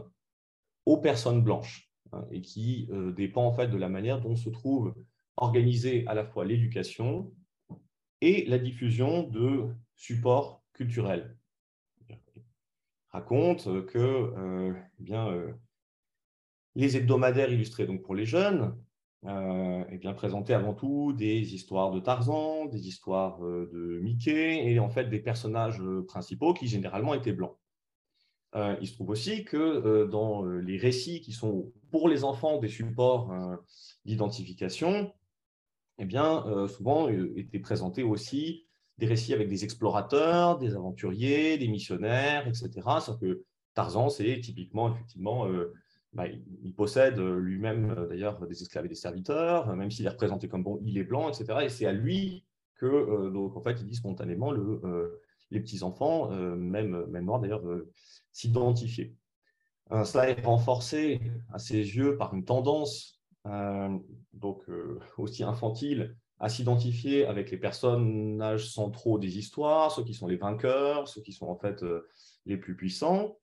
[0.87, 1.86] aux personnes blanches
[2.31, 4.95] et qui euh, dépend en fait de la manière dont se trouve
[5.37, 7.33] organisée à la fois l'éducation
[8.21, 11.37] et la diffusion de supports culturels.
[13.11, 14.75] Raconte que euh,
[15.07, 15.53] eh euh,
[16.75, 18.77] les hebdomadaires illustrés donc pour les jeunes
[19.91, 24.89] et bien présenter avant tout des histoires de Tarzan, des histoires de Mickey et en
[24.89, 27.57] fait des personnages principaux qui généralement étaient blancs.
[28.81, 33.31] Il se trouve aussi que dans les récits qui sont pour les enfants des supports
[34.05, 35.13] d'identification,
[35.99, 38.67] eh bien, souvent étaient présentés aussi
[38.99, 42.71] des récits avec des explorateurs, des aventuriers, des missionnaires, etc.
[43.01, 45.47] Sauf que Tarzan, c'est typiquement effectivement
[46.17, 46.25] bah,
[46.63, 50.09] il possède euh, lui-même euh, d'ailleurs des esclaves et des serviteurs, euh, même s'il est
[50.09, 51.59] représenté comme bon, il est blanc, etc.
[51.65, 52.43] Et c'est à lui
[52.77, 55.21] que, donc, en fait, il dit spontanément le,
[55.51, 57.63] les petits-enfants, même, même noirs d'ailleurs,
[58.33, 59.15] s'identifier.
[59.91, 61.21] cela est renforcé
[61.53, 63.23] à ses yeux par une tendance
[64.33, 64.65] donc,
[65.19, 71.09] aussi infantile à s'identifier avec les personnages centraux des histoires, ceux qui sont les vainqueurs,
[71.09, 71.85] ceux qui sont en fait
[72.45, 73.37] les plus puissants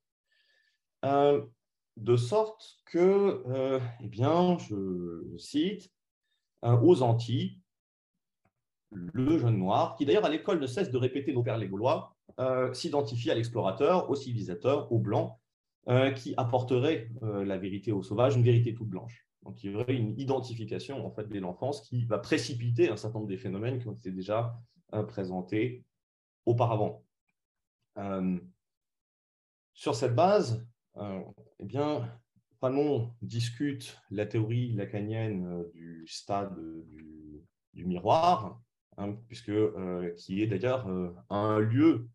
[1.97, 5.91] de sorte que, euh, eh bien, je cite,
[6.63, 7.59] euh, aux Antilles,
[8.94, 12.15] le jeune noir, qui d'ailleurs à l'école ne cesse de répéter nos pères les Gaulois,
[12.40, 15.40] euh, s'identifie à l'explorateur, au civilisateur, au blanc,
[16.15, 19.28] qui apporterait la vérité aux sauvages, une vérité toute blanche.
[19.44, 23.20] Donc il y aurait une identification en fait dès l'enfance qui va précipiter un certain
[23.20, 24.57] nombre des phénomènes qui ont été déjà
[25.10, 25.84] présentés
[26.45, 27.03] auparavant.
[29.74, 30.65] sur cette base,
[31.60, 32.10] eh bien,
[32.64, 36.57] Fanon discute la théorie lacanienne euh, du stade
[37.74, 38.61] du, miroir,
[38.98, 42.07] hein, puisque, euh, qui est d'ailleurs euh, un lieu,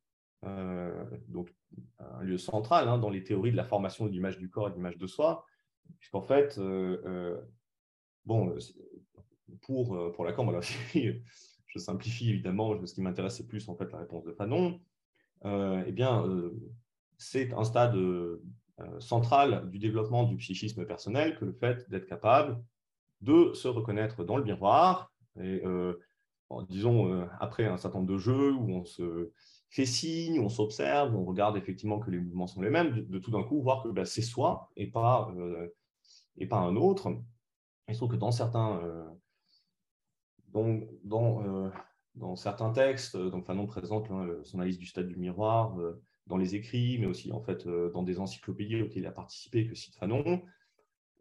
[1.26, 1.52] donc
[1.98, 4.70] un lieu central hein, dans les théories de la formation de l'image du corps et
[4.70, 5.44] de l'image de soi,
[5.98, 6.60] puisqu'en fait,
[8.24, 8.56] bon,
[9.62, 10.60] pour, pour Lacan, voilà,
[10.94, 14.80] je simplifie évidemment, ce qui m'intéresse c'est plus en fait la réponse de Fanon,
[15.44, 16.24] eh bien,
[17.18, 17.96] c'est un stade
[18.80, 22.62] euh, centrale du développement du psychisme personnel que le fait d'être capable
[23.20, 25.12] de se reconnaître dans le miroir.
[25.40, 25.62] Et
[26.50, 29.30] euh, disons, euh, après un certain nombre de jeux où on se
[29.70, 33.30] fait signe, on s'observe, on regarde effectivement que les mouvements sont les mêmes, de, tout
[33.30, 35.30] d'un coup voir que bah, c'est soi et pas,
[36.38, 37.14] et pas un autre.
[37.88, 38.80] Il se trouve que dans certains,
[40.48, 41.70] dans, dans,
[42.14, 45.76] dans, certains textes, donc Fanon présente hein, son analyse du stade du miroir,
[46.28, 49.66] dans les écrits, mais aussi en fait euh, dans des encyclopédies auxquelles il a participé,
[49.66, 50.42] que cite Fanon.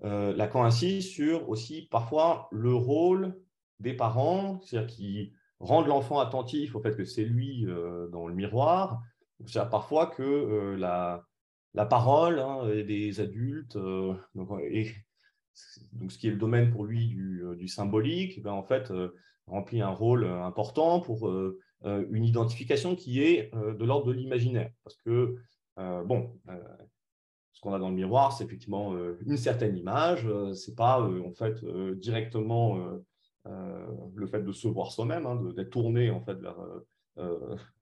[0.04, 3.36] Euh, Lacan insiste sur aussi parfois le rôle
[3.80, 8.34] des parents, c'est-à-dire qui rendent l'enfant attentif au fait que c'est lui euh, dans le
[8.34, 9.02] miroir.
[9.46, 11.24] C'est-à-dire parfois que la,
[11.74, 13.78] la, parole hein, des adultes,
[14.62, 14.92] et,
[15.94, 18.92] donc, ce qui est le domaine pour lui du, du symbolique, ben, en fait,
[19.46, 21.30] remplit un rôle important pour
[21.86, 24.72] euh, une identification qui est euh, de l'ordre de l'imaginaire.
[24.84, 25.36] Parce que,
[25.78, 26.40] euh, bon,
[27.54, 28.96] ce qu'on a dans le miroir, c'est effectivement
[29.26, 30.24] une certaine image.
[30.24, 31.64] Ce n'est pas, en fait,
[31.96, 32.80] directement
[34.16, 36.58] le fait de se voir soi-même, hein, d'être tourné, en fait, vers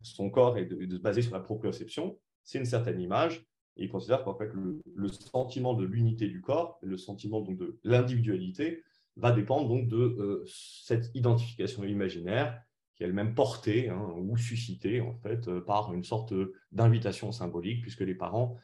[0.01, 2.17] son corps et de, se baser sur la proprioception.
[2.43, 3.45] C'est une certaine image.
[3.77, 8.83] Il considère qu'en fait, le, sentiment de l'unité du corps, le sentiment donc, de l'individualité,
[9.17, 12.61] va dépendre donc de cette identification imaginaire
[12.95, 16.33] qui est elle-même portée hein, ou suscitée en fait euh, par une sorte
[16.71, 18.57] d'invitation symbolique puisque les parents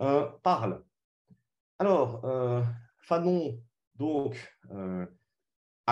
[0.00, 0.82] euh, parlent.
[1.78, 2.62] Alors, euh,
[2.98, 3.60] Fanon
[3.96, 4.56] donc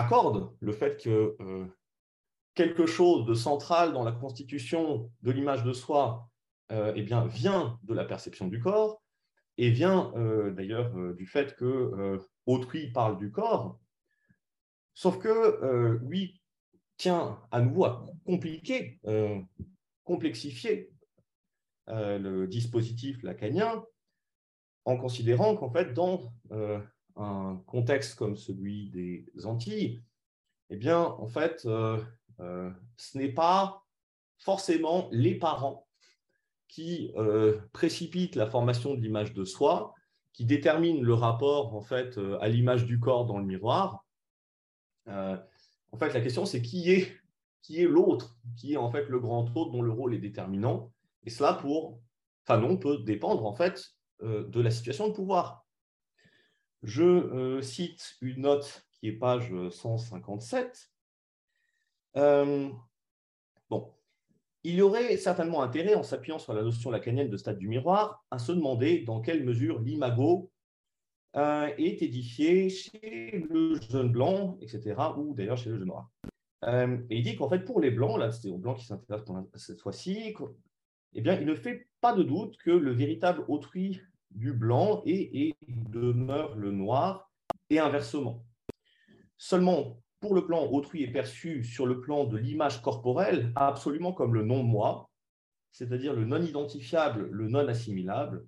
[0.01, 1.37] accorde le fait que
[2.53, 6.29] quelque chose de central dans la constitution de l'image de soi
[6.69, 9.01] eh bien, vient de la perception du corps
[9.57, 10.11] et vient
[10.55, 13.79] d'ailleurs du fait que autrui parle du corps,
[14.93, 16.41] sauf que oui,
[16.97, 18.99] tient à nouveau à compliquer,
[20.03, 20.91] complexifier
[21.87, 23.83] le dispositif lacanien
[24.85, 26.33] en considérant qu'en fait, dans
[27.15, 30.03] un contexte comme celui des Antilles,
[30.69, 33.83] eh bien, en fait, ce n'est pas
[34.39, 35.87] forcément les parents
[36.67, 37.13] qui
[37.73, 39.93] précipitent la formation de l'image de soi,
[40.33, 44.05] qui déterminent le rapport en fait à l'image du corps dans le miroir.
[45.07, 47.11] en fait, la question c'est qui est
[47.61, 50.91] qui est l'autre, qui est en fait le grand autre dont le rôle est déterminant.
[51.23, 51.99] Et cela pour
[52.45, 53.93] Fanon peut dépendre en fait
[54.23, 55.60] de la situation de pouvoir.
[56.83, 60.91] Je cite une note qui est page 157.
[62.15, 63.93] bon,
[64.63, 68.23] il y aurait certainement intérêt, en s'appuyant sur la notion lacanienne de stade du miroir,
[68.29, 70.51] à se demander dans quelle mesure l'imago
[71.35, 76.11] euh, est édifié chez le jeune blanc, etc., ou d'ailleurs chez le jeune noir.
[76.65, 79.45] Euh, et il dit qu'en fait, pour les blancs, là, c'est aux blancs qui s'intéressent
[79.55, 80.35] cette fois-ci,
[81.13, 83.99] eh bien, il ne fait pas de doute que le véritable autrui
[84.31, 87.31] du blanc et demeure le noir,
[87.69, 88.45] et inversement.
[89.37, 94.33] Seulement, pour le plan autrui est perçu sur le plan de l'image corporelle absolument comme
[94.33, 95.09] le non-moi,
[95.71, 98.45] c'est-à-dire le non-identifiable, le non-assimilable.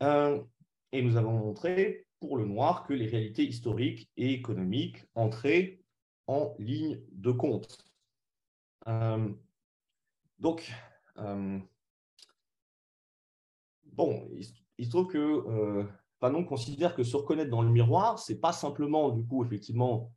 [0.00, 5.80] Et nous avons montré pour le noir que les réalités historiques et économiques entraient
[6.26, 7.84] en ligne de compte.
[8.86, 9.28] Euh,
[10.38, 10.72] donc,
[11.18, 11.58] euh,
[13.96, 14.28] bon,
[14.78, 15.86] il, se trouve que
[16.20, 20.12] Fanon considère que se reconnaître dans le miroir, c'est pas simplement, du coup, effectivement,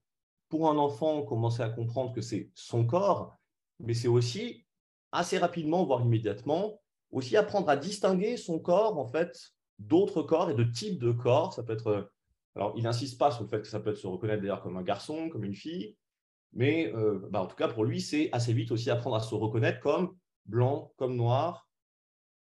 [0.50, 3.38] pour un enfant, commencer à comprendre que c'est son corps,
[3.80, 4.66] mais c'est aussi
[5.12, 6.80] assez rapidement, voire immédiatement,
[7.12, 11.54] aussi apprendre à distinguer son corps, en fait, d'autres corps et de types de corps.
[11.54, 12.12] Ça peut être.
[12.56, 14.78] Alors, il n'insiste pas sur le fait que ça peut être se reconnaître d'ailleurs comme
[14.78, 15.96] un garçon, comme une fille,
[16.54, 19.36] mais euh, bah, en tout cas, pour lui, c'est assez vite aussi apprendre à se
[19.36, 21.67] reconnaître comme blanc, comme noir,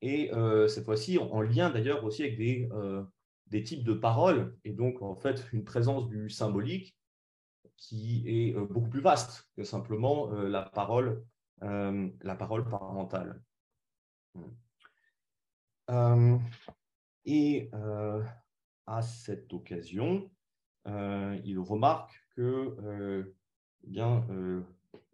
[0.01, 3.03] et euh, cette fois-ci en, lien d'ailleurs aussi avec des, euh,
[3.47, 6.97] des types de paroles, et donc en fait une présence du symbolique
[7.77, 11.25] qui est euh, beaucoup plus vaste que simplement la, parole,
[11.61, 13.43] la parole parentale.
[17.25, 17.71] et
[18.87, 20.31] à cette occasion,
[20.87, 23.25] il remarque que
[23.85, 24.27] eh bien,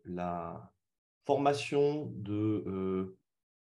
[0.05, 0.73] la
[1.25, 3.17] formation de,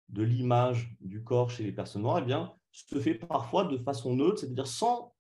[0.09, 4.15] de l'image du corps chez les personnes noires eh bien, se fait parfois de façon
[4.15, 5.15] neutre, c'est-à-dire sans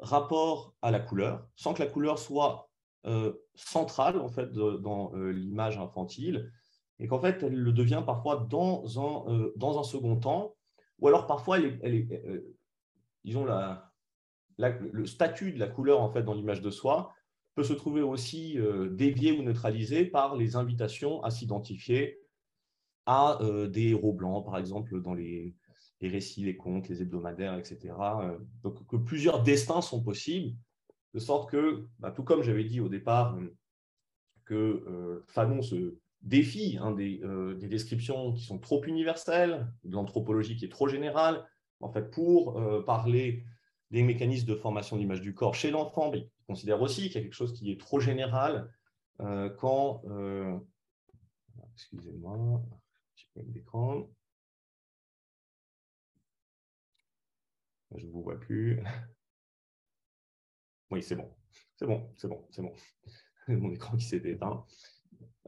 [0.00, 2.70] rapport à la couleur, sans que la couleur soit
[3.06, 6.50] euh, centrale en fait dans euh, l'image infantile,
[6.98, 10.56] et qu'en fait elle le devient parfois dans un, euh, dans un second temps,
[10.98, 12.42] ou alors parfois elle est,
[13.24, 13.92] la,
[14.58, 17.12] le statut de la couleur en fait dans l'image de soi
[17.54, 18.58] peut se trouver aussi
[18.92, 22.21] dévié ou neutralisé par les invitations à s'identifier
[23.06, 23.38] à
[23.68, 25.54] des héros blancs, par exemple dans les,
[26.08, 27.94] récits, les contes, les hebdomadaires, etc.
[28.22, 30.56] Euh, donc que plusieurs destins sont possibles,
[31.14, 33.54] de sorte que, bah, tout comme j'avais dit au départ, euh,
[34.44, 37.20] que euh, Fanon se défie hein, des,
[37.68, 41.46] descriptions qui sont trop universelles, de l'anthropologie qui est trop générale,
[41.80, 43.44] en fait, pour parler
[43.90, 47.22] des mécanismes de formation d'image du corps chez l'enfant, il considère aussi qu'il y a
[47.22, 48.72] quelque chose qui est trop général
[49.58, 50.02] quand...
[51.74, 52.62] Excusez-moi,
[53.14, 54.08] j'ai pas d'écran.
[57.96, 58.80] Je ne vous vois plus.
[60.90, 61.34] Oui, c'est bon.
[61.76, 62.74] C'est bon, c'est bon, c'est bon.
[63.48, 64.62] Mon écran qui s'est éteint.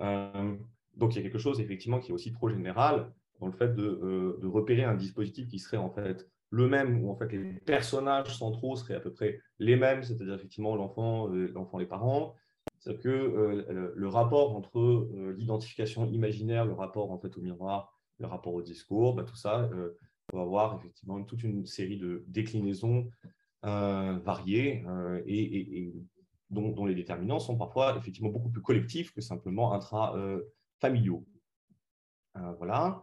[0.00, 0.56] Euh,
[0.94, 3.78] donc, il y a quelque chose, effectivement, qui est aussi trop général dans le fait
[3.78, 7.60] euh, de, repérer un dispositif qui serait en fait le même, où en fait les
[7.60, 12.34] personnages centraux seraient à peu près les mêmes, c'est-à-dire effectivement l'enfant, euh, l'enfant, les parents.
[12.84, 13.08] C'est que
[13.94, 15.08] le, rapport entre
[15.38, 19.70] l'identification imaginaire, le rapport en fait au miroir, le rapport au discours, bah, tout ça
[20.32, 23.10] va avoir effectivement toute une série de déclinaisons
[23.64, 25.90] euh, variées euh, et,
[26.50, 31.26] dont, les déterminants sont parfois effectivement beaucoup plus collectifs que simplement intra-familiaux.
[32.36, 33.02] Euh, voilà.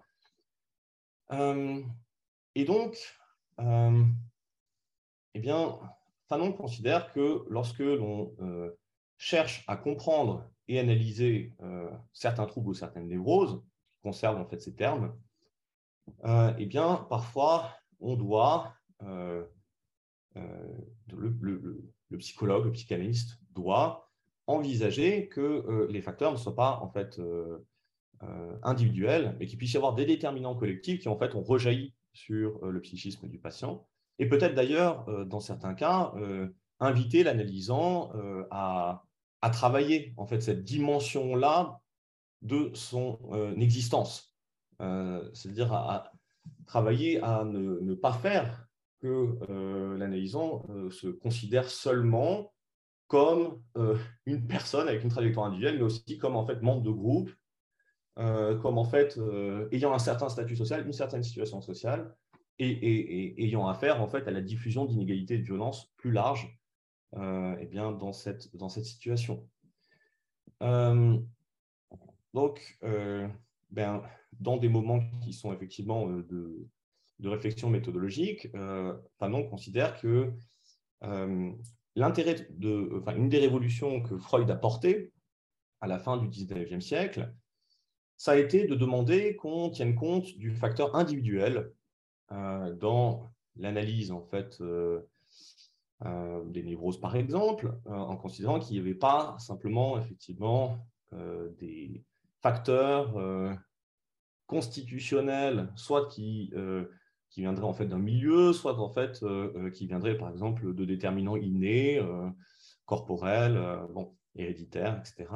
[2.55, 2.95] et donc,
[3.57, 5.79] eh bien,
[6.27, 8.35] Fanon considère que lorsque l'on
[9.21, 11.53] cherche à comprendre et analyser
[12.11, 13.61] certains troubles ou certaines névroses,
[14.01, 15.13] conserve en fait ces termes,
[16.25, 18.73] euh, eh bien, parfois, on doit,
[19.03, 19.43] euh,
[20.37, 20.77] euh,
[21.07, 24.09] le, psychologue, le psychanalyste doit
[24.47, 27.21] envisager que les facteurs ne soient pas en fait
[28.63, 32.65] individuels, mais qu'il puisse y avoir des déterminants collectifs qui en fait ont rejailli sur
[32.65, 33.87] le psychisme du patient,
[34.19, 36.13] et peut-être d'ailleurs, dans certains cas,
[36.79, 38.11] inviter l'analysant
[38.49, 39.05] à
[39.41, 41.79] à travailler en fait cette dimension-là
[42.41, 43.19] de son
[43.57, 44.35] existence,
[44.79, 46.11] c'est-à-dire à,
[46.65, 48.67] travailler à ne, pas faire
[48.99, 49.37] que
[49.97, 52.51] l'analysant se considère seulement
[53.07, 53.61] comme
[54.25, 57.31] une personne avec une trajectoire individuelle, mais aussi comme en fait membre de groupe,
[58.15, 59.19] comme en fait
[59.71, 62.15] ayant un certain statut social, une certaine situation sociale,
[62.59, 66.60] et, ayant affaire en fait à la diffusion d'inégalités et de violences plus larges euh,
[67.15, 69.47] eh bien, dans, cette, dans cette situation.
[70.63, 71.17] Euh,
[72.33, 73.27] donc, euh,
[73.69, 74.01] ben,
[74.39, 76.67] dans des moments qui sont effectivement de,
[77.19, 78.47] de réflexion méthodologique,
[79.19, 80.31] Fanon considère que
[81.95, 85.11] l'intérêt de, enfin, une des révolutions que Freud a portées
[85.81, 87.33] à la fin du 19e siècle,
[88.17, 91.71] ça a été de demander qu'on tienne compte du facteur individuel
[92.31, 95.01] euh, dans l'analyse en fait euh,
[96.05, 100.79] euh, des névroses par exemple, en considérant qu'il n'y avait pas simplement effectivement
[101.59, 102.03] des
[102.41, 103.13] facteurs
[104.47, 106.53] constitutionnels, soit qui
[107.29, 109.23] qui viendraient en fait d'un milieu, soit en fait
[109.73, 112.01] qui viendraient par exemple de déterminants innés,
[112.85, 113.61] corporels,
[113.93, 115.29] bon, héréditaires, etc.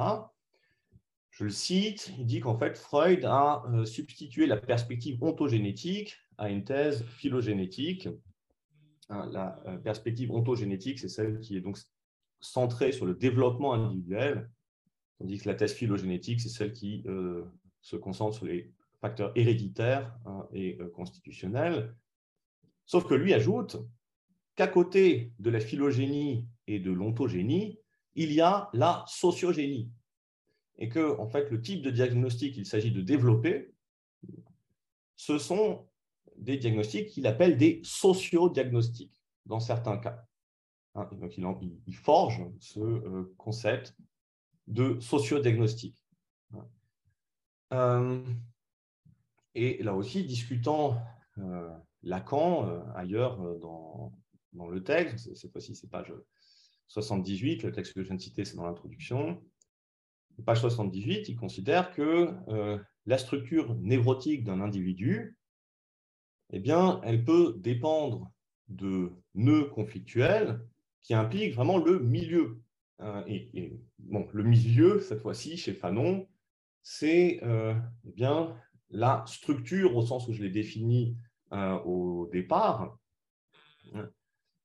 [1.30, 6.64] Je le cite, il dit qu'en fait Freud a substitué la perspective ontogénétique à une
[6.64, 8.08] thèse phylogénétique.
[9.08, 11.78] Hein, la euh, perspective ontogénétique, c'est celle qui est donc
[12.40, 14.50] centrée sur le développement individuel,
[15.18, 17.44] tandis que la thèse phylogénétique, c'est celle qui euh,
[17.80, 21.94] se concentre sur les facteurs héréditaires hein, et euh, constitutionnels.
[22.84, 23.76] Sauf que lui ajoute
[24.56, 27.78] qu'à côté de la phylogénie et de l'ontogénie,
[28.16, 29.90] il y a la sociogénie.
[30.78, 33.72] Et que, en fait, le type de diagnostic qu'il s'agit de développer,
[35.14, 35.86] ce sont
[36.38, 40.24] des diagnostics qu'il appelle des sociodiagnostics, dans certains cas.
[40.96, 43.94] Hein, donc, il, forge ce euh, concept
[44.66, 46.02] de sociodiagnostic.
[47.72, 48.24] Euh,
[49.54, 50.96] et là aussi, discutant
[51.38, 51.70] euh,
[52.02, 54.12] Lacan ailleurs dans,
[54.52, 56.12] dans, le texte, cette fois-ci c'est page
[56.88, 59.42] 78, le texte que je viens de citer c'est dans l'introduction,
[60.44, 62.32] page 78, il considère que
[63.06, 65.36] la structure névrotique d'un individu
[66.50, 68.30] eh bien, elle peut dépendre
[68.68, 70.60] de nœuds conflictuels
[71.02, 72.60] qui impliquent vraiment le milieu.
[73.00, 73.22] Euh,
[73.98, 76.26] bon, le milieu, cette fois-ci, chez Fanon,
[76.82, 77.74] c'est euh,
[78.06, 78.56] eh bien
[78.90, 81.16] la structure au sens où je l'ai définie
[81.52, 82.98] euh, au départ.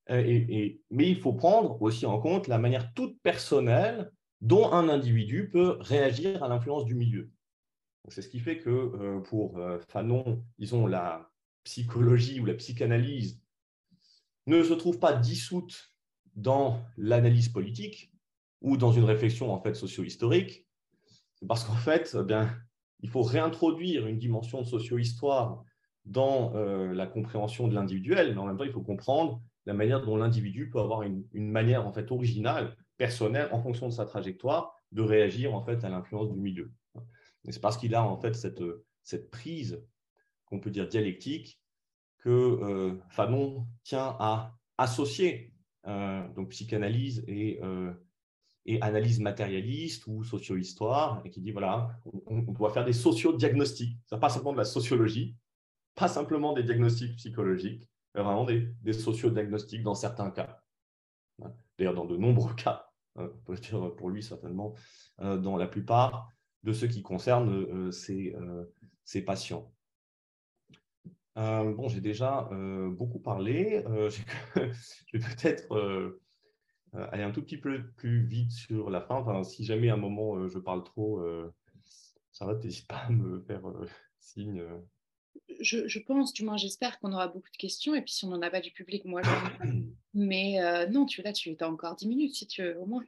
[0.10, 5.50] Et, mais il faut prendre aussi en compte la manière toute personnelle dont un individu
[5.50, 7.32] peut réagir à l'influence du milieu.
[8.08, 11.31] C'est ce qui fait que pour Fanon, disons, la,
[11.64, 13.42] psychologie ou la psychanalyse
[14.48, 15.92] ne se trouve pas dissoute
[16.36, 18.12] dans l'analyse politique
[18.62, 20.68] ou dans une réflexion en fait socio-historique,
[21.36, 22.56] c'est parce qu'en fait, eh bien,
[23.02, 25.64] il faut réintroduire une dimension de socio-histoire
[26.06, 30.02] dans euh, la compréhension de l'individuel, mais en même temps, il faut comprendre la manière
[30.02, 34.74] dont l'individu peut avoir une, manière en fait originale, personnelle, en fonction de sa trajectoire,
[34.92, 36.72] de réagir en fait à l'influence du milieu.
[37.46, 38.64] Et c'est parce qu'il a en fait cette,
[39.04, 39.84] cette prise
[40.52, 41.60] qu'on peut dire dialectique,
[42.20, 45.54] que euh, Fanon tient à associer
[45.88, 47.94] euh, donc psychanalyse et, euh,
[48.66, 51.98] et, analyse matérialiste ou socio-histoire, et qui dit voilà,
[52.28, 53.98] on, doit faire des socio-diagnostics.
[54.06, 55.36] Ce pas simplement de la sociologie,
[55.96, 60.62] pas simplement des diagnostics psychologiques, mais vraiment des, des socio-diagnostics dans certains cas.
[61.80, 64.76] D'ailleurs, dans de nombreux cas, on peut dire pour lui certainement,
[65.18, 66.30] dans la plupart
[66.64, 68.36] de ceux qui concernent ces,
[69.04, 69.72] ces patients.
[71.38, 73.84] Euh, bon, j'ai déjà euh, beaucoup parlé.
[73.88, 74.10] Euh,
[74.56, 76.20] je vais peut-être
[76.94, 79.16] aller un tout petit peu plus vite sur la fin.
[79.16, 81.24] Enfin, si jamais à un moment je parle trop,
[82.32, 83.62] ça va, n'hésite pas à me faire
[84.20, 84.64] signe.
[85.60, 87.96] Je, pense, du moins j'espère qu'on aura beaucoup de questions.
[87.96, 89.30] Et puis si on n'en a pas du public, moi je...
[90.14, 93.04] Mais non, tu là, tu as encore 10 minutes si tu veux, au moins.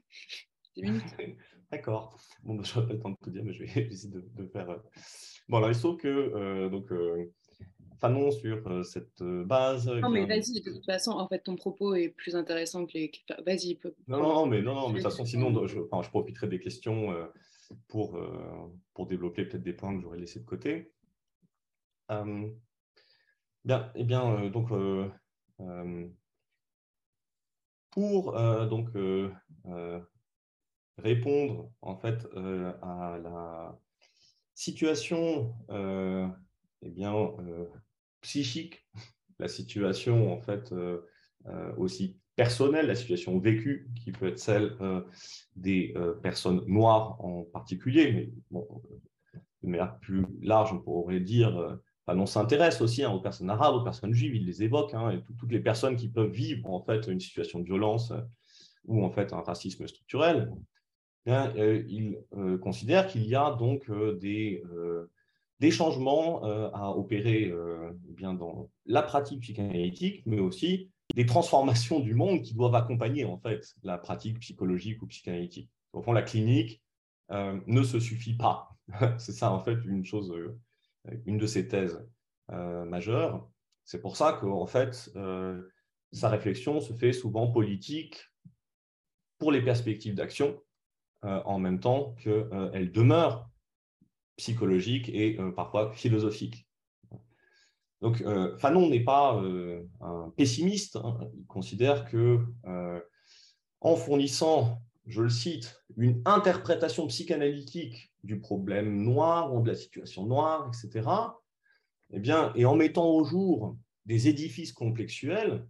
[0.75, 1.03] 10 minutes.
[1.71, 2.17] D'accord.
[2.43, 4.45] Bon, bah, je n'aurai pas le temps de tout dire, mais je vais essayer de,
[4.45, 4.67] faire.
[5.49, 6.89] Bon, alors il se trouve que donc,
[7.99, 9.87] Fanon sur euh, cette euh, base.
[9.87, 13.11] Non, mais vas-y, de toute façon, en fait, ton propos est plus intéressant que les.
[13.45, 13.79] Vas-y.
[14.07, 16.59] Non, non, mais, non, non, mais de toute façon, sinon, je, enfin, je profiterai des
[16.59, 17.25] questions euh,
[17.87, 18.19] pour,
[18.93, 20.91] pour développer peut-être des points que j'aurais laissés de côté.
[23.63, 24.69] bien, eh bien, donc,
[27.89, 28.33] pour
[28.67, 28.89] donc,
[30.97, 32.27] répondre en fait
[32.81, 33.79] à la
[34.53, 35.55] situation
[36.83, 37.13] eh bien,
[38.23, 38.87] psychique,
[39.39, 41.01] la situation en fait euh,
[41.47, 44.75] euh, aussi personnelle, la situation vécue, qui peut être celle
[45.55, 45.93] des
[46.23, 48.59] personnes noires en particulier, mais
[49.61, 51.77] de manière plus large, on pourrait dire,
[52.07, 55.21] Fanon s'intéresse aussi hein, aux personnes arabes, aux personnes juives, il les évoque, hein, et
[55.37, 58.11] toutes les personnes qui peuvent vivre en fait une situation de violence
[58.85, 60.51] ou en fait un racisme structurel.
[61.27, 62.17] il
[62.63, 64.63] considère qu'il y a donc des
[65.59, 71.99] des changements euh, à opérer euh, bien dans la pratique psychanalytique, mais aussi des transformations
[71.99, 75.69] du monde qui doivent accompagner en fait la pratique psychologique ou psychanalytique.
[75.93, 76.81] Au fond, la clinique
[77.31, 78.75] euh, ne se suffit pas.
[79.17, 80.33] C'est ça en fait une chose,
[81.25, 82.05] une de ses thèses
[82.49, 83.49] majeures.
[83.85, 85.09] C'est pour ça qu'en fait,
[86.11, 88.21] sa réflexion se fait souvent politique
[89.39, 90.61] pour les perspectives d'action,
[91.21, 93.49] en même temps qu'elle demeure
[94.37, 96.67] psychologique et euh, parfois philosophique.
[98.01, 100.97] Donc, euh, Fanon n'est pas euh, un pessimiste.
[100.97, 101.17] Hein.
[101.37, 102.39] Il considère que,
[103.79, 110.25] en fournissant, je le cite, une interprétation psychanalytique du problème noir ou de la situation
[110.25, 111.09] noire, etc.,
[112.11, 115.67] eh bien, et en mettant au jour des édifices complexuels,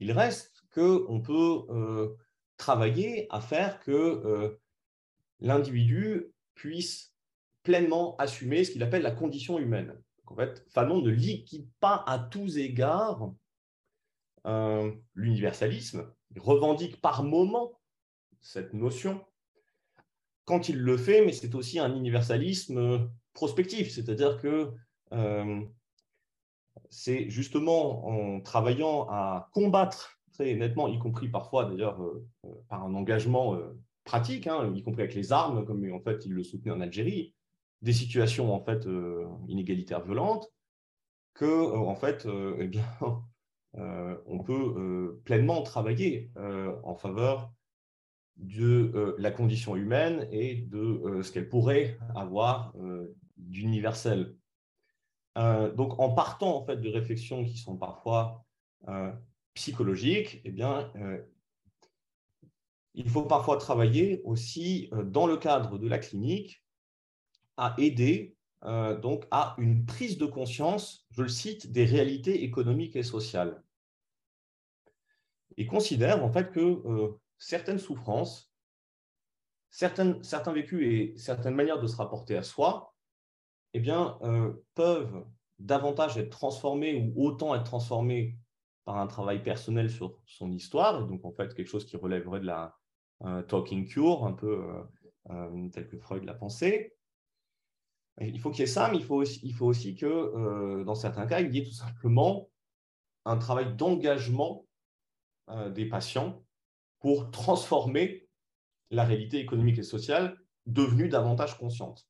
[0.00, 2.16] il reste qu'on peut
[2.56, 4.58] travailler à faire que
[5.40, 6.32] l'individu
[6.62, 7.12] puisse
[7.64, 10.00] pleinement assumer ce qu'il appelle la condition humaine.
[10.26, 13.32] en fait, Fanon ne liquide pas à tous égards
[14.46, 17.80] euh, l'universalisme, il revendique par moment
[18.40, 19.24] cette notion
[20.44, 24.70] quand il le fait, mais c'est aussi un universalisme prospectif, c'est-à-dire que
[25.12, 25.60] euh,
[26.90, 32.24] c'est justement en travaillant à combattre très nettement, y compris parfois d'ailleurs euh,
[32.68, 33.58] par un engagement
[34.04, 37.34] pratiques, hein, y compris avec les armes, comme en fait il le soutenait en Algérie,
[37.82, 40.50] des situations en fait euh, inégalitaires violentes,
[41.34, 42.86] que euh, en fait, euh, eh bien,
[44.26, 47.50] on peut pleinement travailler en faveur
[48.36, 52.74] de la condition humaine et de ce qu'elle pourrait avoir
[53.38, 54.36] d'universel.
[55.36, 58.44] donc, en partant en fait de réflexions qui sont parfois
[59.54, 60.92] psychologiques, eh bien,
[62.94, 66.62] il faut parfois travailler aussi euh, dans le cadre de la clinique
[67.56, 72.96] à aider euh, donc à une prise de conscience, je le cite, des réalités économiques
[72.96, 73.62] et sociales.
[75.56, 78.52] Il considère en fait que euh, certaines souffrances,
[79.70, 82.94] certains vécus et certaines manières de se rapporter à soi,
[83.72, 84.18] eh bien,
[84.74, 85.24] peuvent
[85.58, 88.36] davantage être transformées ou autant être transformées
[88.84, 92.44] par un travail personnel sur son histoire, donc en fait quelque chose qui relèverait de
[92.44, 92.76] la,
[93.48, 94.82] talking cure, un peu euh,
[95.30, 96.94] euh, tel que Freud l'a pensé.
[98.20, 100.84] Il faut qu'il y ait ça, mais il faut aussi, il faut aussi que, euh,
[100.84, 102.50] dans certains cas, il y ait tout simplement
[103.24, 104.66] un travail d'engagement
[105.74, 106.44] des patients
[107.00, 108.28] pour transformer
[108.90, 112.08] la réalité économique et sociale devenue davantage consciente.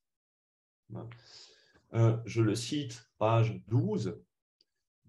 [1.93, 4.21] je le cite, page 12,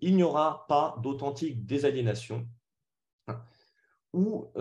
[0.02, 2.48] il n'y aura pas d'authentique désaliénation
[4.14, 4.52] où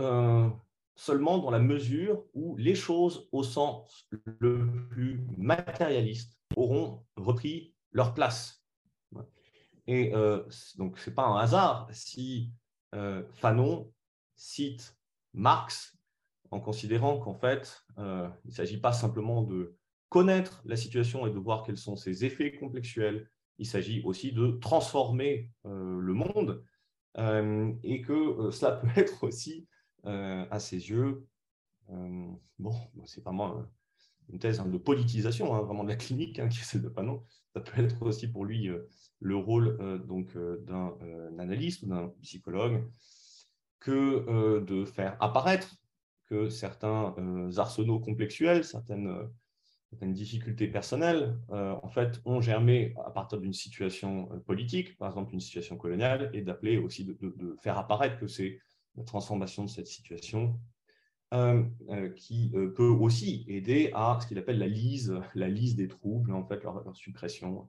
[0.94, 4.08] seulement dans la mesure où les choses au sens
[4.40, 8.62] le plus matérialiste auront repris leur place.
[9.86, 10.42] Et euh,
[10.76, 12.52] donc, ce n'est pas un hasard si
[12.94, 13.90] euh, Fanon
[14.36, 14.96] cite
[15.32, 15.96] Marx
[16.50, 19.76] en considérant qu'en fait, euh, il ne s'agit pas simplement de
[20.08, 24.58] connaître la situation et de voir quels sont ses effets complexuels, il s'agit aussi de
[24.60, 26.62] transformer le monde
[27.82, 29.66] et que cela peut être aussi
[30.04, 31.26] à ses yeux,
[31.90, 32.26] euh,
[32.58, 32.74] bon,
[33.06, 33.62] c'est vraiment euh,
[34.28, 36.88] une thèse hein, de politisation, hein, vraiment de la clinique, hein, qui est celle de
[36.88, 37.22] Panon.
[37.54, 38.70] Ça peut être aussi pour lui
[39.20, 39.76] le rôle
[40.06, 40.34] donc
[40.64, 42.90] d'un analyste ou d'un psychologue
[43.78, 45.76] que de faire apparaître
[46.24, 47.14] que certains
[47.58, 49.28] arsenaux complexuels, certaines,
[50.00, 55.76] difficultés personnelles, en fait, ont germé à partir d'une situation politique, par exemple une situation
[55.76, 58.60] coloniale, et d'appeler aussi de, de, faire apparaître que c'est
[58.96, 60.58] la transformation de cette situation,
[61.32, 65.76] euh, euh, qui euh, peut aussi aider à ce qu'il appelle la lise, la lise
[65.76, 67.68] des troubles, en fait, leur, suppression.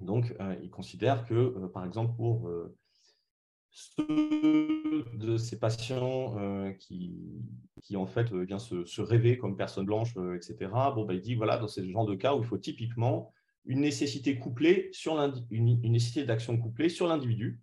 [0.00, 2.50] donc, il considère que, par exemple, pour
[3.70, 6.36] ceux de ces patients
[6.78, 7.42] qui,
[7.82, 11.36] qui, en fait, vient se, se, rêver comme personne blanche, etc., bon, bah, il dit,
[11.36, 13.32] voilà, dans ce genre de cas où il faut typiquement
[13.64, 15.18] une nécessité couplée sur
[15.50, 17.62] une nécessité d'action couplée sur l'individu,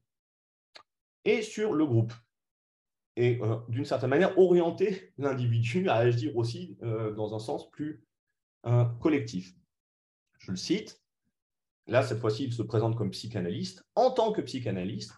[1.26, 2.14] et sur le groupe.
[3.18, 8.04] Et euh, d'une certaine manière, orienter l'individu à agir aussi euh, dans un sens plus
[8.66, 9.54] euh, collectif.
[10.40, 11.02] Je le cite.
[11.88, 13.86] Là, cette fois-ci, il se présente comme psychanalyste.
[13.96, 15.14] En tant que psychanalyste,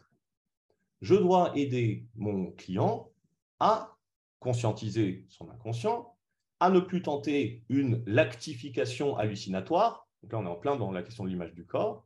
[1.01, 3.11] je dois aider mon client
[3.59, 3.97] à
[4.39, 6.15] conscientiser son inconscient,
[6.59, 11.03] à ne plus tenter une lactification hallucinatoire, donc là on est en plein dans la
[11.03, 12.05] question de l'image du corps,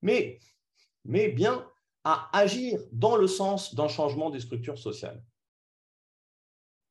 [0.00, 0.40] mais,
[1.04, 1.66] mais bien
[2.04, 5.22] à agir dans le sens d'un changement des structures sociales.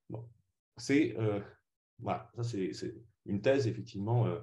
[0.10, 0.28] Bon.
[0.78, 1.40] C'est euh,
[2.00, 2.32] voilà,
[3.26, 4.40] une thèse effectivement euh,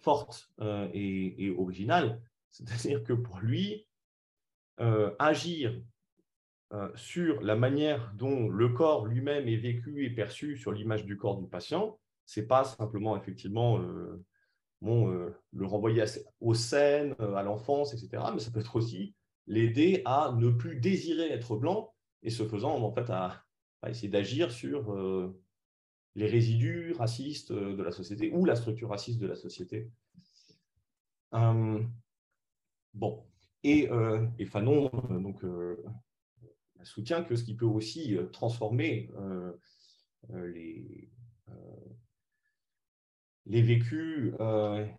[0.00, 2.22] forte euh, et, originale.
[2.50, 3.86] C'est-à-dire que pour lui,
[5.18, 5.78] agir
[6.94, 11.38] sur la manière dont le corps lui-même est vécu et perçu sur l'image du corps
[11.38, 13.78] du patient, c'est pas simplement effectivement
[14.82, 16.04] bon, le renvoyer
[16.40, 18.22] aux scènes, à l'enfance, etc.
[18.34, 19.14] Mais ça peut être aussi
[19.46, 23.42] l'aider à ne plus désirer être blanc et ce faisant, en fait, à,
[23.86, 25.40] essayer d'agir sur euh,
[26.16, 29.92] les résidus racistes de la société ou la structure raciste de la société.
[31.30, 31.92] Hum,
[33.62, 34.90] et, euh, et Fanon
[35.44, 35.76] euh,
[36.82, 39.08] soutient que ce qui peut aussi transformer
[43.44, 44.34] les vécus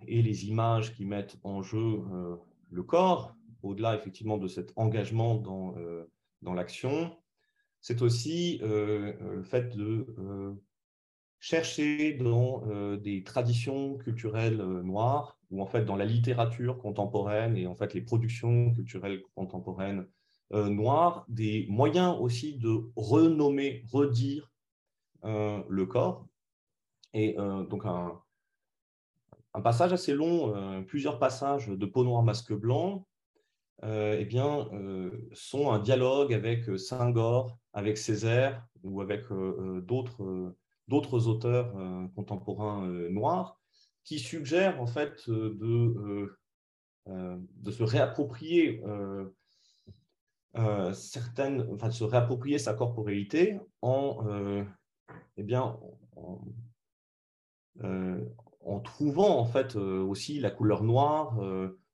[0.07, 2.01] et les images qui mettent en jeu
[2.69, 6.09] le corps, au-delà effectivement de cet engagement dans, euh,
[6.41, 7.15] dans l'action,
[7.81, 10.07] c'est aussi euh, euh, le fait de
[11.39, 12.63] chercher dans
[12.97, 18.01] des traditions culturelles noires, ou en fait dans la littérature contemporaine et en fait les
[18.01, 20.07] productions culturelles contemporaines
[20.51, 24.51] noires, des moyens aussi de renommer, redire
[25.23, 26.27] le corps.
[27.13, 27.35] Et
[27.69, 28.19] donc un,
[29.53, 33.06] un passage assez long, plusieurs passages de Peau noire, masque blanc,
[33.83, 41.73] eh bien, euh, sont un dialogue avec euh, Senghor, avec Césaire ou avec d'autres auteurs
[42.15, 43.59] contemporains noirs
[44.03, 46.37] qui suggèrent en fait de,
[47.07, 48.81] se réapproprier
[50.93, 54.25] certaines, enfin, se réapproprier sa corporalité en,
[55.35, 55.77] eh bien,
[56.15, 56.39] en,
[58.79, 61.37] trouvant en fait aussi la couleur noire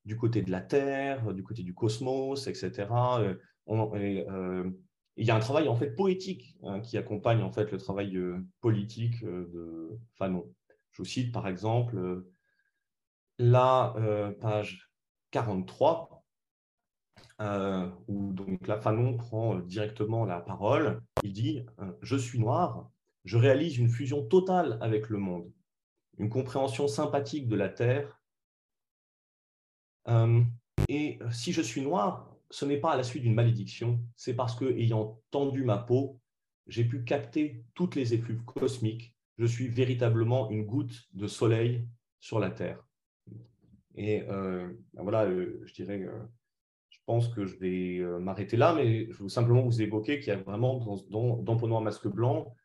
[0.05, 2.87] du côté de la Terre, du côté du cosmos, etc.
[3.19, 3.35] Euh,
[3.69, 4.69] euh,
[5.15, 8.17] il y a un travail en fait poétique hein, qui accompagne en fait le travail
[8.17, 10.45] euh, politique de Fanon.
[10.91, 12.23] Je vous cite par exemple
[13.39, 13.95] la
[14.41, 14.91] page
[15.31, 16.23] 43
[18.07, 21.01] où donc là Fanon prend directement la parole.
[21.23, 21.65] Il dit
[22.01, 22.91] Je suis noir,
[23.25, 25.51] je réalise une fusion totale avec le monde,
[26.19, 28.22] une compréhension sympathique de la Terre euh,
[30.07, 34.35] et euh, si je suis noir, ce n'est pas à la suite d'une malédiction, c'est
[34.35, 36.19] parce que, ayant tendu ma peau,
[36.67, 39.15] j'ai pu capter toutes les effluves cosmiques.
[39.37, 41.87] Je suis véritablement une goutte de soleil
[42.19, 42.85] sur la Terre.
[43.95, 46.07] Et euh, ben voilà, je dirais,
[46.89, 50.35] je pense que je vais m'arrêter là, mais je veux simplement vous évoquer qu'il y
[50.35, 52.55] a vraiment dans, dans, dans Noir Masque Blanc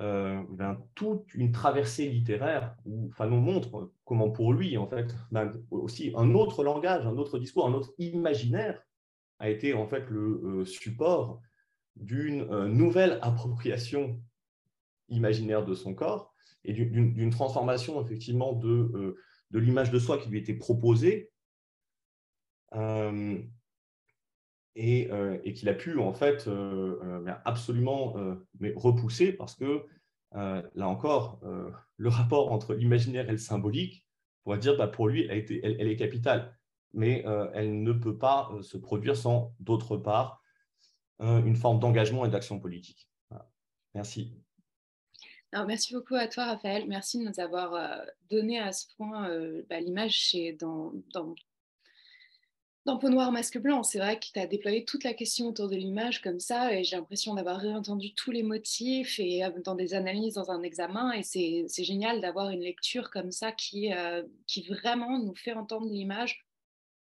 [0.00, 5.52] euh, ben, toute une traversée littéraire où Fanon montre comment pour lui, en fait, ben,
[5.70, 8.82] aussi un autre langage, un autre discours, un autre imaginaire
[9.40, 11.40] a été en fait le euh, support
[11.96, 14.22] d'une euh, nouvelle appropriation
[15.08, 19.16] imaginaire de son corps et d'une transformation effectivement de,
[19.50, 21.30] de l'image de soi qui lui était proposée
[24.76, 28.14] et, euh, et qu'il a pu en fait euh, euh, absolument
[28.58, 29.84] mais repousser parce que
[30.32, 31.40] là encore,
[31.96, 34.06] le rapport entre l'imaginaire et le symbolique,
[34.44, 36.56] on va dire bah, pour lui, elle, est capitale,
[36.92, 37.24] mais
[37.54, 40.42] elle ne peut pas se produire sans, d'autre part,
[41.20, 43.08] une forme d'engagement et d'action politique.
[43.94, 44.32] Merci.
[45.52, 46.86] Merci beaucoup à toi, Raphaël.
[46.86, 49.28] Merci de nous avoir donné à ce point
[49.68, 51.34] bah, l'image dans, dans
[52.86, 55.68] dans Peau noire, masque blanc, c'est vrai que tu as déployé toute la question autour
[55.68, 59.74] de l'image comme ça, et j'ai l'impression d'avoir réentendu tous les motifs et euh, dans
[59.74, 64.22] des analyses, dans un examen, et c'est génial d'avoir une lecture comme ça qui, euh,
[64.46, 66.46] qui vraiment nous fait entendre l'image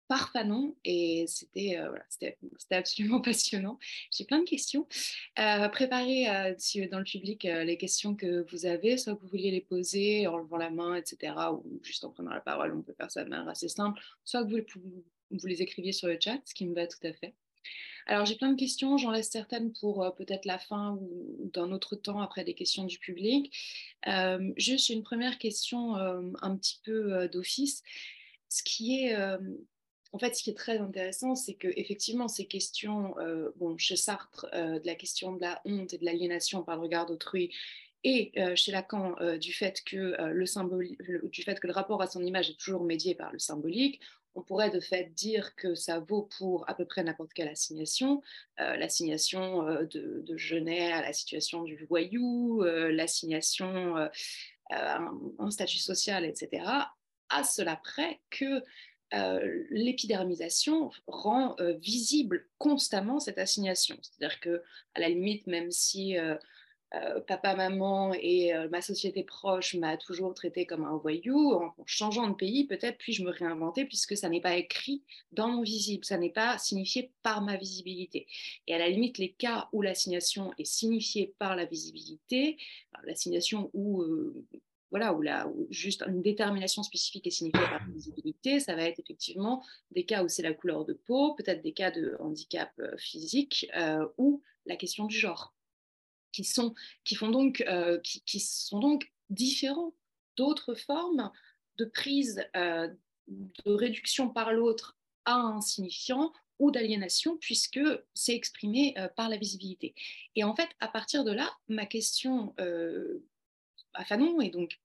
[0.09, 2.03] par Fanon, et c'était euh, voilà,
[2.71, 3.79] absolument passionnant.
[4.11, 4.85] J'ai plein de questions.
[5.35, 6.25] préparez
[6.91, 10.35] dans le public les questions que vous avez, soit que vous vouliez les poser en
[10.35, 13.29] levant la main, etc., ou juste en prenant la parole, on peut faire ça de
[13.29, 16.75] manière assez simple, soit que vous, vous les écriviez sur le chat, ce qui me
[16.75, 17.33] va tout à fait.
[18.05, 21.71] Alors j'ai plein de questions, j'en laisse certaines pour euh, peut-être la fin ou, d'un
[21.71, 23.55] autre temps après des questions du public.
[24.07, 27.83] Euh, juste une première question euh, un petit peu d'office.
[28.49, 29.15] Ce qui est
[30.13, 33.15] en fait, ce qui est très intéressant, c'est que effectivement ces questions,
[33.55, 37.05] bon, chez Sartre, de la question de la honte et de l'aliénation par le regard
[37.05, 37.49] d'autrui,
[38.03, 42.49] et chez Lacan du fait que le du fait que le rapport à son image
[42.49, 44.01] est toujours médié par le symbolique,
[44.35, 48.21] on pourrait de fait dire que ça vaut pour à peu près n'importe quelle assignation,
[48.57, 53.95] l'assignation de, de, Genet à la situation du voyou, l'assignation
[54.69, 55.01] à
[55.39, 56.63] un, statut social, etc.
[57.29, 58.63] À cela près que
[59.69, 63.97] l'épidermisation rend visible constamment cette assignation.
[64.01, 64.63] C'est-à-dire que,
[64.95, 66.15] à la limite, même si
[66.93, 71.53] euh, papa, maman et euh, ma société proche m'a toujours traité comme un voyou.
[71.53, 75.01] En, changeant de pays, peut-être puis-je me réinventer puisque ça n'est pas écrit
[75.31, 78.27] dans mon visible, ça n'est pas signifié par ma visibilité.
[78.67, 82.57] Et à la limite, les cas où l'assignation est signifiée par la visibilité,
[83.05, 84.45] l'assignation où euh,
[84.89, 88.99] voilà, où, la, juste une détermination spécifique est signifiée par la visibilité, ça va être
[88.99, 93.71] effectivement des cas où c'est la couleur de peau, peut-être des cas de handicap physique
[94.17, 95.53] ou la question du genre
[96.31, 99.93] qui sont, qui font donc, euh, qui, sont donc différents
[100.37, 101.31] d'autres formes
[101.77, 102.87] de prise euh,
[103.27, 107.79] de réduction par l'autre à un signifiant ou d'aliénation, puisque
[108.13, 109.95] c'est exprimé euh, par la visibilité.
[110.35, 112.53] Et en fait, à partir de là, ma question
[113.93, 114.79] à Fanon, et donc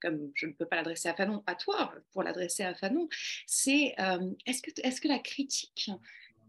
[0.00, 3.08] comme je ne peux pas l'adresser à Fanon, à toi, pour l'adresser à Fanon,
[3.46, 3.94] c'est
[4.46, 5.90] est-ce que, est -ce que la critique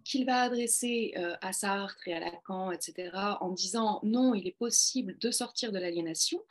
[0.08, 3.12] qu'il va adresser euh, à Sartre et à Lacan, etc.,
[3.42, 6.42] en disant non, il est possible de sortir de l'aliénation,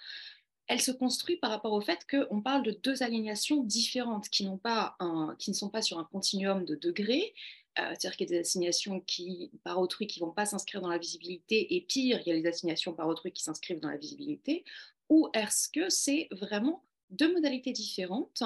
[0.69, 4.97] elle se construit par rapport au fait qu'on parle de deux aliénations différentes qui, pas
[5.39, 7.35] qui, ne sont pas sur un continuum de degrés,
[7.79, 10.81] euh, c'est-à-dire qu'il y a des assignations qui, par autrui qui ne vont pas s'inscrire
[10.81, 13.91] dans la visibilité, et pire, il y a les assignations par autrui qui s'inscrivent dans
[13.91, 14.65] la visibilité,
[15.09, 18.43] ou est-ce que c'est vraiment deux modalités différentes,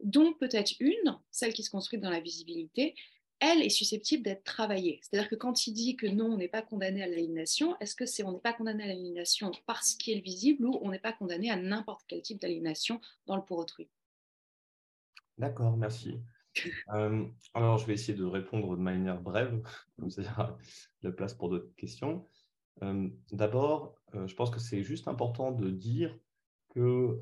[0.00, 2.94] dont peut-être une, celle qui se construit dans la visibilité,
[3.42, 5.00] elle est susceptible d'être travaillée.
[5.02, 8.06] C'est-à-dire que quand il dit que non, on n'est pas condamné à l'aliénation, est-ce que
[8.06, 11.12] c'est on n'est pas condamné à l'aliénation parce qu'il est visible ou on n'est pas
[11.12, 13.90] condamné à n'importe quel type d'aliénation dans le pour autrui?
[15.38, 16.18] D'accord, merci.
[16.92, 17.24] Euh,
[17.54, 19.62] alors, je vais essayer de répondre de manière brève,
[19.98, 20.58] comme ça aura
[21.00, 22.28] la place pour d'autres questions.
[22.82, 26.14] Euh, d'abord, euh, je pense que c'est juste important de dire
[26.74, 27.18] que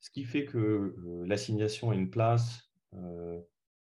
[0.00, 0.94] ce qui fait que
[1.26, 2.70] l'assignation a une place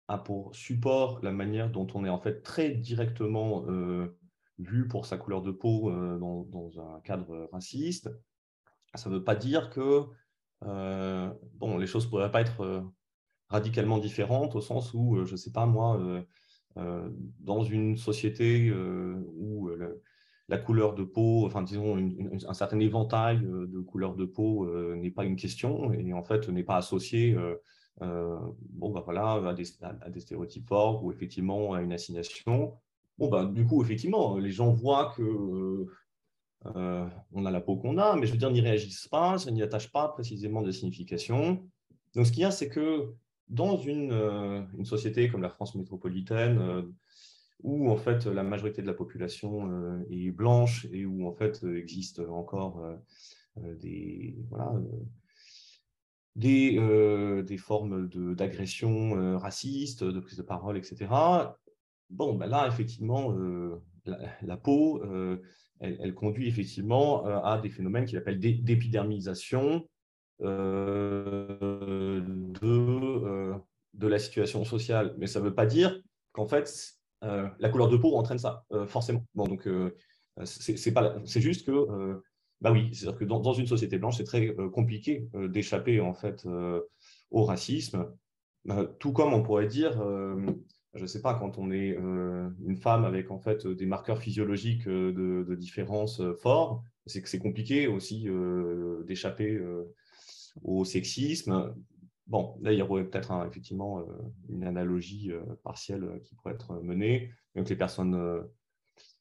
[0.08, 4.16] a pour support la manière dont on est en fait très directement euh,
[4.58, 8.10] vu pour sa couleur de peau euh, dans, un cadre raciste,
[8.94, 10.04] ça ne veut pas dire que
[10.64, 12.84] euh, bon, les choses ne pourraient pas être
[13.48, 16.00] radicalement différentes au sens où, je ne sais pas moi,
[17.40, 19.70] dans une société où
[20.48, 21.96] la couleur de peau, enfin disons
[22.48, 24.66] un certain éventail de couleurs de peau
[24.96, 27.36] n'est pas une question et en fait n'est pas associé
[28.00, 32.74] bon, bah voilà, à des, stéréotypes forts ou effectivement à une assignation.
[33.18, 35.86] Bon, bah, du coup, effectivement, les gens voient que
[36.74, 39.50] euh, on a la peau qu'on a, mais je veux dire, n'y réagissent pas, ça
[39.50, 41.64] n'y attache pas précisément de signification.
[42.14, 43.14] Donc, ce qu'il y a, c'est que
[43.48, 46.92] dans une, euh, une, société comme la France métropolitaine,
[47.62, 52.20] où en fait la majorité de la population est blanche et où en fait existe
[52.20, 52.82] encore
[53.56, 54.74] des, voilà,
[56.36, 61.06] des, euh, des formes d'agression euh, raciste, de prise de parole, etc.
[62.10, 63.82] Bon, ben là, effectivement, euh,
[64.42, 65.02] la, peau,
[65.80, 69.88] elle, conduit effectivement à des phénomènes qu'il appelle d'épidermisation
[70.40, 72.22] de,
[73.94, 75.16] de la situation sociale.
[75.18, 76.00] Mais ça ne veut pas dire
[76.30, 76.92] qu'en fait,
[77.22, 79.26] la couleur de peau entraîne ça, forcément.
[79.34, 79.68] Bon, donc,
[80.44, 82.22] c'est juste que
[82.60, 86.14] bah oui, c'est-à-dire que dans, une société blanche, c'est très euh, compliqué euh, d'échapper en
[86.14, 86.80] fait euh,
[87.30, 88.10] au racisme.
[88.98, 89.92] tout comme on pourrait dire,
[90.94, 94.88] je ne sais pas, quand on est une femme avec en fait des marqueurs physiologiques
[94.88, 98.28] de, de différence forts, c'est que c'est compliqué aussi
[99.06, 99.60] d'échapper
[100.62, 101.74] au sexisme.
[102.26, 104.04] Bon, là, il y aurait peut-être effectivement
[104.48, 105.30] une analogie
[105.62, 107.30] partielle qui pourrait être menée.
[107.54, 108.16] Donc, les personnes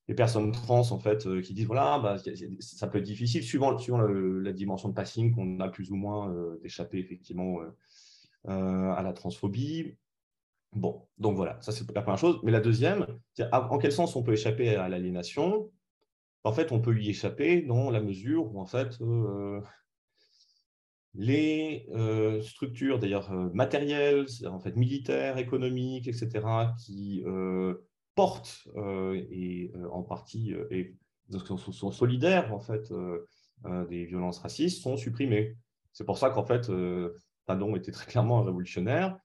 [0.07, 2.17] les personnes trans en fait euh, qui disent voilà bah,
[2.59, 6.59] ça peut être difficile suivant, la dimension de passing qu'on a plus ou moins euh,
[6.61, 7.59] d'échapper effectivement
[8.47, 9.95] euh, à la transphobie.
[10.73, 12.39] Bon, donc voilà, ça c'est la première chose.
[12.43, 13.07] Mais la deuxième,
[13.51, 15.71] en quel sens on peut échapper à l'aliénation?
[16.43, 18.99] En fait, on peut y échapper dans la mesure où en fait
[21.13, 21.87] les
[22.41, 26.45] structures d'ailleurs matérielles, en fait militaires, économiques, etc.,
[26.77, 27.23] qui
[28.15, 30.95] portent euh, et euh, en partie euh, et
[31.31, 32.93] sont, solidaires en fait
[33.89, 35.57] des violences racistes sont supprimées.
[35.91, 36.71] C'est pour ça qu'en fait
[37.47, 39.17] Padon était très clairement un révolutionnaire.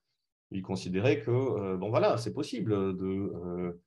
[0.51, 3.79] Il considérait que bon voilà c'est possible de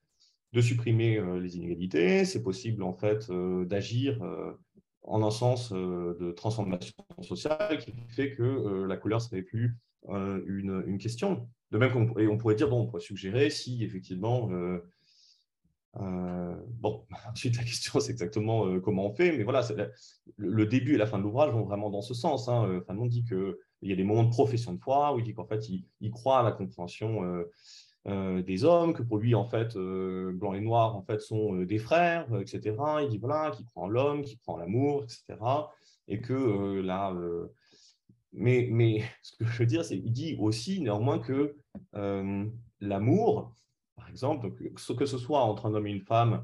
[0.54, 4.22] de supprimer les inégalités, c'est possible en fait d'agir
[5.02, 9.76] en un sens de transformation sociale qui fait que la couleur serait plus
[10.08, 11.50] une, question.
[11.72, 14.52] De même qu'on on pourrait dire, bon, on pourrait suggérer si effectivement
[15.96, 19.36] bon, ensuite, la question, c'est exactement euh, comment on fait.
[19.38, 19.62] Mais voilà,
[20.38, 22.48] le, début et la fin de l'ouvrage vont vraiment dans ce sens.
[22.50, 22.68] Hein.
[22.68, 25.34] Euh, Fanon dit qu'il y a des moments de profession de foi où il dit
[25.34, 27.22] qu'en fait, il, croit à la compréhension
[28.06, 32.28] des hommes, que pour lui, en fait, blanc et noir, en fait, sont des frères,
[32.40, 32.76] etc.
[33.02, 35.40] Il dit voilà, qu'il croit en l'homme, qu'il croit en l'amour, etc.
[36.08, 37.16] Et que là.
[38.34, 41.56] mais, mais ce que je veux dire, c'est qu'il dit aussi néanmoins que
[42.82, 43.54] l'amour,
[43.96, 46.44] par exemple, que ce soit entre un homme et une femme,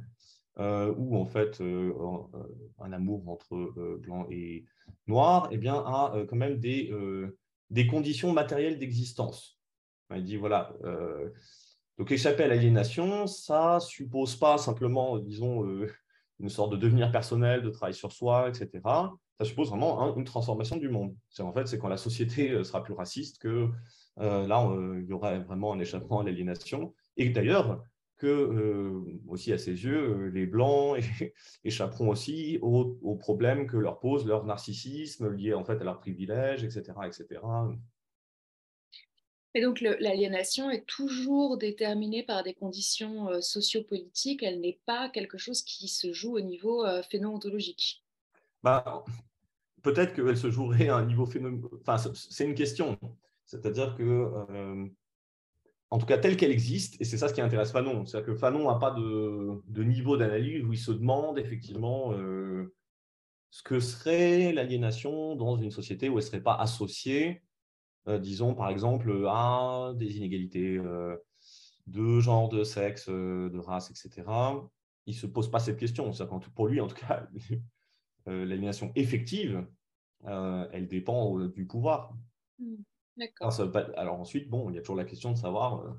[0.59, 2.43] euh, ou en fait euh, euh,
[2.79, 3.55] un amour entre
[3.99, 4.65] blanc et
[5.07, 6.91] noir, eh bien, a quand même des,
[7.69, 9.57] des conditions matérielles d'existence.
[10.13, 10.73] Il dit, voilà,
[11.97, 15.65] donc échapper à l'aliénation, ça suppose pas simplement, disons,
[16.39, 18.81] une sorte de devenir personnel, de travail sur soi, etc.
[19.37, 21.15] Ça suppose vraiment une transformation du monde.
[21.39, 23.69] En fait, c'est quand la société sera plus raciste que
[24.17, 26.93] là, il y aura vraiment un échappement à l'aliénation.
[27.19, 27.83] Et d'ailleurs,
[28.19, 30.97] que euh, aussi à ses yeux, euh, les Blancs
[31.63, 36.63] échapperont aussi aux, problèmes que leur pose leur narcissisme lié en fait à leurs privilèges,
[36.63, 36.83] etc.
[37.05, 37.41] etc.
[39.55, 45.37] Et donc l'aliénation est toujours déterminée par des conditions euh, sociopolitiques, elle n'est pas quelque
[45.37, 48.05] chose qui se joue au niveau phénoménologique.
[48.63, 49.03] Bah,
[49.81, 51.81] Peut-être qu'elle se jouerait à un niveau phénoménologique.
[51.87, 52.99] Enfin, c'est une question.
[53.45, 54.91] C'est-à-dire que
[55.91, 58.05] en tout cas telle qu'elle existe, et c'est ça ce qui intéresse Fanon.
[58.05, 62.73] C'est-à-dire que Fanon n'a pas de, niveau d'analyse où il se demande effectivement euh,
[63.49, 67.41] ce que serait l'aliénation dans une société où elle ne serait pas associée,
[68.07, 71.17] euh, disons par exemple, à des inégalités euh,
[71.87, 74.27] de genre, de sexe, de race, etc.
[75.07, 76.11] Il ne se pose pas cette question.
[76.53, 77.27] Pour lui, en tout cas,
[78.27, 79.65] l'aliénation effective,
[80.23, 82.13] elle dépend du pouvoir.
[83.95, 85.91] Alors, ensuite, bon, il y a toujours la question de savoir euh,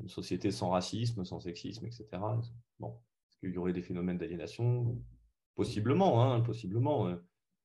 [0.00, 2.06] une société sans racisme, sans sexisme, etc.
[2.78, 2.98] Bon,
[3.28, 4.96] est-ce qu'il y aurait des phénomènes d'aliénation?
[5.54, 7.08] Possiblement, hein, possiblement.
[7.08, 7.16] Euh.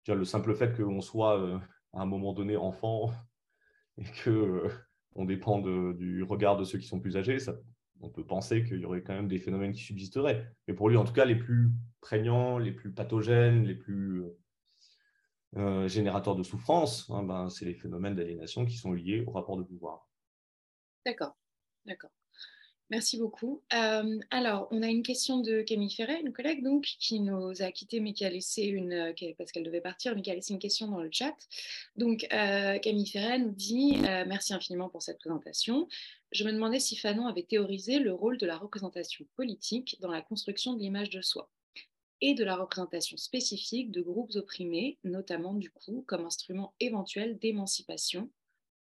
[0.08, 1.58] le simple fait qu'on soit euh,
[1.94, 3.12] à un moment donné enfant
[3.98, 4.70] et que
[5.18, 7.56] on dépend du regard de ceux qui sont plus âgés, ça,
[8.02, 10.46] on peut penser qu'il y aurait quand même des phénomènes qui subsisteraient.
[10.68, 11.72] Mais pour lui, en tout cas, les plus
[12.02, 14.26] prégnants, les plus pathogènes, les plus
[15.58, 19.58] euh, générateurs de souffrance, hein, ben, c'est les phénomènes d'aliénation qui sont liés au rapport
[19.58, 20.08] de pouvoir.
[21.06, 21.36] D'accord,
[21.86, 22.12] d'accord.
[22.92, 23.64] Merci beaucoup.
[23.74, 27.72] Euh, alors, on a une question de Camille Ferret, une collègue donc, qui nous a
[27.72, 30.60] quitté, mais qui a laissé une, parce qu'elle devait partir, mais qui a laissé une
[30.60, 31.36] question dans le chat.
[31.96, 35.88] Donc, euh, Camille Ferret nous dit Merci infiniment pour cette présentation.
[36.32, 40.22] Je me demandais si Fanon avait théorisé le rôle de la représentation politique dans la
[40.22, 41.50] construction de l'image de soi
[42.22, 48.30] et de la représentation spécifique de groupes opprimés, notamment du coup comme instrument éventuel d'émancipation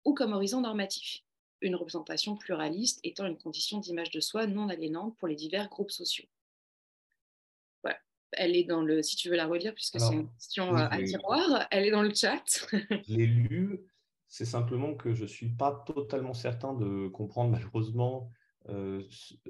[0.05, 1.23] ou comme horizon normatif,
[1.61, 5.91] une représentation pluraliste étant une condition d'image de soi non aliénante pour les divers groupes
[5.91, 6.25] sociaux.
[7.83, 7.99] Voilà.
[8.33, 11.01] Elle est dans le, si tu veux la relire, puisque c'est une question euh, à
[11.03, 12.43] tiroir, elle est dans le chat.
[12.71, 13.79] je l'ai lu,
[14.27, 18.29] c'est simplement que je ne suis pas totalement certain de comprendre malheureusement
[18.69, 19.01] euh,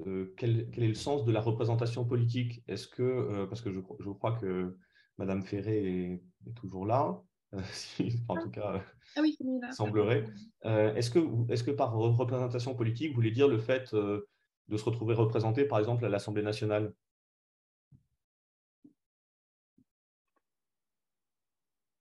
[0.06, 2.62] euh, quel, est le sens de la représentation politique?
[2.68, 4.76] Est-ce que, euh, parce que je, crois que
[5.18, 6.12] Madame Ferré
[6.46, 7.22] est, toujours là,
[8.28, 8.82] en tout cas,
[9.16, 9.36] ah oui,
[9.72, 10.24] semblerait.
[10.64, 15.14] est-ce que, est que par représentation politique, vous voulez dire le fait de se retrouver
[15.14, 16.94] représenté, par exemple, à l'Assemblée nationale?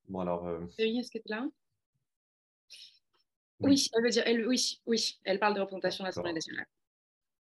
[0.07, 0.47] Bon, alors.
[0.77, 1.47] est-ce que tu es là
[3.59, 3.89] oui.
[3.93, 6.65] elle veut dire, elle, oui, oui, elle parle de représentation à l'Assemblée nationale.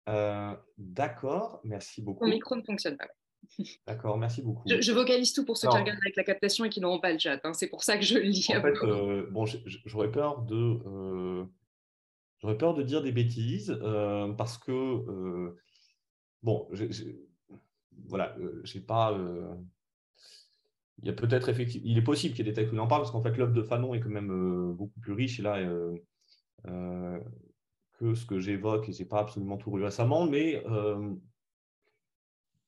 [0.09, 2.25] Euh, d'accord, merci beaucoup.
[2.25, 3.07] Mon micro ne fonctionne pas.
[3.87, 4.63] D'accord, merci beaucoup.
[4.67, 7.19] Je, vocalise tout pour ceux qui regardent avec la captation et qui n'auront pas le
[7.19, 7.39] chat.
[7.43, 7.53] Hein.
[7.53, 8.47] C'est pour ça que je le lis.
[8.49, 9.45] En fait, euh, bon,
[9.85, 11.45] j'aurais peur de, euh,
[12.39, 13.79] j'aurais peur de dire des bêtises
[14.37, 15.53] parce que
[16.41, 16.67] bon,
[18.07, 19.17] voilà, j'ai pas.
[21.01, 22.87] il y a peut-être effectivement, il est possible qu'il y ait des textes qui en
[22.87, 25.59] parlent parce qu'en fait l'œuvre de Fanon est quand même beaucoup plus riche et là
[27.99, 31.13] que ce que j'évoque, et je n'ai pas absolument tout lu récemment, mais euh,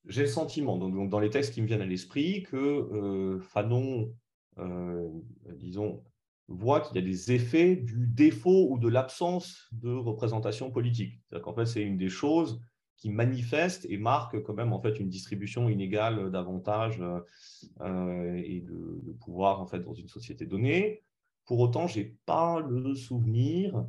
[0.06, 4.14] j'ai le sentiment, donc, dans les textes qui me viennent à l'esprit, que euh, Fanon,
[4.58, 5.08] euh,
[5.56, 6.04] disons,
[6.48, 11.14] voit qu'il y a des effets du défaut ou de l'absence de représentation politique.
[11.24, 12.60] C'est-à-dire qu'en fait, c'est une des choses
[12.98, 17.02] qui manifeste et marque quand même en fait une distribution inégale d'avantages
[17.80, 21.02] et de, de, pouvoir en fait dans une société donnée.
[21.46, 23.86] Pour autant, j'ai pas le souvenir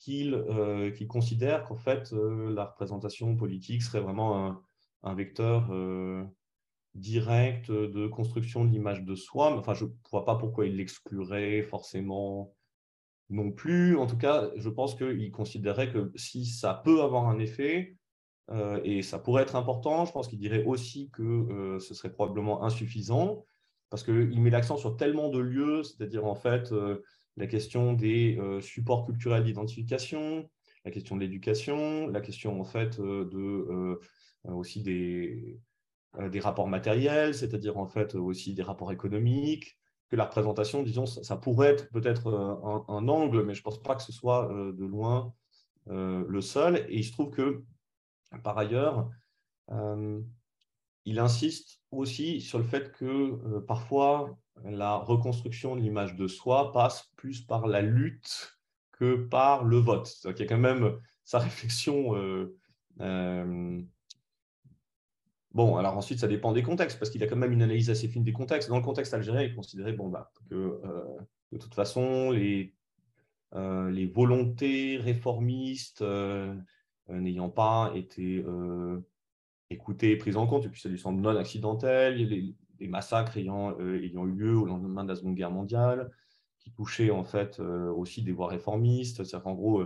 [0.00, 4.58] qu'il euh, considère qu'en fait, euh, la représentation politique serait vraiment
[5.02, 6.24] un, vecteur euh,
[6.94, 9.54] direct de construction de l'image de soi.
[9.56, 12.54] Enfin, je ne vois pas pourquoi il l'exclurait forcément.
[13.28, 13.96] non plus.
[13.96, 17.96] En tout cas, je pense qu'il considérait que si ça peut avoir un effet,
[18.82, 23.44] et ça pourrait être important, je pense qu'il dirait aussi que ce serait probablement insuffisant,
[23.90, 26.72] parce qu'il met l'accent sur tellement de lieux, c'est-à-dire en fait
[27.36, 30.48] la question des supports culturels d'identification,
[30.84, 33.98] la question de l'éducation, la question en fait de,
[34.44, 35.58] aussi des,
[36.30, 39.78] des rapports matériels, c'est-à-dire en fait aussi des rapports économiques,
[40.08, 43.80] que la représentation, disons, ça, pourrait être peut-être un, un, angle, mais je ne pense
[43.80, 45.32] pas que ce soit de loin
[45.86, 46.84] le seul.
[46.88, 47.64] Et il se trouve que
[48.38, 49.10] par ailleurs,
[49.70, 50.20] euh,
[51.04, 56.72] il insiste aussi sur le fait que euh, parfois la reconstruction de l'image de soi
[56.72, 58.58] passe plus par la lutte
[58.92, 60.14] que par le vote.
[60.24, 62.14] Il y a quand même sa réflexion.
[63.00, 63.82] Euh,
[65.52, 68.08] bon, alors ensuite, ça dépend des contextes, parce qu'il a quand même une analyse assez
[68.08, 68.68] fine des contextes.
[68.68, 70.80] Dans le contexte algérien, il considérait bon, bah, que
[71.52, 72.74] de toute façon, les,
[74.14, 76.54] volontés réformistes euh,
[77.08, 79.00] n'ayant pas été euh,
[79.70, 82.20] écoutées et prises en compte, et puis ça lui semble non accidentel,
[82.80, 86.10] les massacres ayant, euh, ayant eu lieu au lendemain de la Seconde Guerre mondiale,
[86.58, 89.24] qui touchaient en fait aussi des voies réformistes.
[89.24, 89.82] C'est-à-dire gros,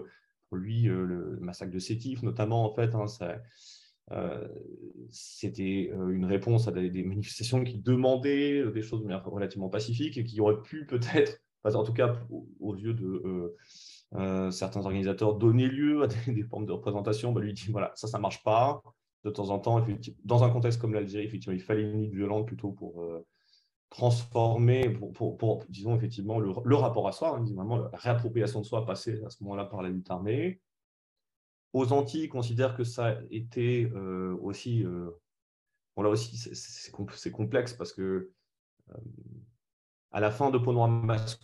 [0.48, 3.06] pour lui, le massacre de Sétif, notamment, en fait, hein,
[5.08, 10.62] c'était une réponse à des, manifestations qui demandaient des choses relativement pacifiques et qui auraient
[10.62, 12.20] pu peut-être, en tout cas
[12.58, 13.54] aux yeux de,
[14.16, 18.06] euh, certains organisateurs donnaient lieu à des, formes de représentation, bah, lui dit voilà, ça,
[18.06, 18.82] ça marche pas.
[19.24, 19.84] De temps en temps,
[20.24, 23.26] dans un contexte comme l'Algérie, effectivement, il fallait une lutte violente plutôt pour euh,
[23.88, 29.30] transformer, pour, disons, effectivement, le, rapport à soi, hein, la réappropriation de soi passée à
[29.30, 30.60] ce moment-là par la lutte armée.
[31.72, 34.84] Aux Antilles, ils considèrent que ça était euh, aussi,
[35.96, 38.30] bon là aussi, c'est complexe parce que
[40.14, 41.42] à la fin de Peau masque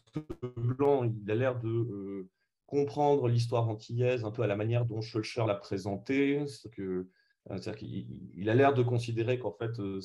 [0.56, 2.28] blanc, il a l'air de
[2.66, 6.44] comprendre l'histoire antillaise un peu à la manière dont Schulcher l'a présentée.
[6.72, 7.08] Que,
[7.50, 10.00] euh, il, a l'air de considérer qu'en fait, euh,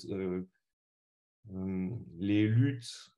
[1.51, 3.11] euh, les luttes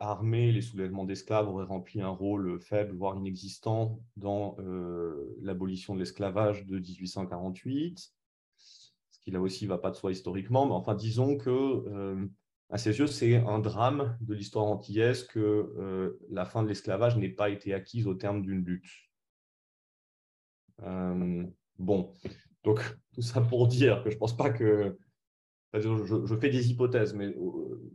[0.00, 4.56] armées, les soulèvements d'esclaves auraient rempli un rôle faible, voire inexistant, dans
[5.40, 8.12] l'abolition de l'esclavage de 1848
[8.56, 12.28] ce qui là aussi ne va pas de soi historiquement, mais enfin disons que
[12.70, 17.16] à ses yeux, c'est un drame de l'histoire antillaise que euh, la fin de l'esclavage
[17.16, 18.88] n'ait pas été acquise au terme d'une lutte.
[20.82, 21.44] Euh,
[21.78, 22.12] bon,
[22.64, 22.80] donc
[23.14, 24.98] tout ça pour dire que je ne pense pas que...
[25.72, 27.92] Je, fais des hypothèses, mais euh,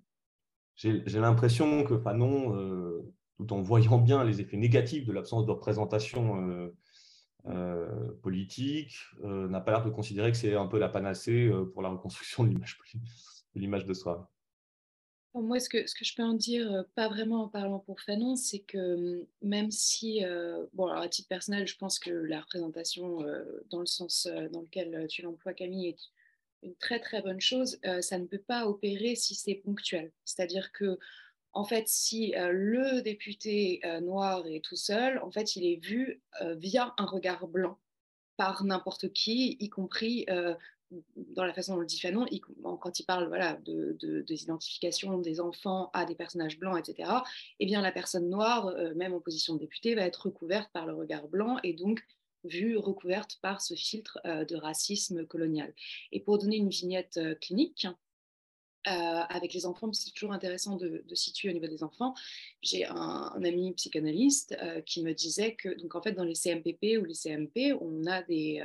[0.78, 3.04] j'ai l'impression que Fanon,
[3.38, 6.72] tout en voyant bien les effets négatifs de l'absence de représentation
[8.22, 12.46] politique, n'a pas l'air de considérer que c'est un peu la panacée pour la reconstruction
[12.46, 12.56] de
[13.56, 14.32] l'image de soi.
[15.38, 18.38] Moi, ce que, ce que je peux en dire, pas vraiment en parlant pour Fanon,
[18.38, 20.24] c'est que même si,
[20.74, 23.20] bon, à titre personnel, je pense que la représentation
[23.70, 26.00] dans le sens dans lequel tu l'emploies, Camille, est
[26.64, 30.14] une très très bonne chose, ça ne peut pas opérer si c'est ponctuel.
[30.24, 30.98] C'est-à-dire que,
[31.52, 36.22] en fait, si le député noir est tout seul, en fait, il est vu
[36.56, 37.78] via un regard blanc
[38.38, 40.26] par n'importe qui, y compris
[41.16, 42.26] dans la façon dont le dit Fanon,
[42.80, 47.10] quand il parle voilà, de, des identifications des enfants à des personnages blancs, etc.,
[47.60, 50.86] eh bien, la personne noire, euh, même en position de député, va être recouverte par
[50.86, 52.04] le regard blanc et donc
[52.44, 55.74] vue recouverte par ce filtre euh, de racisme colonial.
[56.12, 57.88] Et pour donner une vignette euh, clinique,
[58.88, 62.14] avec les enfants, c'est toujours intéressant de, situer au niveau des enfants.
[62.62, 64.56] J'ai un, ami psychanalyste
[64.86, 68.22] qui me disait que, donc en fait, dans les CMPP ou les CMP, on a
[68.22, 68.64] des,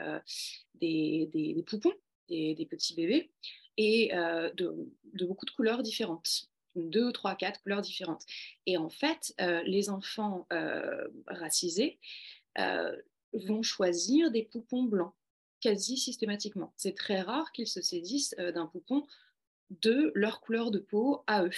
[0.75, 1.95] des, des poupons
[2.31, 3.31] des, petits bébés,
[3.77, 4.75] et euh, de,
[5.25, 8.25] beaucoup de couleurs différentes deux, trois, quatre couleurs différentes.
[8.65, 11.99] Et en fait, euh, les enfants euh, racisés
[13.33, 15.13] vont choisir des poupons blancs
[15.61, 16.73] quasi systématiquement.
[16.77, 19.07] C'est très rare qu'ils se saisissent d'un poupon
[19.71, 21.51] de leur couleur de peau à eux.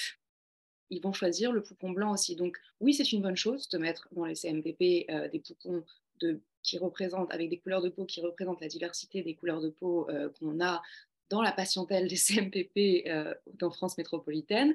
[0.91, 2.37] Ils vont choisir le poupon blanc aussi.
[2.37, 5.85] Donc oui, c'est une bonne chose de mettre dans les CMPP des poupons
[6.21, 9.71] de qui représente, avec des couleurs de peau qui représentent la diversité des couleurs de
[9.71, 10.83] peau euh, qu'on a
[11.29, 14.75] dans la patientèle des CMPP euh, dans France métropolitaine,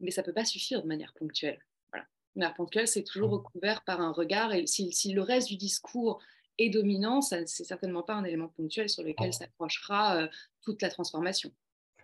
[0.00, 1.60] mais ça ne peut pas suffire de manière ponctuelle.
[1.92, 2.06] Voilà.
[2.34, 3.34] De manière ponctuelle, c'est toujours mmh.
[3.34, 6.20] recouvert par un regard, et si, si le reste du discours
[6.58, 10.28] est dominant, ce n'est certainement pas un élément ponctuel sur lequel s'approchera euh,
[10.60, 11.50] toute la transformation.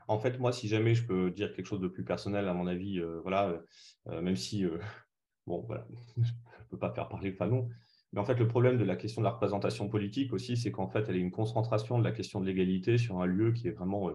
[0.06, 2.66] En fait, moi, si jamais je peux dire quelque chose de plus personnel, à mon
[2.66, 3.60] avis, voilà,
[4.06, 4.64] même si,
[5.46, 5.86] bon, voilà,
[6.16, 7.68] je ne peux pas faire parler Fanon,
[8.12, 10.88] mais en fait, le problème de la question de la représentation politique aussi, c'est qu'en
[10.88, 13.72] fait, elle est une concentration de la question de l'égalité sur un lieu qui est
[13.72, 14.12] vraiment, euh,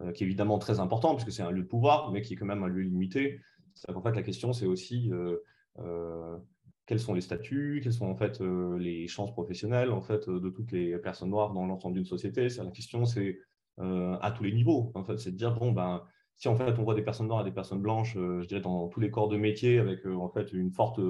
[0.00, 2.36] euh, qui est évidemment très important, puisque c'est un lieu de pouvoir, mais qui est
[2.36, 3.40] quand même un lieu limité.
[3.74, 6.38] C'est qu'en fait, la question, c'est aussi euh,
[6.84, 10.72] quels sont les statuts, quelles sont en fait les chances professionnelles en fait de toutes
[10.72, 12.48] les personnes noires dans l'ensemble d'une société.
[12.48, 13.38] La question, c'est
[13.78, 14.90] à tous les niveaux.
[14.94, 16.02] En fait, c'est de dire bon ben
[16.34, 18.88] si en fait on voit des personnes noires et des personnes blanches, je dirais dans
[18.88, 21.00] tous les corps de métier avec en fait une forte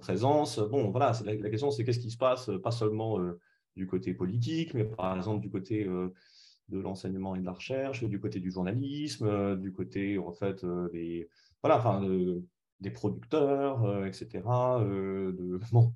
[0.00, 0.58] présence.
[0.58, 3.18] Bon, voilà, la, question, c'est qu'est-ce qui se passe, pas seulement
[3.76, 5.88] du côté politique, mais par exemple du côté
[6.68, 10.64] de l'enseignement et de la recherche, du côté du journalisme, euh, du côté en fait
[10.64, 11.28] euh, des
[11.62, 12.02] voilà, enfin
[12.80, 14.42] des producteurs, euh, etc.
[14.44, 15.94] de bon,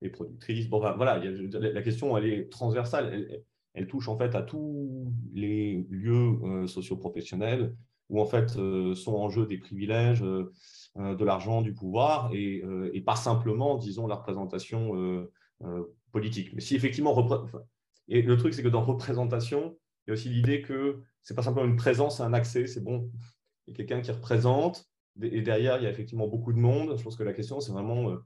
[0.00, 0.68] les productrices.
[0.68, 3.42] Bon, voilà, la question elle est transversale.
[3.74, 7.74] Elle, touche en fait à tous les lieux socio-professionnels
[8.10, 8.50] où en fait
[8.94, 15.26] sont en jeu des privilèges, de l'argent, du pouvoir et, pas simplement, disons, la représentation
[16.12, 16.52] politique.
[16.54, 17.14] Mais si effectivement
[18.08, 19.76] et le truc, c'est que dans représentation,
[20.06, 22.82] il y a aussi l'idée que ce n'est pas simplement une présence, un accès, c'est
[22.82, 23.10] bon,
[23.66, 24.86] il y a quelqu'un qui représente,
[25.22, 26.96] et derrière, il y a effectivement beaucoup de monde.
[26.98, 28.16] Je pense que la question, c'est vraiment euh,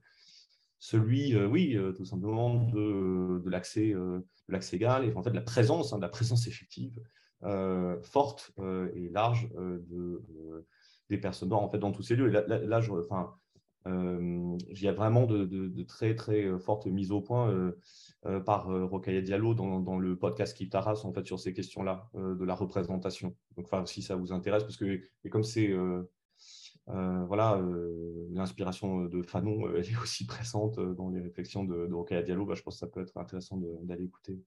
[0.79, 3.95] celui, euh, oui, euh, tout simplement de, de l'accès
[4.73, 6.99] égal, et en fait de la présence, hein, de la présence effective,
[8.03, 8.53] forte
[8.95, 10.23] et large de,
[11.09, 12.29] des personnes en fait, dans tous ces lieux.
[12.29, 13.35] Là, enfin,
[13.87, 17.73] il y a vraiment de, très très fortes mises au point
[18.27, 22.45] euh, par Rokaya Diallo dans, le podcast qui Taras en fait sur ces questions-là de
[22.45, 23.35] la représentation.
[23.57, 25.75] Donc, enfin, si ça vous intéresse, parce que et comme c'est
[26.87, 27.61] voilà,
[28.31, 32.45] l'inspiration de Fanon, elle est aussi présente dans les réflexions de, de Diallo.
[32.45, 34.39] Bah, je pense que ça peut être intéressant d'aller écouter.